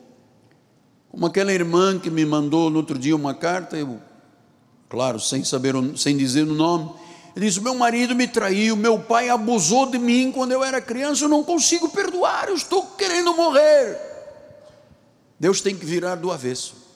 Como 1.10 1.24
aquela 1.26 1.52
irmã 1.52 1.98
que 1.98 2.10
me 2.10 2.24
mandou 2.24 2.70
no 2.70 2.76
outro 2.76 2.98
dia 2.98 3.16
uma 3.16 3.34
carta, 3.34 3.76
eu, 3.76 3.98
claro, 4.88 5.18
sem 5.18 5.42
saber, 5.42 5.74
sem 5.96 6.16
dizer 6.16 6.42
o 6.42 6.54
nome, 6.54 6.92
ele 7.34 7.46
disse: 7.46 7.60
Meu 7.60 7.74
marido 7.74 8.14
me 8.14 8.28
traiu, 8.28 8.76
meu 8.76 9.00
pai 9.00 9.30
abusou 9.30 9.86
de 9.86 9.98
mim 9.98 10.30
quando 10.30 10.52
eu 10.52 10.62
era 10.62 10.82
criança, 10.82 11.24
eu 11.24 11.28
não 11.28 11.42
consigo 11.42 11.88
perdoar, 11.88 12.48
eu 12.48 12.54
estou 12.54 12.84
querendo 12.84 13.34
morrer. 13.34 13.98
Deus 15.40 15.60
tem 15.60 15.74
que 15.74 15.86
virar 15.86 16.16
do 16.16 16.30
avesso. 16.30 16.87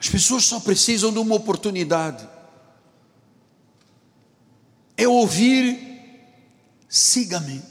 As 0.00 0.08
pessoas 0.08 0.44
só 0.44 0.58
precisam 0.58 1.12
de 1.12 1.18
uma 1.18 1.34
oportunidade. 1.34 2.26
É 4.96 5.06
ouvir, 5.06 5.78
siga-me. 6.88 7.62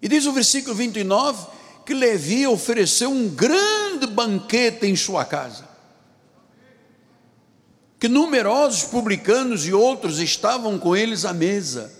E 0.00 0.08
diz 0.08 0.24
o 0.24 0.32
versículo 0.32 0.76
29 0.76 1.48
que 1.84 1.94
Levi 1.94 2.46
ofereceu 2.46 3.10
um 3.10 3.28
grande 3.28 4.06
banquete 4.06 4.86
em 4.86 4.94
sua 4.94 5.24
casa. 5.24 5.68
Que 7.98 8.08
numerosos 8.08 8.84
publicanos 8.84 9.66
e 9.66 9.72
outros 9.72 10.20
estavam 10.20 10.78
com 10.78 10.94
eles 10.94 11.24
à 11.24 11.32
mesa. 11.32 11.92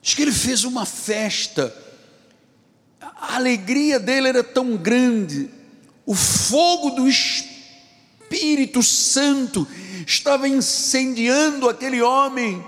Diz 0.00 0.14
que 0.14 0.22
ele 0.22 0.32
fez 0.32 0.64
uma 0.64 0.86
festa. 0.86 1.74
A 2.98 3.36
alegria 3.36 4.00
dele 4.00 4.28
era 4.28 4.42
tão 4.42 4.74
grande. 4.74 5.50
O 6.06 6.14
fogo 6.14 6.90
do 6.90 7.06
Espírito 7.06 7.49
Santo 8.82 9.66
estava 10.06 10.48
incendiando 10.48 11.68
aquele 11.68 12.00
homem, 12.00 12.64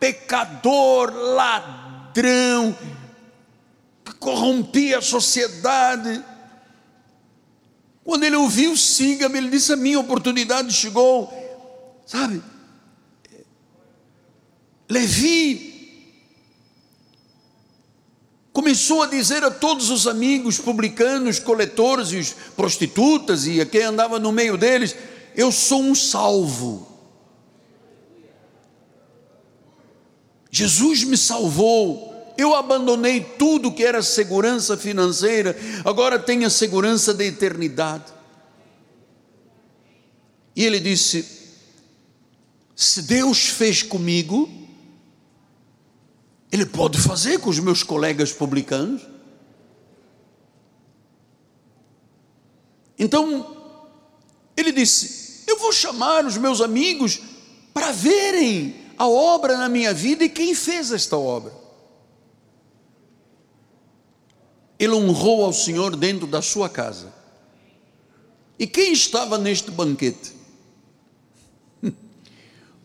pecador, 0.00 1.12
ladrão, 1.12 2.76
que 4.04 4.14
corrompia 4.14 4.98
a 4.98 5.02
sociedade. 5.02 6.24
Quando 8.04 8.24
ele 8.24 8.36
ouviu, 8.36 8.76
siga-me, 8.76 9.38
ele 9.38 9.50
disse: 9.50 9.72
A 9.72 9.76
minha 9.76 10.00
oportunidade 10.00 10.72
chegou, 10.72 11.32
sabe? 12.06 12.42
Levi 14.88 15.75
começou 18.56 19.02
a 19.02 19.06
dizer 19.06 19.44
a 19.44 19.50
todos 19.50 19.90
os 19.90 20.06
amigos 20.06 20.58
publicanos, 20.58 21.38
coletores 21.38 22.10
e 22.10 22.34
prostitutas 22.52 23.46
e 23.46 23.60
a 23.60 23.66
quem 23.66 23.82
andava 23.82 24.18
no 24.18 24.32
meio 24.32 24.56
deles: 24.56 24.96
Eu 25.34 25.52
sou 25.52 25.82
um 25.82 25.94
salvo. 25.94 26.88
Jesus 30.50 31.04
me 31.04 31.18
salvou. 31.18 32.14
Eu 32.38 32.54
abandonei 32.54 33.20
tudo 33.20 33.72
que 33.72 33.84
era 33.84 34.02
segurança 34.02 34.74
financeira, 34.74 35.54
agora 35.84 36.18
tenho 36.18 36.46
a 36.46 36.50
segurança 36.50 37.12
da 37.12 37.24
eternidade. 37.24 38.04
E 40.54 40.64
ele 40.64 40.80
disse: 40.80 41.26
Se 42.74 43.02
Deus 43.02 43.48
fez 43.48 43.82
comigo, 43.82 44.48
ele 46.50 46.64
pode 46.64 46.98
fazer 46.98 47.38
com 47.40 47.50
os 47.50 47.58
meus 47.58 47.82
colegas 47.82 48.32
publicanos. 48.32 49.02
Então, 52.98 53.56
ele 54.56 54.72
disse: 54.72 55.42
Eu 55.46 55.58
vou 55.58 55.72
chamar 55.72 56.24
os 56.24 56.36
meus 56.36 56.60
amigos 56.60 57.20
para 57.74 57.92
verem 57.92 58.74
a 58.96 59.06
obra 59.06 59.56
na 59.56 59.68
minha 59.68 59.92
vida 59.92 60.24
e 60.24 60.28
quem 60.28 60.54
fez 60.54 60.92
esta 60.92 61.16
obra. 61.16 61.52
Ele 64.78 64.92
honrou 64.92 65.44
ao 65.44 65.52
Senhor 65.52 65.96
dentro 65.96 66.26
da 66.26 66.40
sua 66.40 66.68
casa. 66.68 67.12
E 68.58 68.66
quem 68.66 68.92
estava 68.92 69.36
neste 69.36 69.70
banquete? 69.70 70.34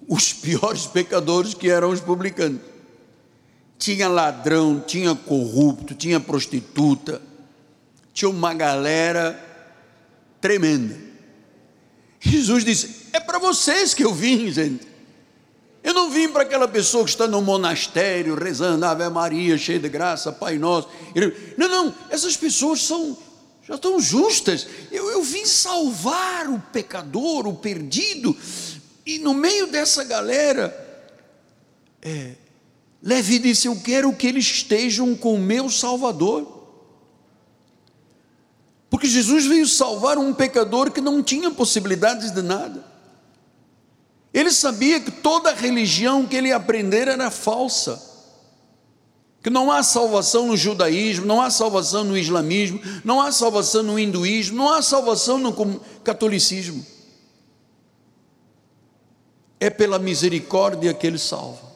Os 0.07 0.33
piores 0.33 0.87
pecadores 0.87 1.53
que 1.53 1.69
eram 1.69 1.91
os 1.91 2.01
publicanos 2.01 2.70
tinha 3.81 4.07
ladrão, 4.07 4.79
tinha 4.79 5.15
corrupto, 5.15 5.95
tinha 5.95 6.19
prostituta, 6.19 7.19
tinha 8.13 8.29
uma 8.29 8.53
galera 8.53 9.43
tremenda. 10.39 10.95
Jesus 12.19 12.63
disse: 12.63 13.07
É 13.11 13.19
para 13.19 13.39
vocês 13.39 13.95
que 13.95 14.03
eu 14.03 14.13
vim, 14.13 14.51
gente. 14.51 14.87
Eu 15.83 15.95
não 15.95 16.11
vim 16.11 16.29
para 16.29 16.43
aquela 16.43 16.67
pessoa 16.67 17.03
que 17.03 17.09
está 17.09 17.25
no 17.25 17.41
monastério 17.41 18.35
rezando 18.35 18.85
Ave 18.85 19.09
Maria, 19.09 19.57
cheia 19.57 19.79
de 19.79 19.89
graça, 19.89 20.31
Pai 20.31 20.59
Nosso. 20.59 20.87
Não, 21.57 21.67
não, 21.67 21.95
essas 22.11 22.37
pessoas 22.37 22.83
são 22.83 23.17
já 23.67 23.75
estão 23.75 23.99
justas. 23.99 24.67
Eu, 24.91 25.09
eu 25.09 25.23
vim 25.23 25.43
salvar 25.43 26.47
o 26.51 26.59
pecador, 26.71 27.47
o 27.47 27.55
perdido, 27.55 28.37
e 29.03 29.17
no 29.17 29.33
meio 29.33 29.65
dessa 29.65 30.03
galera, 30.03 30.69
é, 31.99 32.33
Levi 33.01 33.39
disse: 33.39 33.67
Eu 33.67 33.75
quero 33.81 34.13
que 34.13 34.27
eles 34.27 34.45
estejam 34.45 35.15
com 35.15 35.35
o 35.35 35.39
meu 35.39 35.69
Salvador. 35.69 36.59
Porque 38.89 39.07
Jesus 39.07 39.45
veio 39.45 39.65
salvar 39.65 40.17
um 40.17 40.33
pecador 40.33 40.91
que 40.91 41.01
não 41.01 41.23
tinha 41.23 41.49
possibilidades 41.49 42.31
de 42.31 42.41
nada. 42.41 42.85
Ele 44.33 44.51
sabia 44.51 44.99
que 44.99 45.11
toda 45.11 45.53
religião 45.53 46.25
que 46.25 46.35
ele 46.35 46.51
aprender 46.51 47.07
era 47.07 47.31
falsa. 47.31 48.09
Que 49.41 49.49
não 49.49 49.71
há 49.71 49.81
salvação 49.81 50.45
no 50.45 50.55
judaísmo, 50.55 51.25
não 51.25 51.41
há 51.41 51.49
salvação 51.49 52.03
no 52.03 52.17
islamismo, 52.17 52.79
não 53.03 53.19
há 53.19 53.31
salvação 53.31 53.81
no 53.81 53.97
hinduísmo, 53.97 54.57
não 54.57 54.69
há 54.69 54.81
salvação 54.81 55.39
no 55.39 55.79
catolicismo. 56.03 56.85
É 59.59 59.69
pela 59.69 59.97
misericórdia 59.97 60.93
que 60.93 61.07
ele 61.07 61.17
salva. 61.17 61.70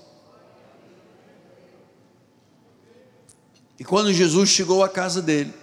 E 3.80 3.84
quando 3.84 4.14
Jesus 4.14 4.50
chegou 4.50 4.84
à 4.84 4.90
casa 4.90 5.22
dele, 5.22 5.54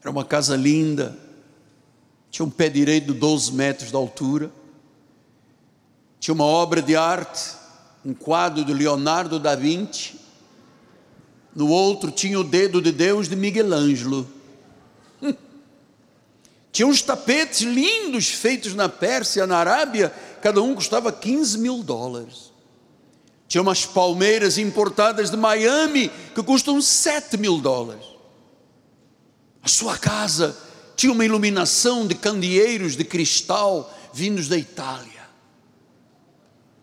era 0.00 0.10
uma 0.10 0.24
casa 0.24 0.56
linda, 0.56 1.16
tinha 2.30 2.44
um 2.44 2.50
pé 2.50 2.68
direito 2.68 3.12
de 3.12 3.18
12 3.18 3.52
metros 3.52 3.90
de 3.90 3.96
altura, 3.96 4.50
tinha 6.18 6.34
uma 6.34 6.44
obra 6.44 6.82
de 6.82 6.96
arte, 6.96 7.54
um 8.04 8.12
quadro 8.12 8.64
de 8.64 8.74
Leonardo 8.74 9.38
da 9.38 9.54
Vinci, 9.54 10.20
no 11.54 11.68
outro 11.68 12.10
tinha 12.10 12.38
o 12.38 12.44
dedo 12.44 12.82
de 12.82 12.90
Deus 12.90 13.28
de 13.28 13.36
Miguel 13.36 13.72
Ângelo. 13.72 14.28
Tinha 16.72 16.88
uns 16.88 17.02
tapetes 17.02 17.60
lindos 17.60 18.30
feitos 18.30 18.74
na 18.74 18.88
Pérsia, 18.88 19.46
na 19.46 19.58
Arábia, 19.58 20.12
cada 20.42 20.60
um 20.60 20.74
custava 20.74 21.12
15 21.12 21.58
mil 21.58 21.84
dólares. 21.84 22.53
Tinha 23.46 23.62
umas 23.62 23.84
palmeiras 23.84 24.58
importadas 24.58 25.30
de 25.30 25.36
Miami 25.36 26.10
que 26.34 26.42
custam 26.42 26.80
7 26.80 27.36
mil 27.36 27.58
dólares. 27.58 28.04
A 29.62 29.68
sua 29.68 29.96
casa 29.96 30.56
tinha 30.96 31.12
uma 31.12 31.24
iluminação 31.24 32.06
de 32.06 32.14
candeeiros 32.14 32.96
de 32.96 33.04
cristal 33.04 33.92
vindos 34.12 34.48
da 34.48 34.56
Itália. 34.56 35.24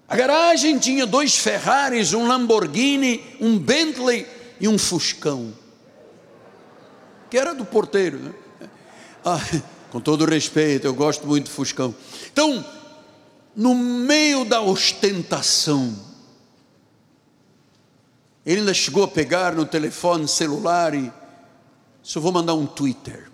A 0.07 0.16
garagem 0.16 0.78
tinha 0.78 1.05
dois 1.05 1.38
Ferraris, 1.38 2.12
um 2.12 2.28
Lamborghini, 2.28 3.24
um 3.39 3.57
Bentley 3.57 4.28
e 4.59 4.68
um 4.68 4.78
Fuscão, 4.78 5.53
que 7.30 7.38
era 7.38 7.53
do 7.55 7.64
porteiro. 7.64 8.20
Né? 8.20 8.34
Ah, 9.24 9.39
com 9.89 10.01
todo 10.01 10.26
respeito, 10.26 10.86
eu 10.86 10.93
gosto 10.93 11.26
muito 11.26 11.45
de 11.45 11.51
Fuscão. 11.51 11.95
Então, 12.32 12.66
no 13.55 13.74
meio 13.74 14.43
da 14.43 14.62
ostentação, 14.62 15.95
ele 18.45 18.61
ainda 18.61 18.73
chegou 18.73 19.03
a 19.03 19.07
pegar 19.07 19.55
no 19.55 19.65
telefone 19.65 20.27
celular 20.27 20.93
e 20.93 21.11
disse: 22.01 22.15
Eu 22.15 22.21
vou 22.21 22.31
mandar 22.31 22.53
um 22.53 22.65
Twitter. 22.65 23.29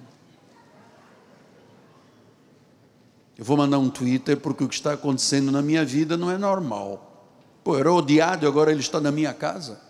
Eu 3.37 3.45
vou 3.45 3.55
mandar 3.55 3.77
um 3.77 3.89
Twitter 3.89 4.37
porque 4.37 4.63
o 4.63 4.67
que 4.67 4.75
está 4.75 4.93
acontecendo 4.93 5.51
na 5.51 5.61
minha 5.61 5.85
vida 5.85 6.17
não 6.17 6.31
é 6.31 6.37
normal. 6.37 7.25
Pô, 7.63 7.77
era 7.77 7.91
odiado 7.91 8.45
e 8.45 8.47
agora 8.47 8.71
ele 8.71 8.79
está 8.81 8.99
na 8.99 9.11
minha 9.11 9.33
casa. 9.33 9.87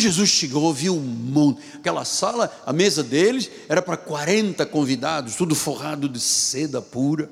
Jesus 0.00 0.30
chegou, 0.30 0.72
viu 0.72 0.94
um 0.94 1.00
monte, 1.00 1.62
aquela 1.74 2.04
sala, 2.04 2.50
a 2.66 2.72
mesa 2.72 3.04
deles 3.04 3.50
era 3.68 3.80
para 3.80 3.96
40 3.96 4.66
convidados, 4.66 5.36
tudo 5.36 5.54
forrado 5.54 6.08
de 6.08 6.18
seda 6.18 6.82
pura, 6.82 7.30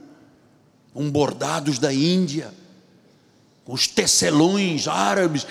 com 0.92 1.10
bordados 1.10 1.78
da 1.78 1.92
Índia, 1.92 2.52
com 3.68 3.74
os 3.74 3.86
tecelões 3.86 4.88
árabes. 4.88 5.46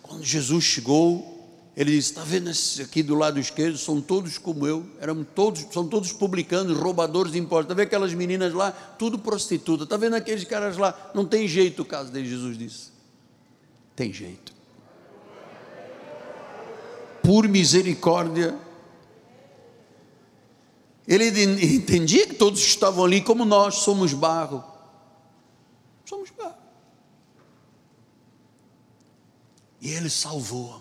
Quando 0.00 0.22
Jesus 0.22 0.62
chegou, 0.62 1.50
ele 1.76 1.90
disse: 1.90 2.10
Está 2.10 2.22
vendo 2.22 2.48
esses 2.48 2.78
aqui 2.78 3.02
do 3.02 3.16
lado 3.16 3.40
esquerdo? 3.40 3.76
São 3.76 4.00
todos 4.00 4.38
como 4.38 4.64
eu, 4.68 4.86
eram 5.00 5.24
todos, 5.24 5.66
são 5.72 5.88
todos 5.88 6.12
publicanos, 6.12 6.78
roubadores 6.78 7.32
de 7.32 7.38
impostos. 7.40 7.64
Está 7.64 7.74
vendo 7.74 7.88
aquelas 7.88 8.14
meninas 8.14 8.54
lá? 8.54 8.70
Tudo 8.70 9.18
prostituta. 9.18 9.82
Está 9.82 9.96
vendo 9.96 10.14
aqueles 10.14 10.44
caras 10.44 10.76
lá? 10.76 11.10
Não 11.12 11.26
tem 11.26 11.48
jeito 11.48 11.82
o 11.82 11.84
caso 11.84 12.12
dele, 12.12 12.28
Jesus 12.28 12.56
disse. 12.56 12.92
Tem 13.96 14.12
jeito. 14.12 14.54
Por 17.20 17.48
misericórdia, 17.48 18.56
ele 21.08 21.26
entendia 21.74 22.28
que 22.28 22.34
todos 22.36 22.60
estavam 22.60 23.04
ali 23.04 23.20
como 23.20 23.44
nós, 23.44 23.78
somos 23.78 24.12
barro. 24.12 24.62
Somos 26.04 26.30
barro. 26.30 26.66
E 29.80 29.90
ele 29.90 30.08
salvou, 30.08 30.80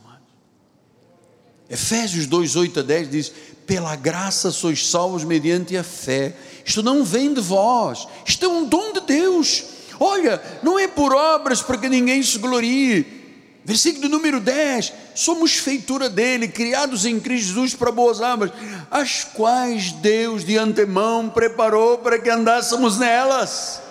Efésios 1.70 2.28
2, 2.28 2.56
8 2.56 2.80
a 2.80 2.84
10 2.84 3.10
diz: 3.10 3.32
Pela 3.66 3.96
graça 3.96 4.52
sois 4.52 4.88
salvos 4.88 5.24
mediante 5.24 5.76
a 5.76 5.84
fé. 5.84 6.36
Isto 6.64 6.84
não 6.84 7.04
vem 7.04 7.34
de 7.34 7.42
vós, 7.42 8.08
isto 8.26 8.46
é 8.46 8.48
um 8.48 8.66
dom 8.66 8.94
de 8.94 9.02
Deus. 9.02 9.64
Olha, 10.00 10.42
não 10.62 10.78
é 10.78 10.88
por 10.88 11.14
obras 11.14 11.62
para 11.62 11.78
que 11.78 11.90
ninguém 11.90 12.22
se 12.22 12.38
glorie. 12.38 13.24
Versículo 13.64 14.08
número 14.08 14.40
10: 14.40 14.94
Somos 15.16 15.56
feitura 15.56 16.08
dele, 16.08 16.48
criados 16.48 17.06
em 17.06 17.20
Cristo 17.20 17.48
Jesus 17.48 17.74
para 17.74 17.92
boas 17.92 18.22
obras, 18.22 18.52
as 18.92 19.24
quais 19.24 19.92
Deus 19.92 20.46
de 20.46 20.58
antemão 20.58 21.30
preparou 21.30 21.98
para 21.98 22.20
que 22.20 22.30
andássemos 22.30 23.00
nelas. 23.00 23.82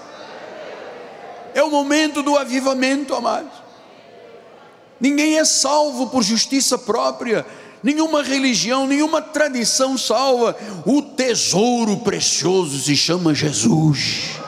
É 1.53 1.63
o 1.63 1.71
momento 1.71 2.23
do 2.23 2.37
avivamento, 2.37 3.15
amados. 3.15 3.64
Ninguém 5.01 5.39
é 5.39 5.45
salvo 5.45 6.09
por 6.09 6.23
justiça 6.23 6.79
própria, 6.79 7.45
nenhuma 7.83 8.23
religião, 8.23 8.87
nenhuma 8.87 9.21
tradição 9.21 9.99
salva. 9.99 10.57
O 10.87 11.03
tesouro 11.03 11.99
precioso 11.99 12.79
se 12.79 12.97
chama 12.97 13.35
Jesus. 13.35 14.39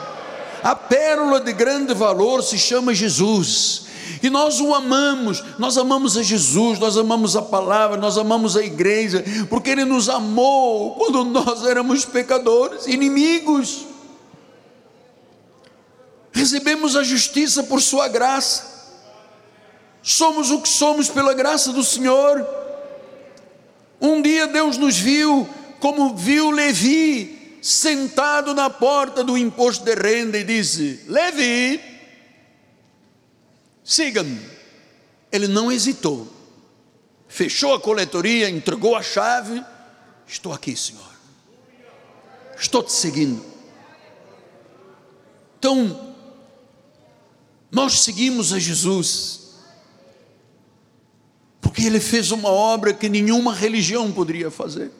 A 0.63 0.75
pérola 0.75 1.39
de 1.39 1.53
grande 1.53 1.93
valor 1.93 2.41
se 2.41 2.57
chama 2.57 2.93
Jesus. 2.93 3.85
E 4.23 4.29
nós 4.29 4.59
o 4.59 4.73
amamos, 4.73 5.43
nós 5.59 5.77
amamos 5.77 6.17
a 6.17 6.23
Jesus, 6.23 6.79
nós 6.79 6.97
amamos 6.97 7.35
a 7.35 7.41
palavra, 7.41 7.97
nós 7.97 8.17
amamos 8.17 8.57
a 8.57 8.63
igreja, 8.63 9.23
porque 9.49 9.69
Ele 9.69 9.85
nos 9.85 10.09
amou 10.09 10.95
quando 10.95 11.23
nós 11.23 11.65
éramos 11.65 12.05
pecadores, 12.05 12.87
inimigos. 12.87 13.85
Recebemos 16.31 16.95
a 16.95 17.03
justiça 17.03 17.63
por 17.63 17.81
Sua 17.81 18.07
graça, 18.07 18.76
somos 20.07 20.51
o 20.51 20.61
que 20.61 20.69
somos 20.69 21.09
pela 21.09 21.33
graça 21.33 21.73
do 21.73 21.83
Senhor. 21.83 22.47
Um 23.99 24.21
dia 24.21 24.47
Deus 24.47 24.77
nos 24.77 24.97
viu 24.97 25.47
como 25.81 26.15
viu 26.15 26.49
Levi 26.49 27.59
sentado 27.61 28.53
na 28.53 28.69
porta 28.69 29.21
do 29.21 29.37
imposto 29.37 29.83
de 29.83 29.93
renda 29.93 30.37
e 30.37 30.45
disse: 30.45 31.03
Levi, 31.07 31.81
siga-me. 33.83 34.39
Ele 35.29 35.49
não 35.49 35.69
hesitou, 35.69 36.25
fechou 37.27 37.73
a 37.73 37.79
coletoria, 37.79 38.49
entregou 38.49 38.95
a 38.95 39.03
chave. 39.03 39.61
Estou 40.25 40.53
aqui, 40.53 40.73
Senhor, 40.73 41.11
estou 42.57 42.81
te 42.81 42.93
seguindo. 42.93 43.43
Então, 45.59 46.15
nós 47.69 47.99
seguimos 47.99 48.53
a 48.53 48.59
Jesus 48.59 49.46
porque 51.77 51.85
ele 51.85 51.99
fez 51.99 52.31
uma 52.31 52.49
obra 52.49 52.91
que 52.91 53.07
nenhuma 53.07 53.53
religião 53.53 54.11
poderia 54.11 54.49
fazer. 54.49 54.91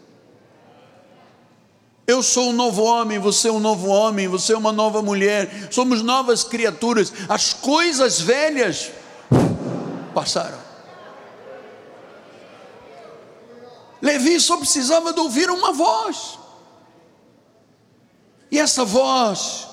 Eu 2.05 2.21
sou 2.21 2.51
um 2.51 2.53
novo 2.53 2.84
homem, 2.84 3.17
você 3.17 3.47
é 3.47 3.51
um 3.51 3.59
novo 3.59 3.88
homem, 3.88 4.28
você 4.28 4.53
é 4.53 4.57
uma 4.57 4.71
nova 4.71 5.01
mulher, 5.01 5.69
somos 5.71 6.03
novas 6.03 6.43
criaturas. 6.43 7.11
As 7.28 7.51
coisas 7.51 8.21
velhas 8.21 8.91
passaram. 10.13 10.59
Levi 13.99 14.39
só 14.39 14.57
precisava 14.57 15.11
de 15.11 15.19
ouvir 15.19 15.49
uma 15.49 15.73
voz. 15.73 16.38
E 18.51 18.59
essa 18.59 18.86
voz 18.86 19.67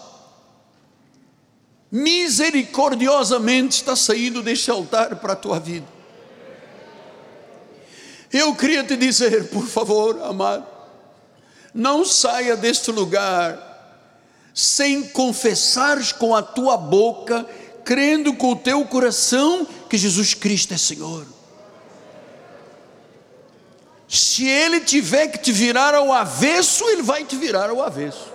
misericordiosamente 1.93 3.77
está 3.77 3.95
saindo 3.95 4.43
deste 4.43 4.71
altar 4.71 5.17
para 5.17 5.35
a 5.35 5.37
tua 5.37 5.61
vida. 5.61 5.94
Eu 8.35 8.53
queria 8.53 8.83
te 8.83 8.97
dizer, 8.97 9.45
por 9.45 9.65
favor, 9.65 10.21
amado, 10.25 10.67
não 11.73 12.05
saia 12.05 12.57
deste 12.57 12.91
lugar 12.91 13.57
sem 14.53 15.05
confessares 15.05 16.11
com 16.11 16.35
a 16.35 16.43
tua 16.43 16.77
boca, 16.77 17.47
crendo 17.85 18.35
com 18.35 18.51
o 18.51 18.57
teu 18.57 18.85
coração 18.87 19.65
que 19.89 19.97
Jesus 19.97 20.35
Cristo 20.35 20.75
é 20.75 20.77
Senhor. 20.77 21.25
Se 24.09 24.49
Ele 24.49 24.81
tiver 24.81 25.29
que 25.29 25.39
te 25.39 25.53
virar 25.53 25.95
ao 25.95 26.13
avesso, 26.13 26.89
Ele 26.89 27.03
vai 27.03 27.25
te 27.25 27.37
virar 27.37 27.71
ao 27.71 27.81
avesso. 27.81 28.33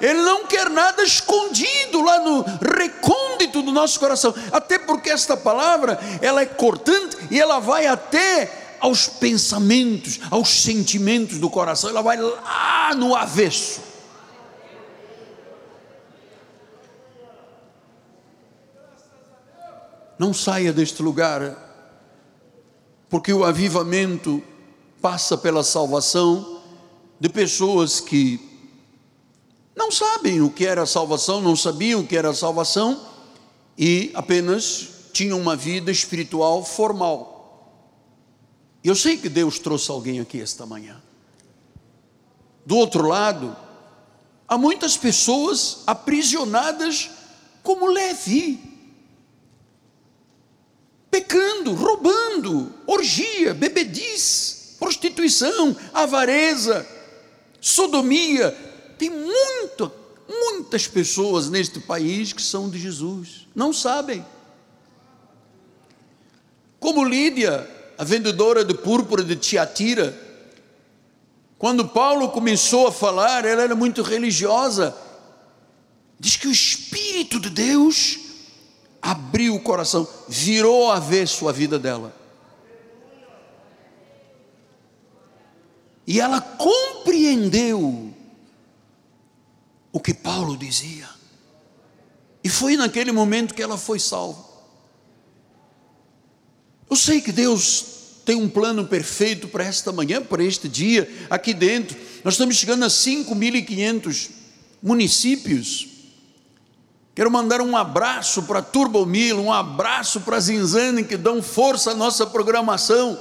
Ele 0.00 0.22
não 0.22 0.44
quer 0.44 0.68
nada 0.68 1.04
escondido 1.04 2.02
lá 2.02 2.18
no 2.18 2.44
recôndito 2.76 3.62
do 3.62 3.70
nosso 3.70 4.00
coração, 4.00 4.34
até 4.50 4.76
porque 4.76 5.08
esta 5.08 5.36
palavra 5.36 6.00
ela 6.20 6.40
é 6.40 6.46
cortante 6.46 7.16
e 7.30 7.38
ela 7.38 7.60
vai 7.60 7.86
até 7.86 8.59
aos 8.80 9.06
pensamentos, 9.06 10.18
aos 10.30 10.48
sentimentos 10.48 11.38
do 11.38 11.50
coração, 11.50 11.90
ela 11.90 12.02
vai 12.02 12.16
lá 12.16 12.94
no 12.96 13.14
avesso. 13.14 13.80
Não 20.18 20.34
saia 20.34 20.72
deste 20.72 21.02
lugar, 21.02 21.56
porque 23.08 23.32
o 23.32 23.44
avivamento 23.44 24.42
passa 25.00 25.36
pela 25.36 25.62
salvação 25.62 26.60
de 27.18 27.28
pessoas 27.28 28.00
que 28.00 28.50
não 29.74 29.90
sabem 29.90 30.42
o 30.42 30.50
que 30.50 30.66
era 30.66 30.84
salvação, 30.84 31.40
não 31.40 31.56
sabiam 31.56 32.00
o 32.00 32.06
que 32.06 32.16
era 32.16 32.34
salvação 32.34 33.00
e 33.78 34.10
apenas 34.14 34.88
tinham 35.12 35.40
uma 35.40 35.56
vida 35.56 35.90
espiritual 35.90 36.62
formal. 36.62 37.39
Eu 38.82 38.94
sei 38.94 39.18
que 39.18 39.28
Deus 39.28 39.58
trouxe 39.58 39.90
alguém 39.90 40.20
aqui 40.20 40.40
esta 40.40 40.64
manhã. 40.64 41.00
Do 42.64 42.76
outro 42.76 43.06
lado, 43.06 43.54
há 44.48 44.56
muitas 44.56 44.96
pessoas 44.96 45.82
aprisionadas 45.86 47.10
como 47.62 47.86
Levi, 47.86 48.58
pecando, 51.10 51.74
roubando, 51.74 52.72
orgia, 52.86 53.52
bebediz, 53.52 54.76
prostituição, 54.78 55.76
avareza, 55.92 56.86
sodomia. 57.60 58.50
Tem 58.96 59.10
muito, 59.10 59.92
muitas 60.26 60.86
pessoas 60.86 61.50
neste 61.50 61.80
país 61.80 62.32
que 62.32 62.42
são 62.42 62.70
de 62.70 62.78
Jesus, 62.78 63.46
não 63.54 63.72
sabem. 63.72 64.24
Como 66.78 67.04
Lídia, 67.04 67.68
a 68.00 68.04
vendedora 68.04 68.64
de 68.64 68.72
púrpura 68.72 69.22
de 69.22 69.36
Tiatira, 69.36 70.18
quando 71.58 71.86
Paulo 71.86 72.30
começou 72.30 72.86
a 72.86 72.92
falar, 72.92 73.44
ela 73.44 73.60
era 73.60 73.76
muito 73.76 74.00
religiosa. 74.00 74.96
Diz 76.18 76.34
que 76.34 76.48
o 76.48 76.50
Espírito 76.50 77.38
de 77.38 77.50
Deus 77.50 78.18
abriu 79.02 79.54
o 79.54 79.60
coração, 79.60 80.08
virou 80.26 80.90
avesso 80.90 81.46
a 81.46 81.52
vida 81.52 81.78
dela. 81.78 82.16
E 86.06 86.22
ela 86.22 86.40
compreendeu 86.40 88.14
o 89.92 90.00
que 90.00 90.14
Paulo 90.14 90.56
dizia. 90.56 91.06
E 92.42 92.48
foi 92.48 92.78
naquele 92.78 93.12
momento 93.12 93.52
que 93.52 93.62
ela 93.62 93.76
foi 93.76 93.98
salva. 93.98 94.49
Eu 96.90 96.96
sei 96.96 97.20
que 97.20 97.30
Deus 97.30 97.84
tem 98.24 98.34
um 98.34 98.48
plano 98.48 98.84
perfeito 98.84 99.46
para 99.46 99.64
esta 99.64 99.92
manhã, 99.92 100.20
para 100.20 100.42
este 100.42 100.68
dia, 100.68 101.08
aqui 101.30 101.54
dentro. 101.54 101.96
Nós 102.24 102.34
estamos 102.34 102.56
chegando 102.56 102.84
a 102.84 102.88
5.500 102.88 104.30
municípios. 104.82 105.86
Quero 107.14 107.30
mandar 107.30 107.60
um 107.60 107.76
abraço 107.76 108.42
para 108.42 108.60
Turbomil, 108.60 109.38
um 109.38 109.52
abraço 109.52 110.20
para 110.22 110.40
Zinzane, 110.40 111.04
que 111.04 111.16
dão 111.16 111.40
força 111.40 111.92
à 111.92 111.94
nossa 111.94 112.26
programação. 112.26 113.18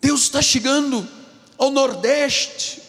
Deus 0.00 0.22
está 0.22 0.42
chegando 0.42 1.08
ao 1.56 1.70
Nordeste, 1.70 2.82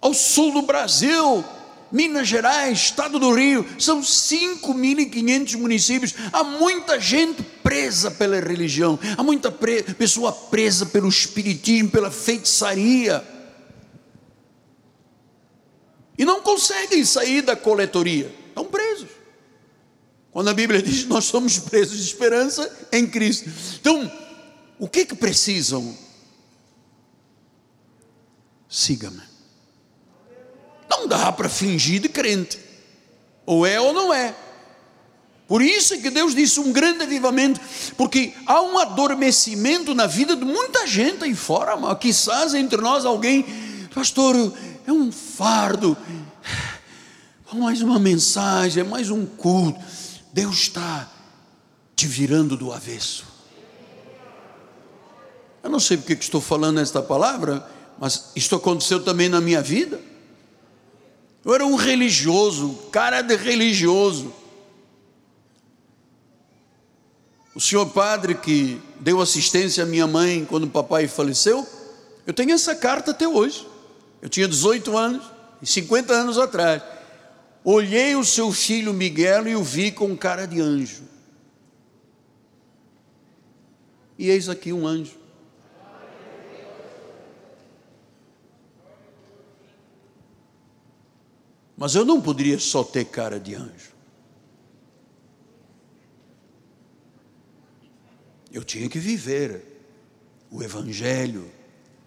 ao 0.00 0.12
sul 0.12 0.52
do 0.52 0.62
Brasil, 0.62 1.44
Minas 1.90 2.26
Gerais, 2.26 2.78
Estado 2.78 3.18
do 3.18 3.32
Rio, 3.32 3.66
são 3.78 4.00
5.500 4.00 5.56
municípios. 5.56 6.14
Há 6.32 6.42
muita 6.42 6.98
gente 7.00 7.42
presa 7.62 8.10
pela 8.10 8.38
religião, 8.40 8.98
há 9.16 9.22
muita 9.22 9.50
pre 9.50 9.82
pessoa 9.82 10.32
presa 10.32 10.86
pelo 10.86 11.08
espiritismo, 11.08 11.90
pela 11.90 12.10
feitiçaria. 12.10 13.24
E 16.16 16.24
não 16.24 16.40
conseguem 16.40 17.04
sair 17.04 17.42
da 17.42 17.56
coletoria, 17.56 18.32
estão 18.48 18.64
presos. 18.64 19.08
Quando 20.30 20.48
a 20.48 20.54
Bíblia 20.54 20.82
diz 20.82 21.04
nós 21.06 21.24
somos 21.24 21.58
presos 21.58 21.98
de 21.98 22.04
esperança 22.04 22.88
em 22.92 23.06
Cristo. 23.06 23.48
Então, 23.80 24.10
o 24.78 24.88
que 24.88 25.06
que 25.06 25.14
precisam? 25.14 25.96
Siga-me. 28.68 29.33
Não 31.04 31.08
dá 31.08 31.30
para 31.30 31.50
fingir 31.50 32.00
de 32.00 32.08
crente. 32.08 32.58
Ou 33.44 33.66
é 33.66 33.78
ou 33.78 33.92
não 33.92 34.12
é. 34.12 34.34
Por 35.46 35.60
isso 35.60 35.92
é 35.92 35.98
que 35.98 36.08
Deus 36.08 36.34
disse 36.34 36.58
um 36.58 36.72
grande 36.72 37.02
avivamento, 37.02 37.60
porque 37.98 38.32
há 38.46 38.62
um 38.62 38.78
adormecimento 38.78 39.94
na 39.94 40.06
vida 40.06 40.34
de 40.34 40.44
muita 40.46 40.86
gente 40.86 41.24
aí 41.24 41.34
fora, 41.34 41.76
mas 41.76 41.98
quizás 41.98 42.54
entre 42.54 42.80
nós 42.80 43.04
alguém, 43.04 43.44
pastor, 43.94 44.34
é 44.86 44.90
um 44.90 45.12
fardo, 45.12 45.94
mais 47.52 47.82
uma 47.82 47.98
mensagem, 47.98 48.80
é 48.80 48.84
mais 48.84 49.10
um 49.10 49.26
culto. 49.26 49.78
Deus 50.32 50.56
está 50.60 51.10
te 51.94 52.06
virando 52.06 52.56
do 52.56 52.72
avesso. 52.72 53.26
Eu 55.62 55.68
não 55.68 55.78
sei 55.78 55.98
porque 55.98 56.16
que 56.16 56.24
estou 56.24 56.40
falando 56.40 56.80
esta 56.80 57.02
palavra, 57.02 57.68
mas 57.98 58.30
isto 58.34 58.56
aconteceu 58.56 59.04
também 59.04 59.28
na 59.28 59.42
minha 59.42 59.60
vida. 59.60 60.13
Eu 61.44 61.54
era 61.54 61.66
um 61.66 61.74
religioso, 61.74 62.70
cara 62.90 63.20
de 63.20 63.36
religioso. 63.36 64.32
O 67.54 67.60
senhor 67.60 67.86
padre 67.86 68.34
que 68.34 68.80
deu 69.00 69.20
assistência 69.20 69.84
à 69.84 69.86
minha 69.86 70.06
mãe 70.06 70.44
quando 70.44 70.64
o 70.64 70.70
papai 70.70 71.06
faleceu, 71.06 71.66
eu 72.26 72.32
tenho 72.32 72.52
essa 72.52 72.74
carta 72.74 73.10
até 73.10 73.28
hoje. 73.28 73.66
Eu 74.22 74.28
tinha 74.28 74.48
18 74.48 74.96
anos, 74.96 75.34
e 75.60 75.66
50 75.66 76.12
anos 76.12 76.38
atrás. 76.38 76.82
Olhei 77.64 78.14
o 78.14 78.24
seu 78.24 78.52
filho 78.52 78.92
Miguel 78.92 79.48
e 79.48 79.56
o 79.56 79.62
vi 79.62 79.90
com 79.90 80.14
cara 80.16 80.46
de 80.46 80.60
anjo. 80.60 81.04
E 84.18 84.28
eis 84.28 84.48
aqui 84.48 84.72
um 84.72 84.86
anjo. 84.86 85.23
Mas 91.76 91.94
eu 91.94 92.04
não 92.04 92.20
poderia 92.20 92.58
só 92.58 92.84
ter 92.84 93.04
cara 93.06 93.38
de 93.40 93.54
anjo. 93.54 93.92
Eu 98.52 98.62
tinha 98.62 98.88
que 98.88 98.98
viver 98.98 99.74
o 100.50 100.62
Evangelho 100.62 101.50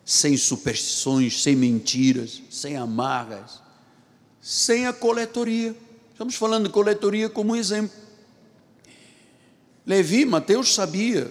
sem 0.06 0.38
superstições, 0.38 1.44
sem 1.44 1.54
mentiras, 1.54 2.42
sem 2.50 2.78
amarras, 2.78 3.62
sem 4.40 4.88
a 4.88 4.94
coletoria. 4.94 5.76
Estamos 6.14 6.36
falando 6.36 6.68
de 6.68 6.72
coletoria 6.72 7.30
como 7.30 7.54
exemplo. 7.54 7.98
Levi, 9.86 10.24
Mateus 10.24 10.74
sabia, 10.74 11.30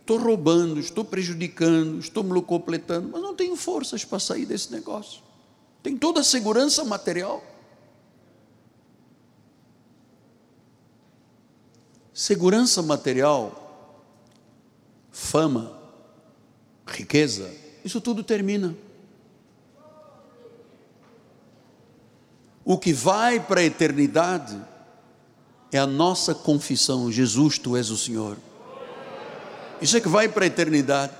estou 0.00 0.18
roubando, 0.18 0.80
estou 0.80 1.04
prejudicando, 1.04 2.00
estou 2.00 2.24
me 2.24 2.42
completando, 2.42 3.08
mas 3.12 3.22
não 3.22 3.34
tenho 3.34 3.54
forças 3.54 4.04
para 4.04 4.18
sair 4.18 4.44
desse 4.44 4.72
negócio. 4.72 5.22
Tem 5.80 5.96
toda 5.96 6.20
a 6.20 6.24
segurança 6.24 6.82
material. 6.84 7.44
Segurança 12.16 12.80
material, 12.80 13.92
fama, 15.10 15.78
riqueza, 16.86 17.54
isso 17.84 18.00
tudo 18.00 18.24
termina. 18.24 18.74
O 22.64 22.78
que 22.78 22.90
vai 22.94 23.38
para 23.38 23.60
a 23.60 23.64
eternidade 23.64 24.58
é 25.70 25.76
a 25.76 25.86
nossa 25.86 26.34
confissão: 26.34 27.12
Jesus, 27.12 27.58
tu 27.58 27.76
és 27.76 27.90
o 27.90 27.98
Senhor. 27.98 28.38
Isso 29.82 29.94
é 29.98 30.00
que 30.00 30.08
vai 30.08 30.26
para 30.26 30.44
a 30.44 30.46
eternidade. 30.46 31.12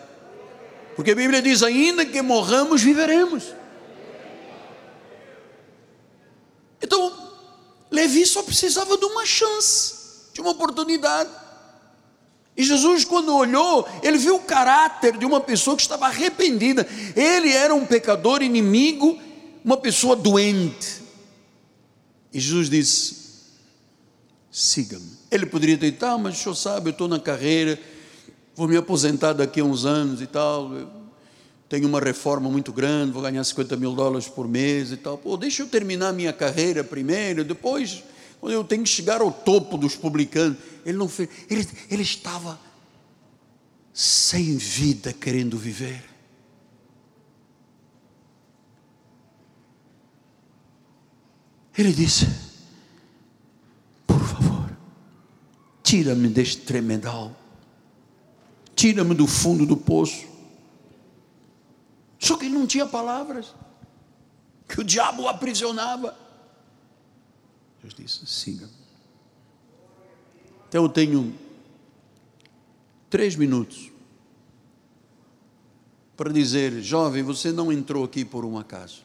Porque 0.96 1.10
a 1.10 1.14
Bíblia 1.14 1.42
diz: 1.42 1.62
ainda 1.62 2.06
que 2.06 2.22
morramos, 2.22 2.80
viveremos. 2.80 3.44
Então, 6.80 7.12
Levi 7.90 8.24
só 8.24 8.42
precisava 8.42 8.96
de 8.96 9.04
uma 9.04 9.26
chance 9.26 10.05
de 10.36 10.40
uma 10.42 10.50
oportunidade. 10.50 11.30
E 12.54 12.62
Jesus, 12.62 13.06
quando 13.06 13.34
olhou, 13.34 13.88
ele 14.02 14.18
viu 14.18 14.36
o 14.36 14.40
caráter 14.40 15.16
de 15.16 15.24
uma 15.24 15.40
pessoa 15.40 15.74
que 15.74 15.82
estava 15.82 16.06
arrependida. 16.06 16.86
Ele 17.16 17.50
era 17.50 17.74
um 17.74 17.86
pecador 17.86 18.42
inimigo, 18.42 19.18
uma 19.64 19.78
pessoa 19.78 20.14
doente. 20.14 21.00
E 22.34 22.38
Jesus 22.38 22.68
disse: 22.68 23.16
siga-me. 24.50 25.10
Ele 25.30 25.46
poderia 25.46 25.78
ter 25.78 25.96
ah, 26.02 26.18
mas 26.18 26.38
o 26.38 26.42
senhor 26.42 26.54
sabe, 26.54 26.90
eu 26.90 26.92
estou 26.92 27.08
na 27.08 27.18
carreira, 27.18 27.80
vou 28.54 28.68
me 28.68 28.76
aposentar 28.76 29.32
daqui 29.32 29.60
a 29.60 29.64
uns 29.64 29.86
anos 29.86 30.20
e 30.20 30.26
tal. 30.26 30.70
tenho 31.66 31.88
uma 31.88 32.00
reforma 32.00 32.50
muito 32.50 32.74
grande, 32.74 33.12
vou 33.12 33.22
ganhar 33.22 33.42
50 33.42 33.74
mil 33.76 33.94
dólares 33.94 34.28
por 34.28 34.46
mês 34.46 34.92
e 34.92 34.98
tal. 34.98 35.16
Pô, 35.16 35.34
deixa 35.38 35.62
eu 35.62 35.66
terminar 35.66 36.12
minha 36.12 36.32
carreira 36.32 36.84
primeiro, 36.84 37.42
depois 37.42 38.02
quando 38.40 38.52
eu 38.52 38.64
tenho 38.64 38.82
que 38.82 38.88
chegar 38.88 39.20
ao 39.20 39.32
topo 39.32 39.76
dos 39.76 39.96
publicanos. 39.96 40.58
Ele 40.84 40.96
não 40.96 41.08
fez, 41.08 41.28
ele, 41.50 41.66
ele 41.90 42.02
estava 42.02 42.60
sem 43.92 44.56
vida 44.56 45.12
querendo 45.12 45.56
viver. 45.56 46.04
Ele 51.76 51.92
disse: 51.92 52.26
Por 54.06 54.20
favor, 54.20 54.76
tira-me 55.82 56.28
deste 56.28 56.62
tremedal, 56.62 57.34
tira-me 58.74 59.14
do 59.14 59.26
fundo 59.26 59.66
do 59.66 59.76
poço. 59.76 60.26
Só 62.18 62.36
que 62.36 62.46
ele 62.46 62.54
não 62.54 62.66
tinha 62.66 62.86
palavras, 62.86 63.54
que 64.68 64.80
o 64.80 64.84
diabo 64.84 65.22
o 65.22 65.28
aprisionava. 65.28 66.25
Deus 67.86 67.94
disse: 67.94 68.26
siga. 68.26 68.68
Então 70.68 70.82
eu 70.82 70.88
tenho 70.88 71.34
três 73.08 73.36
minutos 73.36 73.92
para 76.16 76.32
dizer, 76.32 76.80
jovem, 76.80 77.22
você 77.22 77.52
não 77.52 77.70
entrou 77.70 78.04
aqui 78.04 78.24
por 78.24 78.44
um 78.44 78.58
acaso. 78.58 79.04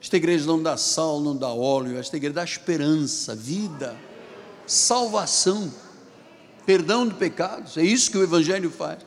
Esta 0.00 0.16
igreja 0.16 0.46
não 0.46 0.62
dá 0.62 0.76
sal, 0.76 1.20
não 1.20 1.36
dá 1.36 1.48
óleo, 1.48 1.96
esta 1.96 2.16
igreja 2.16 2.34
dá 2.34 2.44
esperança, 2.44 3.36
vida, 3.36 3.96
salvação, 4.66 5.72
perdão 6.66 7.06
de 7.06 7.14
pecados. 7.14 7.76
É 7.76 7.82
isso 7.82 8.10
que 8.10 8.18
o 8.18 8.22
Evangelho 8.22 8.70
faz. 8.70 8.98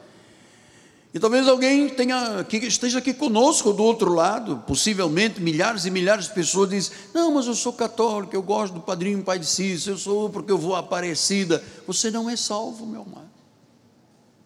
E 1.14 1.20
talvez 1.20 1.48
alguém 1.48 1.88
tenha, 1.90 2.44
que 2.44 2.58
esteja 2.58 2.98
aqui 2.98 3.14
conosco 3.14 3.72
do 3.72 3.84
outro 3.84 4.12
lado, 4.12 4.64
possivelmente 4.66 5.40
milhares 5.40 5.86
e 5.86 5.92
milhares 5.92 6.26
de 6.26 6.34
pessoas 6.34 6.72
dizem: 6.72 6.98
Não, 7.14 7.32
mas 7.32 7.46
eu 7.46 7.54
sou 7.54 7.72
católico, 7.72 8.36
eu 8.36 8.42
gosto 8.42 8.74
do 8.74 8.82
padrinho 8.82 9.24
Pai 9.24 9.38
de 9.38 9.46
Cícero, 9.46 9.96
eu 9.96 10.00
sou 10.00 10.30
porque 10.32 10.52
eu 10.52 10.58
vou 10.58 10.76
à 10.76 10.80
Aparecida. 10.80 11.64
Você 11.86 12.10
não 12.10 12.28
é 12.28 12.36
salvo, 12.36 12.88
meu 12.88 13.04
amado. 13.04 13.30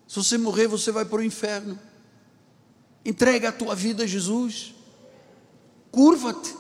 Se 0.05 0.17
você 0.17 0.37
morrer, 0.37 0.67
você 0.67 0.91
vai 0.91 1.05
para 1.05 1.19
o 1.19 1.23
inferno. 1.23 1.79
Entrega 3.05 3.47
a 3.47 3.53
tua 3.53 3.73
vida 3.73 4.03
a 4.03 4.07
Jesus. 4.07 4.73
Curva-te. 5.89 6.53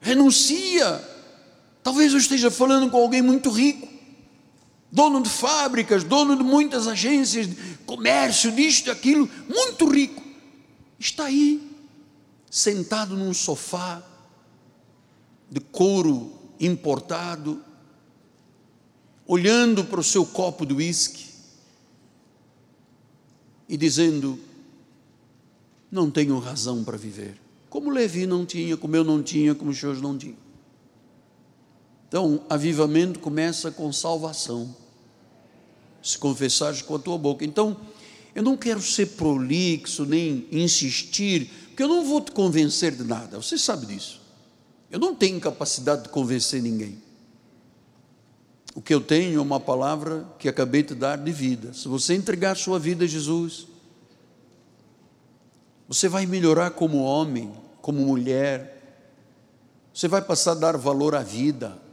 Renuncia. 0.00 1.04
Talvez 1.82 2.12
eu 2.12 2.18
esteja 2.18 2.48
falando 2.48 2.88
com 2.90 2.96
alguém 2.96 3.22
muito 3.22 3.50
rico 3.50 3.97
dono 4.90 5.22
de 5.22 5.28
fábricas, 5.28 6.02
dono 6.02 6.36
de 6.36 6.42
muitas 6.42 6.86
agências, 6.86 7.46
de 7.46 7.56
comércio, 7.84 8.50
disto 8.52 8.90
aquilo, 8.90 9.28
muito 9.48 9.88
rico, 9.88 10.22
está 10.98 11.26
aí, 11.26 11.70
sentado 12.50 13.16
num 13.16 13.34
sofá 13.34 14.02
de 15.50 15.60
couro 15.60 16.32
importado, 16.58 17.62
olhando 19.26 19.84
para 19.84 20.00
o 20.00 20.04
seu 20.04 20.24
copo 20.24 20.64
de 20.64 20.74
uísque 20.74 21.26
e 23.68 23.76
dizendo: 23.76 24.38
Não 25.90 26.10
tenho 26.10 26.38
razão 26.38 26.82
para 26.82 26.96
viver. 26.96 27.38
Como 27.68 27.90
Levi 27.90 28.26
não 28.26 28.46
tinha, 28.46 28.76
como 28.76 28.96
eu 28.96 29.04
não 29.04 29.22
tinha, 29.22 29.54
como 29.54 29.70
os 29.70 29.78
senhores 29.78 30.00
não 30.00 30.16
tinham. 30.16 30.47
Então, 32.08 32.42
avivamento 32.48 33.20
começa 33.20 33.70
com 33.70 33.92
salvação. 33.92 34.74
Se 36.02 36.16
confessares 36.16 36.80
com 36.80 36.94
a 36.94 36.98
tua 36.98 37.18
boca. 37.18 37.44
Então, 37.44 37.76
eu 38.34 38.42
não 38.42 38.56
quero 38.56 38.80
ser 38.80 39.06
prolixo 39.06 40.06
nem 40.06 40.46
insistir, 40.50 41.50
porque 41.68 41.82
eu 41.82 41.88
não 41.88 42.04
vou 42.04 42.20
te 42.20 42.32
convencer 42.32 42.92
de 42.92 43.04
nada, 43.04 43.36
você 43.36 43.58
sabe 43.58 43.86
disso. 43.86 44.20
Eu 44.90 44.98
não 44.98 45.14
tenho 45.14 45.38
capacidade 45.40 46.04
de 46.04 46.08
convencer 46.08 46.62
ninguém. 46.62 47.02
O 48.74 48.80
que 48.80 48.94
eu 48.94 49.00
tenho 49.00 49.38
é 49.38 49.42
uma 49.42 49.58
palavra 49.58 50.24
que 50.38 50.48
acabei 50.48 50.82
de 50.82 50.94
dar 50.94 51.18
de 51.18 51.32
vida. 51.32 51.74
Se 51.74 51.88
você 51.88 52.14
entregar 52.14 52.56
sua 52.56 52.78
vida 52.78 53.04
a 53.04 53.08
Jesus, 53.08 53.66
você 55.88 56.08
vai 56.08 56.26
melhorar 56.26 56.70
como 56.70 57.02
homem, 57.02 57.52
como 57.82 58.00
mulher, 58.06 59.02
você 59.92 60.06
vai 60.06 60.22
passar 60.22 60.52
a 60.52 60.54
dar 60.54 60.76
valor 60.76 61.14
à 61.14 61.22
vida. 61.22 61.87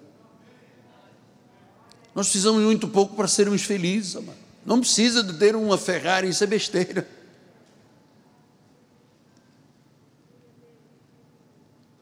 Nós 2.16 2.28
precisamos 2.28 2.64
muito 2.64 2.88
pouco 2.88 3.14
para 3.14 3.28
sermos 3.28 3.64
felizes, 3.64 4.16
amado. 4.16 4.38
Não 4.66 4.80
precisa 4.80 5.22
de 5.22 5.34
ter 5.34 5.54
uma 5.54 5.78
Ferrari, 5.78 6.30
isso 6.30 6.44
é 6.46 6.48
besteira. 6.48 7.08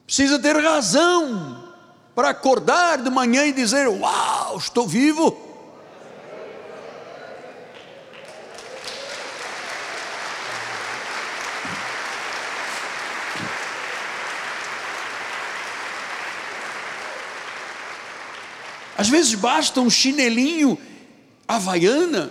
Precisa 0.06 0.38
ter 0.38 0.56
razão 0.56 1.74
para 2.14 2.30
acordar 2.30 3.02
de 3.02 3.10
manhã 3.10 3.44
e 3.44 3.52
dizer: 3.52 3.88
Uau, 3.88 4.56
estou 4.56 4.86
vivo. 4.86 5.43
Às 18.96 19.08
vezes 19.08 19.34
basta 19.34 19.80
um 19.80 19.90
chinelinho 19.90 20.78
havaiana, 21.46 22.30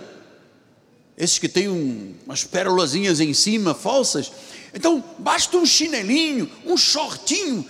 esses 1.16 1.38
que 1.38 1.48
têm 1.48 1.68
um, 1.68 2.14
umas 2.26 2.44
pérolazinhas 2.44 3.20
em 3.20 3.32
cima, 3.32 3.74
falsas. 3.74 4.32
Então, 4.72 5.02
basta 5.18 5.56
um 5.56 5.64
chinelinho, 5.64 6.50
um 6.66 6.76
shortinho, 6.76 7.64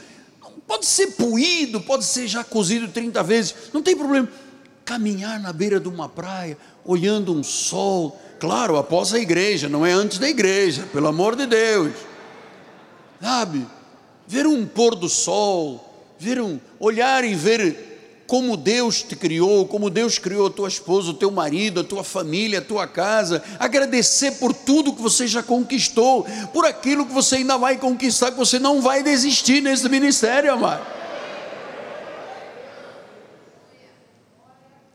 pode 0.66 0.86
ser 0.86 1.08
puído, 1.08 1.80
pode 1.80 2.04
ser 2.04 2.26
já 2.26 2.42
cozido 2.42 2.88
30 2.88 3.22
vezes, 3.22 3.54
não 3.72 3.82
tem 3.82 3.96
problema. 3.96 4.28
Caminhar 4.84 5.40
na 5.40 5.52
beira 5.52 5.80
de 5.80 5.88
uma 5.88 6.08
praia, 6.08 6.56
olhando 6.84 7.34
um 7.34 7.42
sol, 7.42 8.18
claro, 8.38 8.76
após 8.76 9.12
a 9.12 9.18
igreja, 9.18 9.68
não 9.68 9.84
é 9.84 9.92
antes 9.92 10.18
da 10.18 10.28
igreja, 10.28 10.88
pelo 10.92 11.08
amor 11.08 11.36
de 11.36 11.46
Deus. 11.46 11.92
Sabe? 13.20 13.66
Ver 14.26 14.46
um 14.46 14.66
pôr 14.66 14.94
do 14.94 15.08
sol, 15.08 16.14
ver 16.18 16.40
um 16.40 16.58
olhar 16.78 17.24
e 17.24 17.34
ver 17.34 17.93
como 18.34 18.56
Deus 18.56 19.00
te 19.00 19.14
criou, 19.14 19.64
como 19.64 19.88
Deus 19.88 20.18
criou 20.18 20.48
a 20.48 20.50
tua 20.50 20.66
esposa, 20.66 21.10
o 21.10 21.14
teu 21.14 21.30
marido, 21.30 21.78
a 21.78 21.84
tua 21.84 22.02
família, 22.02 22.58
a 22.58 22.62
tua 22.62 22.84
casa, 22.84 23.40
agradecer 23.60 24.32
por 24.40 24.52
tudo 24.52 24.92
que 24.92 25.00
você 25.00 25.28
já 25.28 25.40
conquistou, 25.40 26.26
por 26.52 26.66
aquilo 26.66 27.06
que 27.06 27.12
você 27.12 27.36
ainda 27.36 27.56
vai 27.56 27.78
conquistar, 27.78 28.32
que 28.32 28.36
você 28.36 28.58
não 28.58 28.82
vai 28.82 29.04
desistir 29.04 29.62
nesse 29.62 29.88
ministério, 29.88 30.52
amado. 30.52 30.84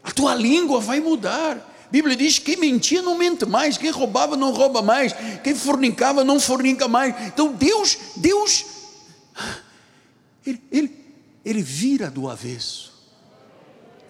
A 0.04 0.12
tua 0.12 0.36
língua 0.36 0.82
vai 0.82 1.00
mudar. 1.00 1.56
A 1.86 1.90
Bíblia 1.90 2.18
diz: 2.18 2.40
quem 2.40 2.58
mentia 2.58 3.02
não 3.02 3.18
mente 3.18 3.46
mais, 3.46 3.78
quem 3.78 3.90
roubava 3.90 4.36
não 4.36 4.52
rouba 4.52 4.82
mais, 4.82 5.16
quem 5.42 5.56
fornicava 5.56 6.26
não 6.26 6.42
fornica 6.42 6.90
mais. 6.90 7.16
Então 7.28 7.54
Deus, 7.54 7.98
Deus, 8.18 8.66
ele, 10.46 10.62
ele, 10.70 10.92
ele 11.46 11.62
vira 11.62 12.12
do 12.12 12.30
avesso 12.30 12.89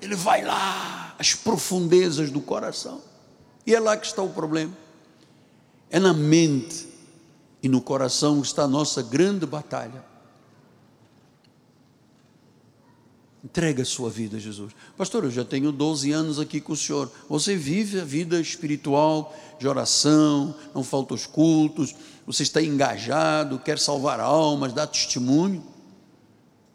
ele 0.02 0.16
vai 0.16 0.44
lá, 0.44 1.16
às 1.18 1.34
profundezas 1.34 2.32
do 2.32 2.42
coração. 2.42 3.02
E 3.66 3.76
é 3.76 3.80
lá 3.80 3.98
que 3.98 4.08
está 4.08 4.22
o 4.22 4.30
problema. 4.30 4.74
É 5.90 6.00
na 6.00 6.14
mente 6.14 6.88
e 7.62 7.68
no 7.68 7.82
coração 7.82 8.42
que 8.42 8.48
está 8.48 8.64
a 8.64 8.68
nossa 8.68 9.02
grande 9.02 9.46
batalha. 9.46 10.04
Entrega 13.44 13.84
a 13.84 13.86
sua 13.86 14.10
vida 14.10 14.38
a 14.38 14.40
Jesus. 14.40 14.74
Pastor, 14.98 15.24
eu 15.24 15.32
já 15.32 15.46
tenho 15.46 15.72
12 15.72 16.12
anos 16.12 16.40
aqui 16.40 16.60
com 16.60 16.74
o 16.74 16.78
senhor. 16.78 17.10
Você 17.30 17.56
vive 17.56 18.00
a 18.00 18.04
vida 18.04 18.40
espiritual, 18.40 19.34
de 19.58 19.68
oração, 19.68 20.56
não 20.74 20.84
falta 20.84 21.14
os 21.14 21.26
cultos, 21.26 21.96
você 22.26 22.44
está 22.44 22.62
engajado, 22.62 23.60
quer 23.60 23.80
salvar 23.80 24.20
almas, 24.20 24.74
dá 24.74 24.86
testemunho 24.86 25.64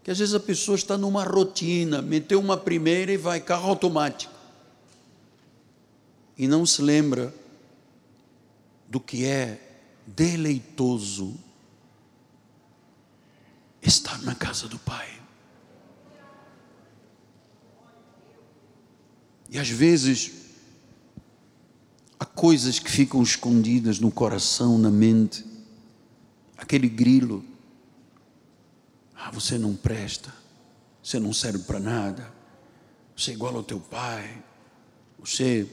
que 0.04 0.10
às 0.10 0.18
vezes 0.18 0.34
a 0.34 0.40
pessoa 0.40 0.74
está 0.74 0.98
numa 0.98 1.24
rotina, 1.24 2.02
meteu 2.02 2.38
uma 2.38 2.58
primeira 2.58 3.10
e 3.10 3.16
vai 3.16 3.40
carro 3.40 3.70
automático. 3.70 4.34
E 6.36 6.46
não 6.46 6.66
se 6.66 6.82
lembra 6.82 7.34
do 8.86 9.00
que 9.00 9.24
é 9.24 9.58
deleitoso 10.06 11.34
estar 13.80 14.20
na 14.22 14.34
casa 14.34 14.68
do 14.68 14.78
Pai. 14.78 15.08
E 19.48 19.58
às 19.58 19.70
vezes 19.70 20.32
há 22.20 22.26
coisas 22.26 22.78
que 22.78 22.90
ficam 22.90 23.22
escondidas 23.22 23.98
no 23.98 24.10
coração, 24.10 24.76
na 24.76 24.90
mente, 24.90 25.46
aquele 26.58 26.90
grilo 26.90 27.53
ah, 29.24 29.30
você 29.30 29.56
não 29.56 29.74
presta, 29.74 30.30
você 31.02 31.18
não 31.18 31.32
serve 31.32 31.60
para 31.60 31.80
nada, 31.80 32.30
você 33.16 33.30
é 33.30 33.34
igual 33.34 33.56
ao 33.56 33.62
teu 33.62 33.80
pai, 33.80 34.44
você 35.18 35.66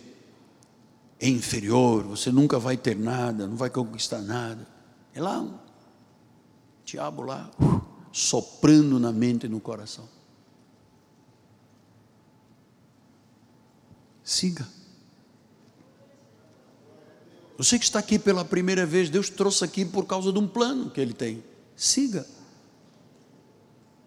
é 1.19 1.27
inferior, 1.27 2.03
você 2.03 2.31
nunca 2.31 2.57
vai 2.57 2.77
ter 2.77 2.95
nada, 2.95 3.45
não 3.45 3.57
vai 3.57 3.69
conquistar 3.69 4.21
nada. 4.21 4.65
É 5.13 5.21
lá 5.21 5.41
um 5.41 5.59
diabo 6.85 7.23
lá, 7.23 7.51
uh, 7.61 7.81
soprando 8.13 8.97
na 8.97 9.11
mente 9.11 9.47
e 9.47 9.49
no 9.49 9.59
coração. 9.59 10.07
Siga. 14.23 14.65
Você 17.57 17.77
que 17.77 17.83
está 17.83 17.99
aqui 17.99 18.17
pela 18.17 18.45
primeira 18.45 18.85
vez, 18.85 19.09
Deus 19.09 19.29
trouxe 19.29 19.65
aqui 19.65 19.83
por 19.83 20.05
causa 20.05 20.31
de 20.31 20.39
um 20.39 20.47
plano 20.47 20.89
que 20.89 21.01
Ele 21.01 21.13
tem. 21.13 21.43
Siga. 21.75 22.25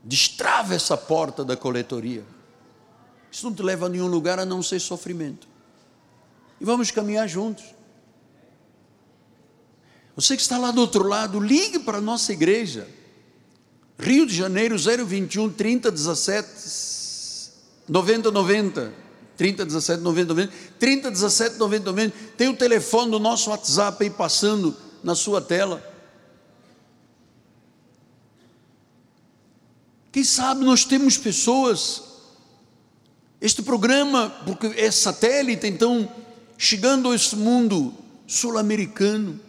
Destrava 0.05 0.75
essa 0.75 0.97
porta 0.97 1.45
da 1.45 1.57
coletoria. 1.57 2.25
Isso 3.33 3.47
não 3.47 3.55
te 3.55 3.63
leva 3.63 3.87
a 3.87 3.89
nenhum 3.89 4.07
lugar 4.07 4.39
a 4.39 4.45
não 4.45 4.63
ser 4.63 4.79
sofrimento. 4.79 5.49
E 6.61 6.65
vamos 6.65 6.91
caminhar 6.91 7.29
juntos. 7.29 7.65
Você 10.15 10.37
que 10.37 10.43
está 10.43 10.59
lá 10.59 10.71
do 10.71 10.81
outro 10.81 11.09
lado, 11.09 11.41
ligue 11.41 11.81
para 11.81 11.99
a 11.99 12.01
nossa 12.01 12.33
igreja. 12.33 12.87
Rio 13.99 14.27
de 14.27 14.35
Janeiro 14.35 14.77
021 14.79 15.51
30 15.51 15.91
17 15.91 16.49
90 17.89 18.31
90 18.31 18.93
30 19.37 19.65
17 19.65 20.03
90 20.03 20.29
90 20.35 20.53
30 20.79 21.11
17 21.11 21.57
90 21.59 21.85
90 21.87 22.17
tem 22.37 22.49
o 22.49 22.57
telefone 22.57 23.11
do 23.11 23.19
nosso 23.19 23.51
WhatsApp 23.51 24.03
aí 24.03 24.11
passando 24.11 24.77
na 25.03 25.15
sua 25.15 25.41
tela 25.41 25.94
Quem 30.15 30.23
sabe 30.23 30.65
nós 30.65 30.85
temos 30.85 31.19
pessoas, 31.19 32.05
este 33.41 33.61
programa, 33.63 34.31
porque 34.47 34.69
é 34.81 34.89
satélite, 34.89 35.67
então, 35.67 36.09
chegando 36.57 37.11
a 37.11 37.17
esse 37.17 37.35
mundo 37.35 37.93
sul-americano, 38.25 39.41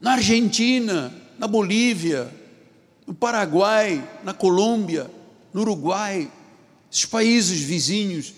na 0.00 0.12
Argentina, 0.12 1.12
na 1.36 1.48
Bolívia, 1.48 2.32
no 3.08 3.12
Paraguai, 3.12 4.08
na 4.22 4.32
Colômbia, 4.32 5.10
no 5.52 5.62
Uruguai, 5.62 6.30
esses 6.92 7.06
países 7.06 7.60
vizinhos. 7.60 8.34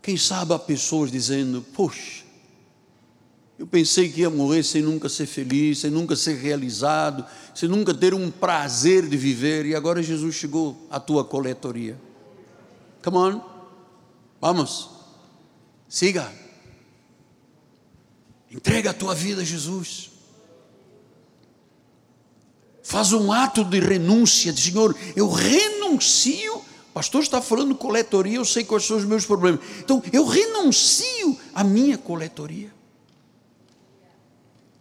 Quem 0.00 0.16
sabe 0.16 0.54
há 0.54 0.58
pessoas 0.58 1.12
dizendo: 1.12 1.60
Poxa, 1.74 2.21
eu 3.62 3.66
pensei 3.68 4.08
que 4.08 4.22
ia 4.22 4.28
morrer 4.28 4.64
sem 4.64 4.82
nunca 4.82 5.08
ser 5.08 5.24
feliz, 5.24 5.78
sem 5.78 5.88
nunca 5.88 6.16
ser 6.16 6.34
realizado, 6.34 7.24
sem 7.54 7.68
nunca 7.68 7.94
ter 7.94 8.12
um 8.12 8.28
prazer 8.28 9.06
de 9.06 9.16
viver, 9.16 9.66
e 9.66 9.72
agora 9.72 10.02
Jesus 10.02 10.34
chegou 10.34 10.76
à 10.90 10.98
tua 10.98 11.24
coletoria. 11.24 11.96
Come 13.04 13.18
on, 13.18 13.40
vamos, 14.40 14.90
siga, 15.88 16.28
entrega 18.50 18.90
a 18.90 18.94
tua 18.94 19.14
vida 19.14 19.42
a 19.42 19.44
Jesus. 19.44 20.10
Faz 22.82 23.12
um 23.12 23.30
ato 23.30 23.62
de 23.62 23.78
renúncia, 23.78 24.52
de 24.52 24.60
Senhor, 24.60 24.92
eu 25.14 25.30
renuncio. 25.30 26.62
Pastor 26.92 27.22
está 27.22 27.40
falando 27.40 27.76
coletoria, 27.76 28.38
eu 28.38 28.44
sei 28.44 28.64
quais 28.64 28.84
são 28.84 28.96
os 28.96 29.04
meus 29.04 29.24
problemas. 29.24 29.60
Então, 29.78 30.02
eu 30.12 30.26
renuncio 30.26 31.38
à 31.54 31.62
minha 31.62 31.96
coletoria 31.96 32.81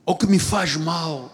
ou 0.06 0.16
que 0.16 0.28
me 0.28 0.40
faz 0.40 0.76
mal. 0.76 1.32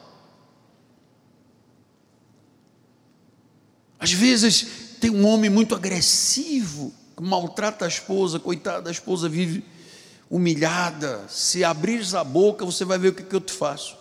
Às 4.00 4.12
vezes 4.14 4.98
tem 5.00 5.10
um 5.10 5.26
homem 5.26 5.50
muito 5.50 5.76
agressivo, 5.76 6.94
que 7.16 7.24
maltrata 7.24 7.86
a 7.86 7.88
esposa, 7.88 8.40
coitada, 8.40 8.90
a 8.90 8.92
esposa 8.92 9.28
vive 9.28 9.64
humilhada. 10.30 11.26
Se 11.28 11.64
abrires 11.64 12.14
a 12.14 12.24
boca, 12.24 12.66
você 12.66 12.86
vai 12.86 12.98
ver 12.98 13.10
o 13.10 13.14
que, 13.14 13.24
que 13.24 13.36
eu 13.36 13.42
te 13.42 13.54
faço. 13.54 13.98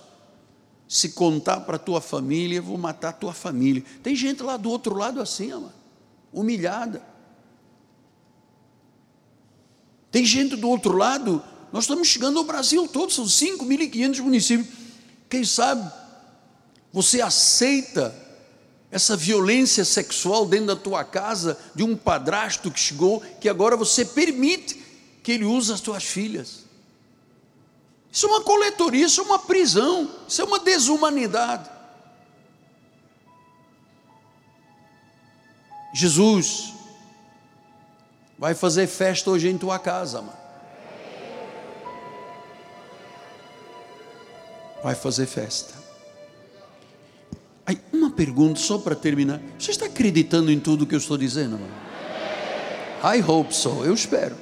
Se 0.88 1.10
contar 1.10 1.60
para 1.60 1.76
a 1.76 1.78
tua 1.80 2.00
família, 2.00 2.58
eu 2.58 2.62
vou 2.62 2.78
matar 2.78 3.08
a 3.08 3.12
tua 3.12 3.32
família. 3.32 3.82
Tem 4.02 4.14
gente 4.14 4.42
lá 4.42 4.56
do 4.56 4.70
outro 4.70 4.94
lado 4.96 5.20
assim, 5.20 5.50
amado, 5.50 5.74
humilhada. 6.32 7.02
Tem 10.10 10.24
gente 10.24 10.56
do 10.56 10.68
outro 10.68 10.96
lado, 10.96 11.42
nós 11.76 11.84
estamos 11.84 12.08
chegando 12.08 12.38
ao 12.38 12.44
Brasil 12.44 12.88
todo, 12.88 13.12
são 13.12 13.26
5.500 13.26 14.20
municípios. 14.20 14.66
Quem 15.28 15.44
sabe 15.44 15.92
você 16.90 17.20
aceita 17.20 18.16
essa 18.90 19.14
violência 19.14 19.84
sexual 19.84 20.46
dentro 20.46 20.68
da 20.68 20.76
tua 20.76 21.04
casa 21.04 21.58
de 21.74 21.82
um 21.82 21.94
padrasto 21.94 22.70
que 22.70 22.80
chegou, 22.80 23.20
que 23.42 23.46
agora 23.46 23.76
você 23.76 24.06
permite 24.06 24.82
que 25.22 25.32
ele 25.32 25.44
use 25.44 25.70
as 25.70 25.82
tuas 25.82 26.02
filhas. 26.02 26.64
Isso 28.10 28.24
é 28.24 28.30
uma 28.30 28.40
coletoria, 28.40 29.04
isso 29.04 29.20
é 29.20 29.24
uma 29.24 29.38
prisão, 29.38 30.10
isso 30.26 30.40
é 30.40 30.44
uma 30.46 30.58
desumanidade. 30.58 31.68
Jesus 35.92 36.72
vai 38.38 38.54
fazer 38.54 38.86
festa 38.86 39.30
hoje 39.30 39.50
em 39.50 39.58
tua 39.58 39.78
casa, 39.78 40.22
mano. 40.22 40.45
Vai 44.82 44.94
fazer 44.94 45.26
festa. 45.26 45.74
Aí, 47.66 47.80
uma 47.92 48.10
pergunta 48.10 48.60
só 48.60 48.78
para 48.78 48.94
terminar. 48.94 49.40
Você 49.58 49.72
está 49.72 49.86
acreditando 49.86 50.52
em 50.52 50.60
tudo 50.60 50.86
que 50.86 50.94
eu 50.94 50.98
estou 50.98 51.18
dizendo, 51.18 51.58
mano? 51.58 51.86
I 53.02 53.22
hope 53.22 53.54
so, 53.54 53.84
eu 53.84 53.92
espero. 53.92 54.36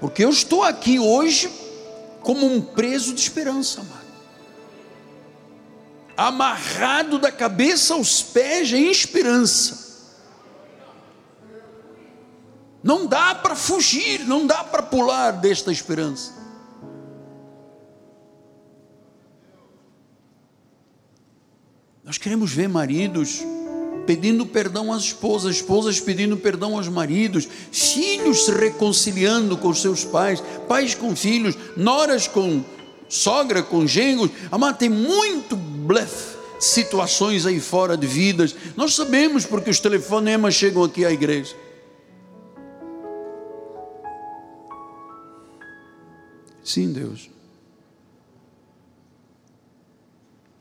Porque 0.00 0.24
eu 0.24 0.30
estou 0.30 0.64
aqui 0.64 0.98
hoje 0.98 1.48
como 2.20 2.46
um 2.46 2.60
preso 2.60 3.14
de 3.14 3.20
esperança, 3.20 3.82
mano. 3.82 4.02
Amarrado 6.16 7.18
da 7.18 7.30
cabeça 7.30 7.94
aos 7.94 8.20
pés 8.20 8.72
em 8.72 8.90
esperança. 8.90 9.82
Não 12.82 13.06
dá 13.06 13.34
para 13.34 13.54
fugir, 13.54 14.26
não 14.26 14.44
dá 14.44 14.64
para 14.64 14.82
pular 14.82 15.30
desta 15.30 15.70
esperança. 15.70 16.41
Nós 22.12 22.18
queremos 22.18 22.52
ver 22.52 22.68
maridos 22.68 23.42
pedindo 24.06 24.44
perdão 24.44 24.92
às 24.92 25.04
esposas, 25.04 25.56
esposas 25.56 25.98
pedindo 25.98 26.36
perdão 26.36 26.76
aos 26.76 26.86
maridos, 26.86 27.48
filhos 27.72 28.44
se 28.44 28.52
reconciliando 28.52 29.56
com 29.56 29.72
seus 29.72 30.04
pais, 30.04 30.42
pais 30.68 30.94
com 30.94 31.16
filhos, 31.16 31.56
noras 31.74 32.28
com 32.28 32.62
sogra, 33.08 33.62
com 33.62 33.86
genros. 33.86 34.30
Amado, 34.50 34.76
tem 34.76 34.90
muito 34.90 35.56
blefe, 35.56 36.36
situações 36.60 37.46
aí 37.46 37.58
fora 37.58 37.96
de 37.96 38.06
vidas. 38.06 38.54
Nós 38.76 38.94
sabemos 38.94 39.46
porque 39.46 39.70
os 39.70 39.80
telefonemas 39.80 40.52
chegam 40.52 40.84
aqui 40.84 41.06
à 41.06 41.10
igreja. 41.10 41.56
Sim, 46.62 46.92
Deus. 46.92 47.30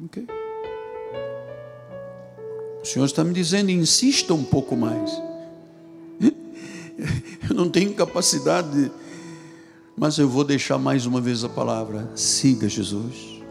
Ok. 0.05 0.25
O 2.83 2.85
Senhor 2.85 3.05
está 3.05 3.23
me 3.23 3.33
dizendo, 3.33 3.69
insista 3.69 4.33
um 4.33 4.43
pouco 4.43 4.75
mais. 4.75 5.11
Eu 7.47 7.55
não 7.55 7.69
tenho 7.69 7.93
capacidade, 7.93 8.91
mas 9.95 10.17
eu 10.17 10.27
vou 10.27 10.43
deixar 10.43 10.77
mais 10.77 11.05
uma 11.05 11.21
vez 11.21 11.43
a 11.43 11.49
palavra. 11.49 12.09
Siga 12.15 12.67
Jesus. 12.67 13.41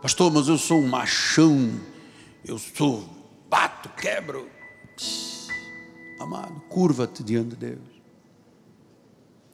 Pastor, 0.00 0.32
mas 0.32 0.48
eu 0.48 0.56
sou 0.56 0.78
um 0.78 0.86
machão. 0.86 1.70
Eu 2.44 2.58
sou, 2.58 3.04
bato, 3.50 3.88
quebro. 3.90 4.48
Amado, 6.20 6.60
curva-te 6.68 7.22
diante 7.22 7.50
de 7.50 7.56
Deus. 7.56 7.98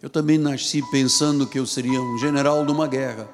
Eu 0.03 0.11
também 0.11 0.37
nasci 0.37 0.83
pensando 0.91 1.47
que 1.47 1.59
eu 1.59 1.67
seria 1.67 2.01
um 2.01 2.19
general 2.19 2.65
de 2.65 2.71
uma 2.71 2.87
guerra. 2.87 3.29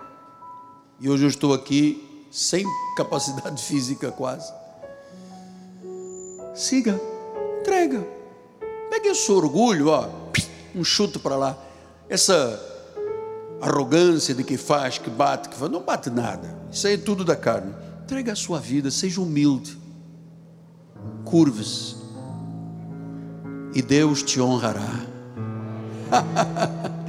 E 1.01 1.11
hoje 1.11 1.24
eu 1.24 1.28
estou 1.28 1.53
aqui 1.53 2.09
sem 2.31 2.64
capacidade 2.97 3.61
física 3.64 4.12
quase. 4.12 4.53
Siga, 6.55 7.01
entrega. 7.61 8.07
Pegue 8.89 9.11
o 9.11 9.14
seu 9.14 9.37
orgulho, 9.37 9.89
ó, 9.89 10.09
um 10.74 10.85
chute 10.85 11.18
para 11.18 11.37
lá. 11.37 11.59
Essa 12.09 12.61
arrogância 13.61 14.35
de 14.35 14.43
que 14.45 14.57
faz, 14.57 14.99
que 14.99 15.11
bate, 15.11 15.49
que 15.49 15.57
faz, 15.57 15.70
não 15.70 15.83
bate 15.83 16.11
nada. 16.11 16.59
Isso 16.70 16.87
aí 16.87 16.95
é 16.95 16.99
tudo 16.99 17.24
da 17.24 17.37
carne. 17.37 17.74
Entrega 18.03 18.33
a 18.33 18.37
sua 18.37 18.59
vida, 18.59 18.91
seja 18.91 19.20
humilde. 19.20 19.78
Curve-se. 21.24 21.97
E 23.74 23.81
Deus 23.81 24.22
te 24.22 24.41
honrará. 24.41 25.07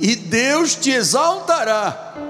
e 0.00 0.16
Deus 0.16 0.74
te 0.74 0.90
exaltará 0.90 2.29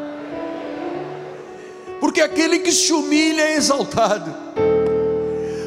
porque 2.00 2.20
aquele 2.20 2.60
que 2.60 2.72
se 2.72 2.92
humilha 2.92 3.42
é 3.42 3.56
exaltado, 3.56 4.34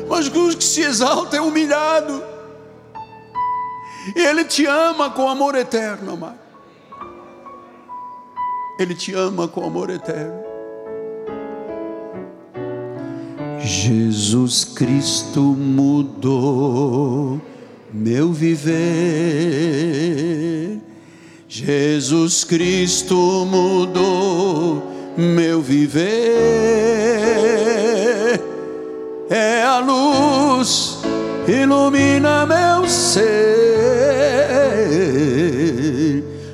mas 0.09 0.27
o 0.27 0.57
que 0.57 0.63
se 0.63 0.81
exalta 0.81 1.37
é 1.37 1.41
humilhado. 1.41 2.23
E 4.15 4.19
Ele 4.19 4.43
te 4.43 4.65
ama 4.65 5.09
com 5.11 5.29
amor 5.29 5.55
eterno, 5.55 6.13
amado. 6.13 6.39
Ele 8.77 8.93
te 8.93 9.13
ama 9.13 9.47
com 9.47 9.65
amor 9.65 9.89
eterno. 9.89 10.43
Jesus 13.59 14.65
Cristo 14.65 15.39
mudou 15.39 17.39
meu 17.93 18.33
viver. 18.33 18.73
Jesus 21.47 22.43
Cristo 22.43 23.15
mudou 23.45 24.92
meu 25.17 25.61
viver 25.61 26.73
é 29.29 29.63
a 29.63 29.79
luz, 29.79 30.99
ilumina 31.47 32.45
meu 32.45 32.87
ser. 32.87 33.33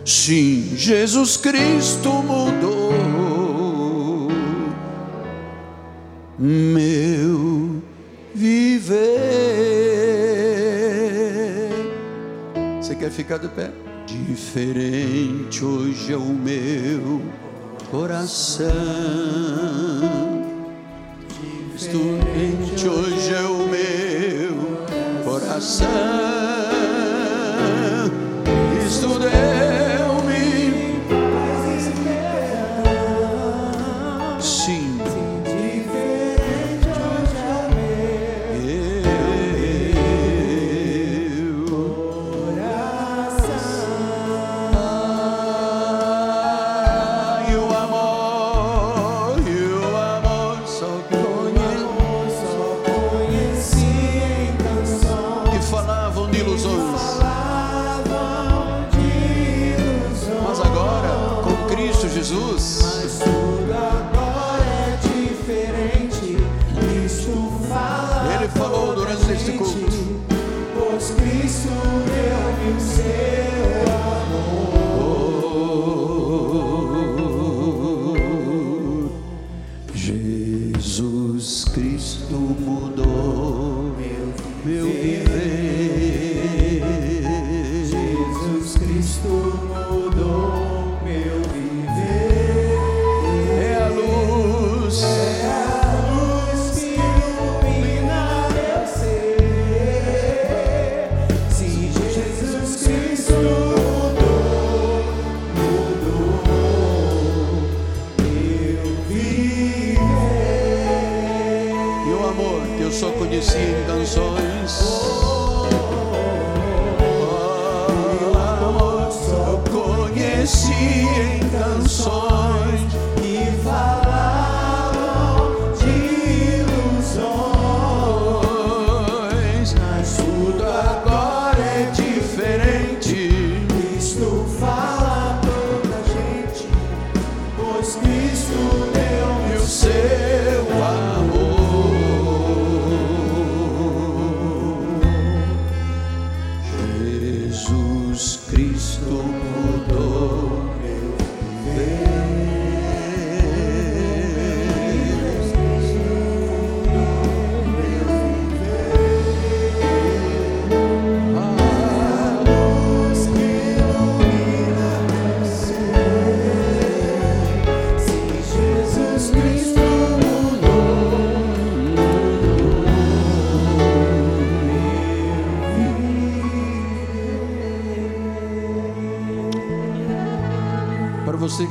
Sim, 0.06 0.73
Jesus 0.76 1.38
Cristo 1.38 2.10
mudou 2.10 2.94
meu 6.38 7.81
viver. 8.34 8.90
Você 12.81 12.95
quer 12.95 13.11
ficar 13.11 13.38
de 13.38 13.49
pé? 13.49 13.72
Diferente 14.07 15.64
hoje 15.64 16.14
é 16.14 16.18
o 16.18 16.22
meu 16.22 17.22
coração. 17.91 18.70
Estudante 21.76 22.88
hoje 22.88 23.34
é 23.34 23.41
o 23.41 23.68
meu 23.68 25.24
coração. 25.24 25.88
Jesus 28.82 29.03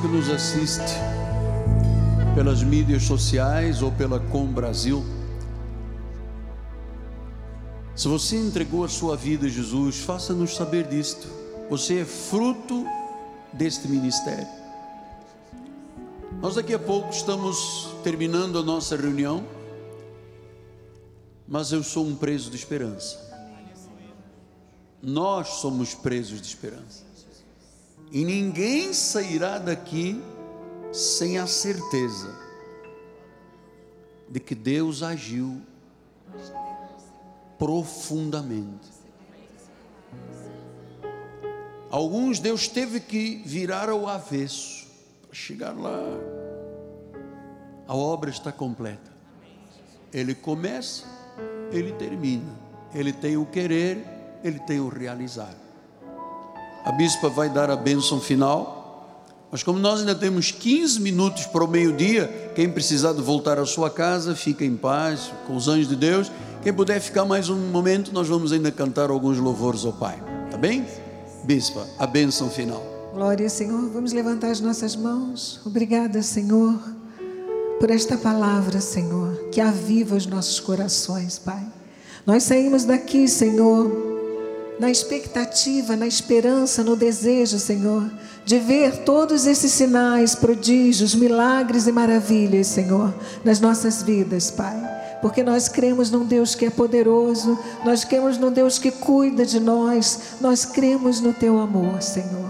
que 0.01 0.07
nos 0.07 0.31
assiste 0.31 0.95
pelas 2.35 2.63
mídias 2.63 3.03
sociais 3.03 3.83
ou 3.83 3.91
pela 3.91 4.21
Com 4.21 4.47
Brasil, 4.47 5.05
se 7.97 8.07
você 8.07 8.37
entregou 8.37 8.85
a 8.85 8.89
sua 8.89 9.17
vida 9.17 9.47
a 9.47 9.49
Jesus, 9.49 9.99
faça-nos 9.99 10.55
saber 10.55 10.87
disto. 10.87 11.27
Você 11.69 11.99
é 11.99 12.05
fruto 12.05 12.87
deste 13.53 13.89
ministério. 13.89 14.47
Nós 16.41 16.55
daqui 16.55 16.73
a 16.73 16.79
pouco 16.79 17.11
estamos 17.11 17.89
terminando 18.05 18.57
a 18.57 18.63
nossa 18.63 18.97
reunião, 18.97 19.45
mas 21.49 21.73
eu 21.73 21.83
sou 21.83 22.07
um 22.07 22.15
preso 22.15 22.51
de 22.51 22.57
esperança. 22.57 23.19
Nós 25.03 25.49
somos 25.61 25.93
presos 25.93 26.41
de 26.41 26.47
esperança. 26.47 27.08
E 28.11 28.25
ninguém 28.25 28.93
sairá 28.93 29.59
daqui 29.59 30.23
sem 30.93 31.39
a 31.39 31.47
certeza 31.47 32.35
de 34.29 34.41
que 34.41 34.55
Deus 34.55 35.03
agiu 35.03 35.61
profundamente. 37.59 38.89
Alguns 41.91 42.39
Deus 42.39 42.69
teve 42.69 43.01
que 43.01 43.43
virar 43.45 43.89
ao 43.89 44.07
avesso 44.07 44.87
para 45.23 45.35
chegar 45.35 45.73
lá. 45.73 45.99
A 47.87 47.97
obra 47.97 48.31
está 48.31 48.53
completa. 48.53 49.11
Ele 50.13 50.35
começa, 50.35 51.07
ele 51.73 51.93
termina. 51.93 52.69
Ele 52.95 53.13
tem 53.13 53.37
o 53.37 53.47
querer, 53.47 54.05
ele 54.45 54.59
tem 54.61 54.81
o 54.81 54.89
realizar. 54.89 55.55
A 56.89 56.93
bispa 56.93 57.29
vai 57.29 57.51
dar 57.51 57.71
a 57.71 57.77
bênção 57.77 58.19
final. 58.19 59.15
Mas 59.53 59.63
como 59.63 59.79
nós 59.79 60.01
ainda 60.01 60.15
temos 60.15 60.51
15 60.51 60.99
minutos 61.03 61.45
para 61.45 61.63
o 61.63 61.69
meio-dia, 61.69 62.53
quem 62.55 62.71
precisar 62.71 63.13
de 63.13 63.21
voltar 63.21 63.59
à 63.59 63.67
sua 63.67 63.91
casa, 63.91 64.35
fica 64.35 64.65
em 64.65 64.75
paz 64.75 65.31
com 65.47 65.55
os 65.55 65.69
anjos 65.69 65.87
de 65.87 65.95
Deus. 65.95 66.33
Quem 66.63 66.73
puder 66.73 66.99
ficar 66.99 67.27
mais 67.27 67.51
um 67.51 67.59
momento, 67.71 68.11
nós 68.11 68.27
vamos 68.27 68.53
ainda 68.53 68.73
cantar 68.73 69.11
alguns 69.11 69.37
louvores 69.37 69.85
ao 69.85 69.93
Pai. 69.93 70.19
Tá 70.51 70.57
bem? 70.57 70.87
Bispa, 71.45 71.87
a 71.99 72.07
bênção 72.07 72.49
final. 72.49 72.83
Glória, 73.13 73.51
Senhor. 73.51 73.91
Vamos 73.91 74.15
levantar 74.15 74.51
as 74.51 74.61
nossas 74.63 74.97
mãos. 74.97 75.61
Obrigada, 75.67 76.23
Senhor, 76.23 76.81
por 77.79 77.91
esta 77.91 78.17
palavra, 78.17 78.81
Senhor, 78.81 79.51
que 79.53 79.61
aviva 79.61 80.17
os 80.17 80.25
nossos 80.25 80.59
corações, 80.59 81.39
Pai. 81.39 81.67
Nós 82.25 82.45
saímos 82.45 82.85
daqui, 82.85 83.29
Senhor, 83.29 84.08
na 84.79 84.91
expectativa, 84.91 85.97
na 85.97 86.07
esperança, 86.07 86.85
no 86.85 86.95
desejo, 86.95 87.59
Senhor, 87.59 88.11
de 88.45 88.59
ver 88.59 88.99
todos 89.05 89.47
esses 89.47 89.73
sinais, 89.73 90.35
prodígios, 90.35 91.15
milagres 91.15 91.87
e 91.87 91.93
maravilhas, 91.93 92.69
Senhor, 92.69 93.13
nas 93.45 93.61
nossas 93.61 94.03
vidas, 94.03 94.51
Pai. 94.51 94.77
Porque 95.21 95.43
nós 95.43 95.69
cremos 95.69 96.11
num 96.11 96.25
Deus 96.25 96.55
que 96.55 96.67
é 96.67 96.71
poderoso, 96.71 97.59
nós 97.85 98.05
cremos 98.05 98.39
num 98.39 98.53
Deus 98.53 98.79
que 98.79 98.91
cuida 98.91 99.45
de 99.45 99.59
nós, 99.59 100.21
nós 100.41 100.65
cremos 100.65 101.21
no 101.21 101.33
Teu 101.33 101.59
amor, 101.59 102.01
Senhor. 102.01 102.49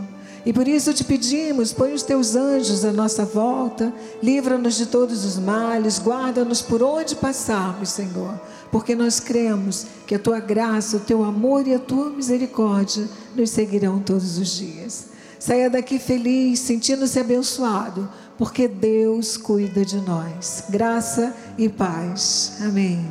E 0.48 0.52
por 0.52 0.66
isso 0.66 0.94
te 0.94 1.04
pedimos, 1.04 1.72
põe 1.72 1.92
os 1.92 2.02
teus 2.02 2.34
anjos 2.34 2.84
à 2.84 2.92
nossa 2.92 3.24
volta, 3.24 3.92
livra-nos 4.22 4.76
de 4.76 4.86
todos 4.86 5.24
os 5.24 5.38
males, 5.38 5.98
guarda-nos 5.98 6.62
por 6.62 6.82
onde 6.82 7.16
passarmos, 7.16 7.90
Senhor, 7.90 8.40
porque 8.70 8.94
nós 8.94 9.20
cremos 9.20 9.86
que 10.06 10.14
a 10.14 10.18
tua 10.18 10.40
graça, 10.40 10.96
o 10.96 11.00
teu 11.00 11.24
amor 11.24 11.66
e 11.66 11.74
a 11.74 11.78
tua 11.78 12.10
misericórdia 12.10 13.08
nos 13.34 13.50
seguirão 13.50 14.00
todos 14.00 14.38
os 14.38 14.56
dias. 14.56 15.06
Saia 15.38 15.70
daqui 15.70 15.98
feliz, 15.98 16.60
sentindo-se 16.60 17.18
abençoado, 17.18 18.08
porque 18.36 18.66
Deus 18.66 19.36
cuida 19.36 19.84
de 19.84 20.00
nós. 20.00 20.64
Graça 20.68 21.34
e 21.56 21.68
paz. 21.68 22.58
Amém. 22.60 23.06